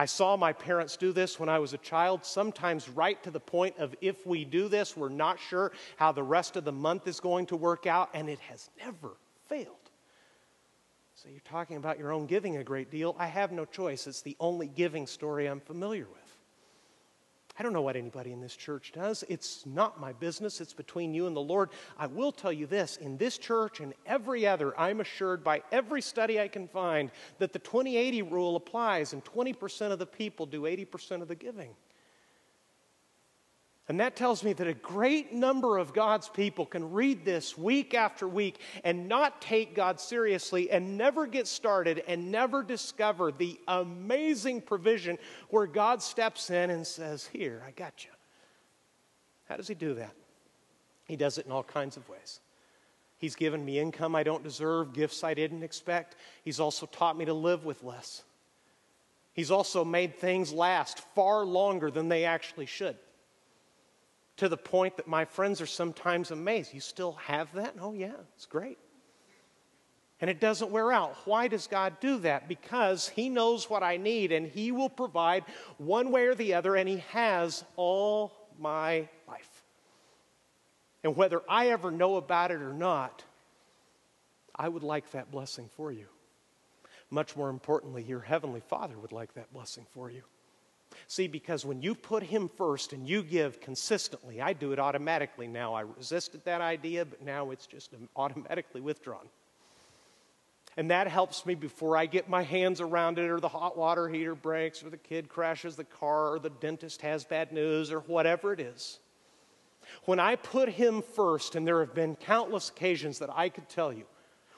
I 0.00 0.06
saw 0.06 0.34
my 0.34 0.54
parents 0.54 0.96
do 0.96 1.12
this 1.12 1.38
when 1.38 1.50
I 1.50 1.58
was 1.58 1.74
a 1.74 1.78
child, 1.78 2.24
sometimes 2.24 2.88
right 2.88 3.22
to 3.22 3.30
the 3.30 3.38
point 3.38 3.76
of 3.76 3.94
if 4.00 4.26
we 4.26 4.46
do 4.46 4.66
this, 4.66 4.96
we're 4.96 5.10
not 5.10 5.38
sure 5.38 5.72
how 5.96 6.10
the 6.10 6.22
rest 6.22 6.56
of 6.56 6.64
the 6.64 6.72
month 6.72 7.06
is 7.06 7.20
going 7.20 7.44
to 7.48 7.56
work 7.56 7.86
out, 7.86 8.08
and 8.14 8.26
it 8.30 8.38
has 8.38 8.70
never 8.82 9.18
failed. 9.46 9.90
So 11.14 11.28
you're 11.28 11.40
talking 11.40 11.76
about 11.76 11.98
your 11.98 12.12
own 12.12 12.24
giving 12.24 12.56
a 12.56 12.64
great 12.64 12.90
deal. 12.90 13.14
I 13.18 13.26
have 13.26 13.52
no 13.52 13.66
choice. 13.66 14.06
It's 14.06 14.22
the 14.22 14.38
only 14.40 14.68
giving 14.68 15.06
story 15.06 15.44
I'm 15.44 15.60
familiar 15.60 16.06
with. 16.10 16.29
I 17.60 17.62
don't 17.62 17.74
know 17.74 17.82
what 17.82 17.94
anybody 17.94 18.32
in 18.32 18.40
this 18.40 18.56
church 18.56 18.90
does. 18.90 19.22
It's 19.28 19.66
not 19.66 20.00
my 20.00 20.14
business. 20.14 20.62
It's 20.62 20.72
between 20.72 21.12
you 21.12 21.26
and 21.26 21.36
the 21.36 21.42
Lord. 21.42 21.68
I 21.98 22.06
will 22.06 22.32
tell 22.32 22.54
you 22.54 22.66
this 22.66 22.96
in 22.96 23.18
this 23.18 23.36
church 23.36 23.80
and 23.80 23.92
every 24.06 24.46
other, 24.46 24.72
I'm 24.80 25.02
assured 25.02 25.44
by 25.44 25.62
every 25.70 26.00
study 26.00 26.40
I 26.40 26.48
can 26.48 26.68
find 26.68 27.10
that 27.38 27.52
the 27.52 27.58
2080 27.58 28.22
rule 28.22 28.56
applies, 28.56 29.12
and 29.12 29.22
20% 29.26 29.92
of 29.92 29.98
the 29.98 30.06
people 30.06 30.46
do 30.46 30.62
80% 30.62 31.20
of 31.20 31.28
the 31.28 31.34
giving. 31.34 31.74
And 33.90 33.98
that 33.98 34.14
tells 34.14 34.44
me 34.44 34.52
that 34.52 34.68
a 34.68 34.74
great 34.74 35.32
number 35.32 35.76
of 35.76 35.92
God's 35.92 36.28
people 36.28 36.64
can 36.64 36.92
read 36.92 37.24
this 37.24 37.58
week 37.58 37.92
after 37.92 38.28
week 38.28 38.60
and 38.84 39.08
not 39.08 39.42
take 39.42 39.74
God 39.74 39.98
seriously 39.98 40.70
and 40.70 40.96
never 40.96 41.26
get 41.26 41.48
started 41.48 42.04
and 42.06 42.30
never 42.30 42.62
discover 42.62 43.32
the 43.32 43.58
amazing 43.66 44.60
provision 44.60 45.18
where 45.48 45.66
God 45.66 46.02
steps 46.02 46.50
in 46.50 46.70
and 46.70 46.86
says, 46.86 47.26
Here, 47.32 47.64
I 47.66 47.72
got 47.72 48.04
you. 48.04 48.12
How 49.48 49.56
does 49.56 49.66
He 49.66 49.74
do 49.74 49.94
that? 49.94 50.14
He 51.08 51.16
does 51.16 51.38
it 51.38 51.46
in 51.46 51.50
all 51.50 51.64
kinds 51.64 51.96
of 51.96 52.08
ways. 52.08 52.38
He's 53.18 53.34
given 53.34 53.64
me 53.64 53.80
income 53.80 54.14
I 54.14 54.22
don't 54.22 54.44
deserve, 54.44 54.92
gifts 54.92 55.24
I 55.24 55.34
didn't 55.34 55.64
expect. 55.64 56.14
He's 56.44 56.60
also 56.60 56.86
taught 56.86 57.18
me 57.18 57.24
to 57.24 57.34
live 57.34 57.64
with 57.64 57.82
less. 57.82 58.22
He's 59.32 59.50
also 59.50 59.84
made 59.84 60.14
things 60.14 60.52
last 60.52 61.00
far 61.16 61.44
longer 61.44 61.90
than 61.90 62.08
they 62.08 62.24
actually 62.24 62.66
should 62.66 62.96
to 64.40 64.48
the 64.48 64.56
point 64.56 64.96
that 64.96 65.06
my 65.06 65.26
friends 65.26 65.60
are 65.60 65.66
sometimes 65.66 66.30
amazed. 66.30 66.72
You 66.72 66.80
still 66.80 67.12
have 67.26 67.52
that? 67.52 67.74
Oh, 67.78 67.92
yeah, 67.92 68.14
it's 68.34 68.46
great. 68.46 68.78
And 70.18 70.30
it 70.30 70.40
doesn't 70.40 70.70
wear 70.70 70.90
out. 70.90 71.14
Why 71.26 71.46
does 71.46 71.66
God 71.66 72.00
do 72.00 72.20
that? 72.20 72.48
Because 72.48 73.06
He 73.10 73.28
knows 73.28 73.68
what 73.68 73.82
I 73.82 73.98
need 73.98 74.32
and 74.32 74.46
He 74.46 74.72
will 74.72 74.88
provide 74.88 75.44
one 75.76 76.10
way 76.10 76.24
or 76.24 76.34
the 76.34 76.54
other, 76.54 76.74
and 76.74 76.88
He 76.88 77.04
has 77.10 77.64
all 77.76 78.32
my 78.58 79.10
life. 79.28 79.62
And 81.04 81.14
whether 81.14 81.42
I 81.46 81.68
ever 81.68 81.90
know 81.90 82.16
about 82.16 82.50
it 82.50 82.62
or 82.62 82.72
not, 82.72 83.22
I 84.54 84.70
would 84.70 84.82
like 84.82 85.10
that 85.10 85.30
blessing 85.30 85.68
for 85.76 85.92
you. 85.92 86.06
Much 87.10 87.36
more 87.36 87.50
importantly, 87.50 88.02
your 88.04 88.20
Heavenly 88.20 88.60
Father 88.60 88.96
would 88.96 89.12
like 89.12 89.34
that 89.34 89.52
blessing 89.52 89.84
for 89.92 90.10
you. 90.10 90.22
See, 91.06 91.28
because 91.28 91.64
when 91.64 91.82
you 91.82 91.94
put 91.94 92.22
Him 92.22 92.48
first 92.48 92.92
and 92.92 93.08
you 93.08 93.22
give 93.22 93.60
consistently, 93.60 94.40
I 94.40 94.52
do 94.52 94.72
it 94.72 94.78
automatically 94.78 95.46
now. 95.46 95.74
I 95.74 95.82
resisted 95.82 96.44
that 96.44 96.60
idea, 96.60 97.04
but 97.04 97.22
now 97.22 97.50
it's 97.50 97.66
just 97.66 97.92
automatically 98.16 98.80
withdrawn. 98.80 99.28
And 100.76 100.90
that 100.90 101.08
helps 101.08 101.44
me 101.44 101.54
before 101.54 101.96
I 101.96 102.06
get 102.06 102.28
my 102.28 102.42
hands 102.42 102.80
around 102.80 103.18
it, 103.18 103.28
or 103.28 103.40
the 103.40 103.48
hot 103.48 103.76
water 103.76 104.08
heater 104.08 104.34
breaks, 104.34 104.84
or 104.84 104.90
the 104.90 104.96
kid 104.96 105.28
crashes 105.28 105.76
the 105.76 105.84
car, 105.84 106.32
or 106.32 106.38
the 106.38 106.50
dentist 106.50 107.02
has 107.02 107.24
bad 107.24 107.52
news, 107.52 107.90
or 107.90 108.00
whatever 108.00 108.52
it 108.52 108.60
is. 108.60 109.00
When 110.04 110.20
I 110.20 110.36
put 110.36 110.68
Him 110.68 111.02
first, 111.02 111.56
and 111.56 111.66
there 111.66 111.80
have 111.80 111.94
been 111.94 112.14
countless 112.14 112.68
occasions 112.68 113.18
that 113.18 113.30
I 113.34 113.48
could 113.48 113.68
tell 113.68 113.92
you 113.92 114.04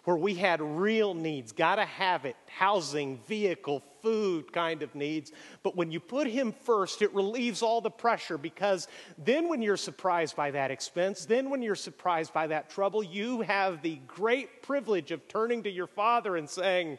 where 0.04 0.16
we 0.16 0.34
had 0.34 0.60
real 0.60 1.14
needs, 1.14 1.52
gotta 1.52 1.84
have 1.84 2.24
it, 2.24 2.36
housing, 2.46 3.18
vehicle, 3.28 3.82
food 4.02 4.52
kind 4.52 4.82
of 4.82 4.94
needs. 4.94 5.30
But 5.62 5.76
when 5.76 5.92
you 5.92 6.00
put 6.00 6.26
Him 6.26 6.52
first, 6.52 7.02
it 7.02 7.14
relieves 7.14 7.62
all 7.62 7.80
the 7.80 7.90
pressure 7.90 8.36
because 8.36 8.88
then 9.16 9.48
when 9.48 9.62
you're 9.62 9.76
surprised 9.76 10.34
by 10.34 10.50
that 10.50 10.72
expense, 10.72 11.24
then 11.24 11.50
when 11.50 11.62
you're 11.62 11.76
surprised 11.76 12.32
by 12.32 12.48
that 12.48 12.68
trouble, 12.68 13.02
you 13.02 13.42
have 13.42 13.80
the 13.82 14.00
great 14.08 14.62
privilege 14.62 15.12
of 15.12 15.26
turning 15.28 15.62
to 15.62 15.70
your 15.70 15.86
Father 15.86 16.36
and 16.36 16.50
saying, 16.50 16.98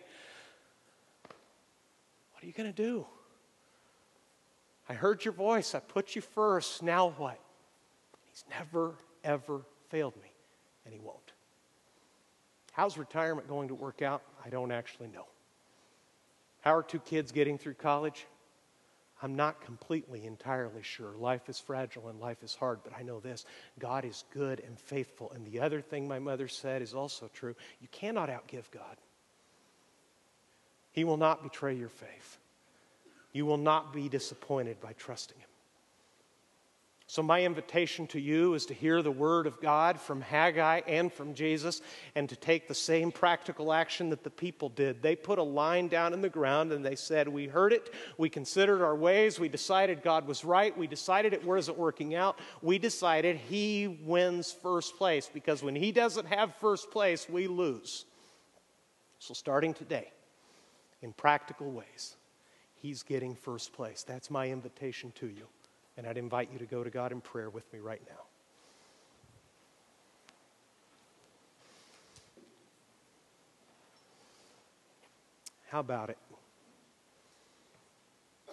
What 2.32 2.44
are 2.44 2.48
you 2.48 2.54
gonna 2.54 2.72
do? 2.72 3.06
I 4.88 4.94
heard 4.94 5.26
your 5.26 5.34
voice, 5.34 5.76
I 5.76 5.80
put 5.80 6.16
you 6.16 6.22
first, 6.22 6.82
now 6.82 7.14
what? 7.18 7.40
He's 8.30 8.46
never, 8.50 8.96
ever 9.26 9.62
failed 9.90 10.16
me, 10.24 10.32
and 10.86 10.94
He 10.94 11.02
won't. 11.02 11.33
How's 12.74 12.98
retirement 12.98 13.48
going 13.48 13.70
to 13.70 13.76
work 13.76 14.02
out? 14.02 14.24
I 14.44 14.50
don't 14.50 14.72
actually 14.72 15.08
know. 15.08 15.26
How 16.62 16.76
are 16.76 16.84
two 16.84 17.00
kids 17.00 17.32
getting 17.32 17.58
through 17.58 17.76
college? 17.76 18.26
I'm 19.22 19.36
not 19.36 19.62
completely 19.62 20.26
entirely 20.26 20.82
sure. 20.82 21.14
Life 21.18 21.48
is 21.48 21.60
fragile 21.60 22.10
and 22.10 22.20
life 22.20 22.44
is 22.44 22.56
hard, 22.56 22.80
but 22.84 22.94
I 22.98 23.04
know 23.04 23.20
this 23.20 23.46
God 23.80 24.06
is 24.06 24.26
good 24.34 24.60
and 24.60 24.78
faithful. 24.78 25.32
And 25.34 25.46
the 25.46 25.62
other 25.62 25.82
thing 25.82 26.08
my 26.08 26.20
mother 26.20 26.48
said 26.48 26.82
is 26.82 26.94
also 26.94 27.30
true 27.34 27.56
you 27.80 27.88
cannot 27.92 28.30
outgive 28.30 28.70
God. 28.72 28.98
He 30.92 31.04
will 31.04 31.18
not 31.18 31.42
betray 31.42 31.76
your 31.76 31.90
faith, 31.90 32.38
you 33.32 33.46
will 33.46 33.58
not 33.58 33.94
be 33.94 34.10
disappointed 34.10 34.82
by 34.82 34.94
trusting 34.94 35.38
Him. 35.38 35.48
So, 37.14 37.22
my 37.22 37.44
invitation 37.44 38.08
to 38.08 38.20
you 38.20 38.56
is 38.56 38.66
to 38.66 38.74
hear 38.74 39.04
the 39.04 39.12
word 39.12 39.46
of 39.46 39.62
God 39.62 40.02
from 40.02 40.20
Haggai 40.20 40.82
and 40.88 41.14
from 41.14 41.36
Jesus 41.36 41.80
and 42.16 42.28
to 42.28 42.36
take 42.36 42.68
the 42.68 42.74
same 42.74 43.12
practical 43.12 43.72
action 43.72 44.10
that 44.10 44.24
the 44.24 44.32
people 44.32 44.70
did. 44.70 45.04
They 45.04 45.16
put 45.16 45.38
a 45.38 45.44
line 45.44 45.90
down 45.90 46.14
in 46.14 46.22
the 46.22 46.30
ground 46.30 46.72
and 46.72 46.84
they 46.84 46.96
said, 46.96 47.28
We 47.28 47.46
heard 47.46 47.72
it, 47.72 47.94
we 48.18 48.30
considered 48.30 48.82
our 48.82 48.96
ways, 48.96 49.40
we 49.40 49.48
decided 49.48 50.02
God 50.02 50.26
was 50.26 50.44
right, 50.44 50.76
we 50.76 50.88
decided 50.88 51.34
it 51.34 51.46
wasn't 51.46 51.78
working 51.78 52.16
out, 52.16 52.40
we 52.64 52.80
decided 52.80 53.36
He 53.36 54.00
wins 54.04 54.52
first 54.52 54.98
place 54.98 55.30
because 55.32 55.62
when 55.62 55.76
He 55.76 55.92
doesn't 55.92 56.26
have 56.26 56.56
first 56.56 56.90
place, 56.90 57.30
we 57.30 57.46
lose. 57.46 58.06
So, 59.20 59.36
starting 59.36 59.76
today, 59.76 60.10
in 61.04 61.14
practical 61.14 61.72
ways, 61.72 62.16
He's 62.74 63.04
getting 63.04 63.36
first 63.36 63.72
place. 63.72 64.02
That's 64.02 64.32
my 64.32 64.50
invitation 64.50 65.14
to 65.18 65.28
you. 65.28 65.46
And 65.98 66.08
I'd 66.08 66.18
invite 66.18 66.50
you 66.52 66.60
to 66.60 66.66
go 66.66 66.84
to 66.84 66.90
God 66.90 67.12
in 67.12 67.22
prayer 67.22 67.50
with 67.50 67.72
me 67.72 67.80
right 67.80 68.02
now. 68.08 68.22
How 75.70 75.80
about 75.80 76.10
it? 76.10 76.18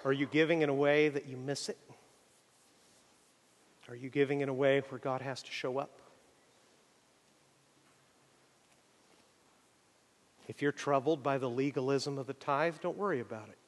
Are 0.05 0.13
you 0.13 0.27
giving 0.27 0.63
in 0.63 0.71
a 0.71 0.75
way 0.75 1.11
that 1.11 1.27
you 1.27 1.37
miss 1.37 1.69
it? 1.69 1.79
Are 3.91 3.95
you 3.95 4.09
giving 4.09 4.41
in 4.41 4.49
a 4.49 4.55
way 4.55 4.81
where 4.89 4.99
God 4.99 5.21
has 5.21 5.43
to 5.43 5.51
show 5.51 5.79
up? 5.79 5.91
If 10.49 10.63
you're 10.63 10.73
troubled 10.73 11.23
by 11.23 11.39
the 11.39 11.51
legalism 11.51 12.19
of 12.19 12.27
the 12.27 12.33
tithe, 12.33 12.77
don't 12.81 12.97
worry 12.97 13.21
about 13.21 13.49
it. 13.49 13.59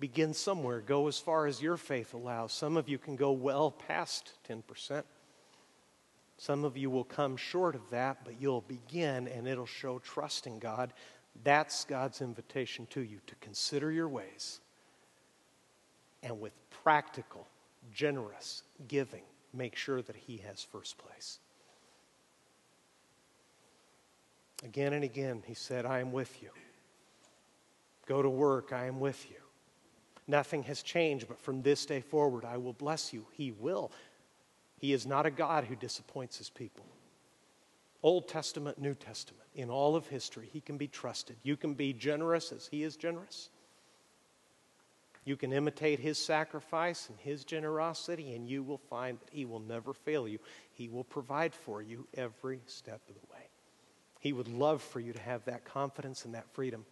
Begin 0.00 0.32
somewhere. 0.32 0.80
Go 0.80 1.08
as 1.08 1.18
far 1.18 1.46
as 1.46 1.62
your 1.62 1.76
faith 1.76 2.14
allows. 2.14 2.52
Some 2.52 2.78
of 2.78 2.88
you 2.88 2.96
can 2.96 3.16
go 3.16 3.32
well 3.32 3.70
past 3.70 4.32
10%. 4.48 5.04
Some 6.38 6.64
of 6.64 6.78
you 6.78 6.88
will 6.88 7.04
come 7.04 7.36
short 7.36 7.74
of 7.74 7.90
that, 7.90 8.24
but 8.24 8.40
you'll 8.40 8.62
begin 8.62 9.28
and 9.28 9.46
it'll 9.46 9.66
show 9.66 9.98
trust 9.98 10.46
in 10.46 10.58
God. 10.58 10.94
That's 11.44 11.84
God's 11.84 12.22
invitation 12.22 12.86
to 12.90 13.02
you 13.02 13.18
to 13.26 13.34
consider 13.36 13.92
your 13.92 14.08
ways 14.08 14.60
and 16.22 16.40
with 16.40 16.52
practical, 16.82 17.46
generous 17.92 18.62
giving, 18.88 19.22
make 19.52 19.76
sure 19.76 20.00
that 20.00 20.16
He 20.16 20.38
has 20.38 20.62
first 20.62 20.96
place. 20.96 21.38
Again 24.64 24.94
and 24.94 25.04
again, 25.04 25.42
He 25.46 25.54
said, 25.54 25.84
I 25.84 26.00
am 26.00 26.10
with 26.10 26.42
you. 26.42 26.50
Go 28.06 28.22
to 28.22 28.30
work, 28.30 28.72
I 28.72 28.86
am 28.86 28.98
with 28.98 29.26
you. 29.30 29.39
Nothing 30.30 30.62
has 30.62 30.82
changed, 30.82 31.26
but 31.26 31.40
from 31.40 31.60
this 31.60 31.84
day 31.84 32.00
forward, 32.00 32.44
I 32.44 32.56
will 32.56 32.72
bless 32.72 33.12
you. 33.12 33.26
He 33.32 33.50
will. 33.50 33.90
He 34.78 34.92
is 34.92 35.04
not 35.04 35.26
a 35.26 35.30
God 35.30 35.64
who 35.64 35.74
disappoints 35.74 36.38
his 36.38 36.48
people. 36.48 36.86
Old 38.04 38.28
Testament, 38.28 38.78
New 38.78 38.94
Testament, 38.94 39.48
in 39.56 39.70
all 39.70 39.96
of 39.96 40.06
history, 40.06 40.48
he 40.52 40.60
can 40.60 40.78
be 40.78 40.86
trusted. 40.86 41.34
You 41.42 41.56
can 41.56 41.74
be 41.74 41.92
generous 41.92 42.52
as 42.52 42.68
he 42.68 42.84
is 42.84 42.96
generous. 42.96 43.50
You 45.24 45.36
can 45.36 45.52
imitate 45.52 45.98
his 45.98 46.16
sacrifice 46.16 47.08
and 47.08 47.18
his 47.18 47.44
generosity, 47.44 48.32
and 48.34 48.48
you 48.48 48.62
will 48.62 48.80
find 48.88 49.18
that 49.18 49.30
he 49.32 49.44
will 49.44 49.58
never 49.58 49.92
fail 49.92 50.28
you. 50.28 50.38
He 50.70 50.88
will 50.88 51.04
provide 51.04 51.54
for 51.56 51.82
you 51.82 52.06
every 52.14 52.60
step 52.66 53.00
of 53.08 53.16
the 53.16 53.34
way. 53.34 53.48
He 54.20 54.32
would 54.32 54.48
love 54.48 54.80
for 54.80 55.00
you 55.00 55.12
to 55.12 55.20
have 55.20 55.44
that 55.46 55.64
confidence 55.64 56.24
and 56.24 56.34
that 56.34 56.48
freedom 56.54 56.86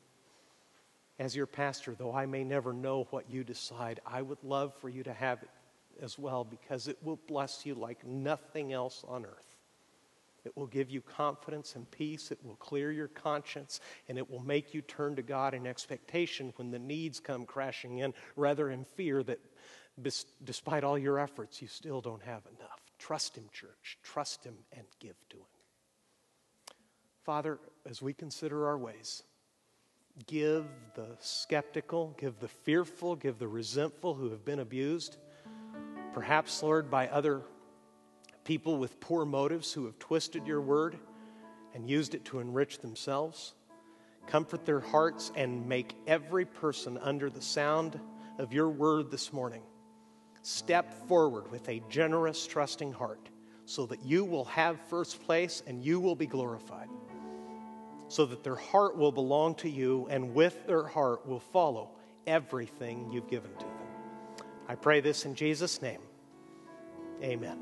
as 1.19 1.35
your 1.35 1.47
pastor, 1.47 1.95
though 1.95 2.15
I 2.15 2.27
may 2.27 2.45
never 2.45 2.73
know 2.73 3.07
what 3.11 3.31
you 3.31 3.45
decide, 3.45 4.01
I 4.07 4.23
would 4.23 4.43
love 4.43 4.75
for 4.75 4.89
you 4.89 5.03
to 5.03 5.13
have 5.13 5.43
it 5.43 5.51
as 6.01 6.19
well 6.19 6.45
because 6.45 6.87
it 6.87 6.99
will 7.03 7.19
bless 7.27 7.67
you 7.67 7.75
like 7.75 8.07
nothing 8.07 8.73
else 8.73 9.05
on 9.07 9.25
earth. 9.25 9.57
It 10.45 10.57
will 10.57 10.69
give 10.69 10.89
you 10.89 11.01
confidence 11.03 11.75
and 11.75 11.91
peace. 11.91 12.31
It 12.31 12.39
will 12.45 12.55
clear 12.57 12.93
your 12.93 13.09
conscience, 13.09 13.81
and 14.09 14.17
it 14.17 14.31
will 14.31 14.43
make 14.43 14.73
you 14.73 14.81
turn 14.81 15.17
to 15.17 15.23
God 15.23 15.53
in 15.53 15.67
expectation 15.67 16.53
when 16.57 16.71
the 16.71 16.79
needs 16.79 17.21
come 17.21 17.45
crashing 17.45 17.99
in, 17.99 18.15
rather 18.37 18.71
in 18.71 18.85
fear 18.85 19.23
that 19.25 19.41
despite 20.45 20.85
all 20.85 20.97
your 20.97 21.19
efforts, 21.19 21.61
you 21.61 21.67
still 21.67 22.01
don't 22.01 22.23
have 22.23 22.43
enough. 22.57 22.81
Trust 22.99 23.37
Him, 23.37 23.49
church. 23.53 23.99
Trust 24.05 24.45
Him 24.45 24.55
and 24.73 24.87
give 25.01 25.17
to 25.31 25.37
Him. 25.37 25.45
Father, 27.25 27.59
as 27.85 28.01
we 28.01 28.15
consider 28.15 28.69
our 28.69 28.79
ways, 28.79 29.25
give 30.27 30.67
the 30.95 31.17
skeptical, 31.21 32.15
give 32.19 32.39
the 32.41 32.49
fearful, 32.49 33.17
give 33.17 33.39
the 33.39 33.49
resentful 33.49 34.15
who 34.15 34.31
have 34.31 34.45
been 34.45 34.61
abused, 34.61 35.17
perhaps, 36.13 36.63
Lord, 36.63 36.91
by 36.91 37.09
other 37.09 37.43
people 38.45 38.79
with 38.79 38.99
poor 39.01 39.25
motives 39.25 39.73
who 39.73 39.87
have 39.87 39.99
twisted 39.99 40.47
your 40.47 40.61
word 40.61 40.99
and 41.75 41.89
used 41.89 42.15
it 42.15 42.25
to 42.27 42.41
enrich 42.41 42.79
themselves. 42.79 43.55
Comfort 44.27 44.65
their 44.65 44.81
hearts 44.81 45.33
and 45.37 45.67
make 45.69 45.95
every 46.07 46.45
person 46.45 46.99
under 46.99 47.31
the 47.31 47.43
sound 47.43 48.01
of 48.39 48.53
your 48.53 48.69
word 48.69 49.11
this 49.11 49.33
morning 49.33 49.63
step 50.43 51.07
forward 51.07 51.51
with 51.51 51.69
a 51.69 51.83
generous, 51.91 52.47
trusting 52.47 52.93
heart 52.93 53.29
so 53.67 53.85
that 53.85 54.03
you 54.03 54.25
will 54.25 54.47
have 54.47 54.81
first 54.89 55.23
place 55.25 55.63
and 55.67 55.85
you 55.85 56.01
will 56.01 56.15
be 56.15 56.27
glorified 56.27 56.89
so 58.09 58.25
that 58.27 58.43
their 58.43 58.57
heart 58.57 58.97
will 58.97 59.13
belong 59.13 59.55
to 59.57 59.69
you 59.69 60.07
and 60.11 60.35
with 60.35 60.67
their 60.67 60.85
heart 60.85 61.27
will 61.27 61.41
follow 61.41 61.91
everything 62.27 63.11
you've 63.13 63.29
given 63.29 63.51
to 63.53 63.65
them. 63.65 64.47
I 64.69 64.75
pray 64.75 65.01
this 65.01 65.25
in 65.25 65.35
Jesus' 65.35 65.81
name. 65.81 66.01
Amen. 67.23 67.59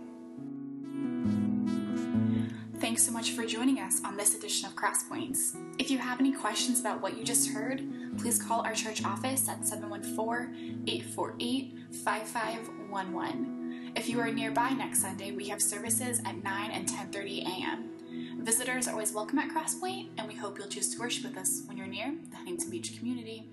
Thanks 2.79 3.05
so 3.05 3.11
much 3.11 3.31
for 3.31 3.47
joining 3.47 3.81
us 3.81 4.03
on 4.05 4.17
this 4.19 4.35
edition 4.35 4.69
of 4.69 4.77
Crosspoints. 4.77 5.57
If 5.79 5.91
you 5.91 5.97
have 5.99 6.21
any 6.21 6.33
questions 6.33 6.79
about 6.79 7.01
what 7.01 7.17
you 7.17 7.25
just 7.25 7.51
heard, 7.51 7.83
please 8.19 8.41
call 8.41 8.61
our 8.61 8.75
church 8.75 9.03
office 9.03 9.49
at 9.49 9.67
714 9.67 10.85
848 10.87 11.75
5511. 12.05 13.93
If 13.97 14.09
you 14.11 14.21
are 14.21 14.31
nearby 14.31 14.71
next 14.71 15.01
Sunday, 15.01 15.33
we 15.33 15.49
have 15.49 15.63
services 15.63 16.21
at 16.27 16.45
9 16.45 16.71
and 16.71 16.87
10:30 16.87 17.47
a.m. 17.47 17.96
Visitors 18.47 18.87
are 18.87 18.93
always 18.93 19.13
welcome 19.13 19.41
at 19.41 19.49
Crosspoint, 19.51 20.11
and 20.17 20.29
we 20.29 20.35
hope 20.37 20.57
you'll 20.57 20.69
choose 20.69 20.95
to 20.95 21.01
worship 21.01 21.25
with 21.25 21.37
us 21.37 21.63
when 21.67 21.77
you're 21.77 21.89
near 21.89 22.15
the 22.31 22.37
Huntington 22.37 22.71
Beach 22.71 22.97
community. 22.97 23.51